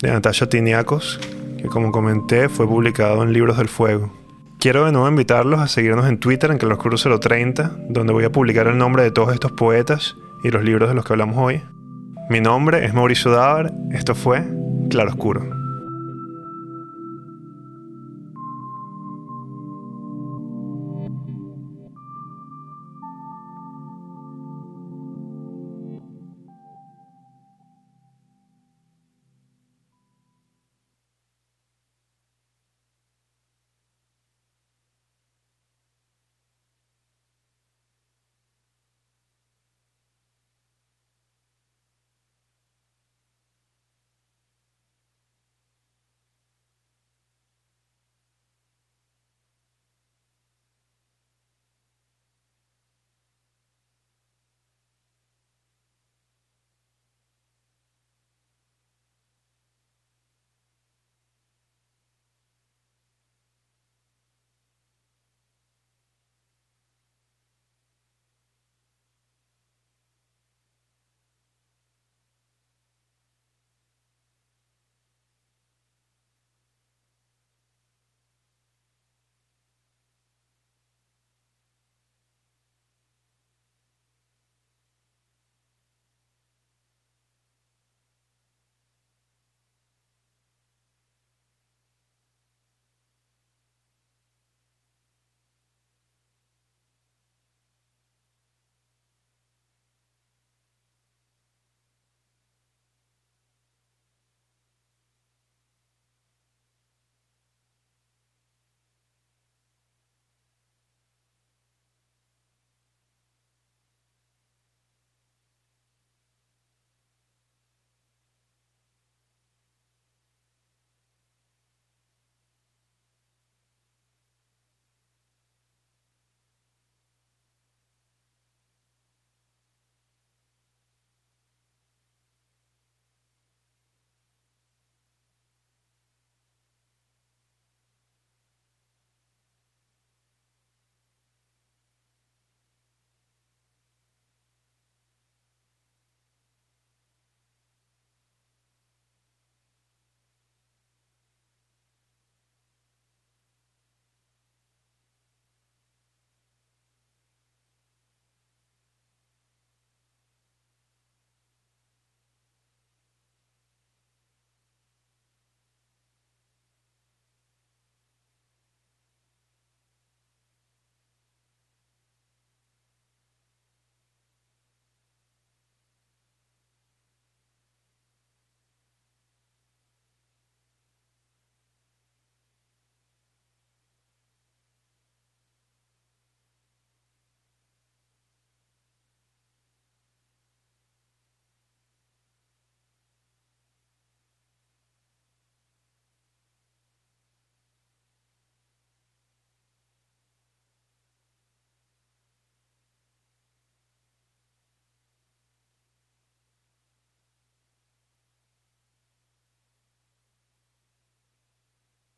de 0.00 0.10
Natasha 0.10 0.48
Tiniakos, 0.48 1.20
que 1.58 1.68
como 1.68 1.92
comenté 1.92 2.48
fue 2.48 2.66
publicado 2.66 3.22
en 3.22 3.32
Libros 3.32 3.58
del 3.58 3.68
Fuego. 3.68 4.12
Quiero 4.58 4.84
de 4.84 4.92
nuevo 4.92 5.08
invitarlos 5.08 5.60
a 5.60 5.68
seguirnos 5.68 6.08
en 6.08 6.18
Twitter 6.18 6.50
en 6.50 6.58
Claroscuro 6.58 6.96
030, 6.96 7.72
donde 7.88 8.12
voy 8.12 8.24
a 8.24 8.30
publicar 8.30 8.66
el 8.66 8.78
nombre 8.78 9.02
de 9.02 9.10
todos 9.10 9.32
estos 9.34 9.52
poetas 9.52 10.14
y 10.44 10.50
los 10.50 10.62
libros 10.62 10.88
de 10.88 10.94
los 10.94 11.04
que 11.04 11.12
hablamos 11.12 11.36
hoy. 11.36 11.62
Mi 12.30 12.40
nombre 12.40 12.84
es 12.84 12.94
Mauricio 12.94 13.30
Dávar, 13.30 13.72
esto 13.92 14.14
fue 14.14 14.44
Claroscuro. 14.88 15.61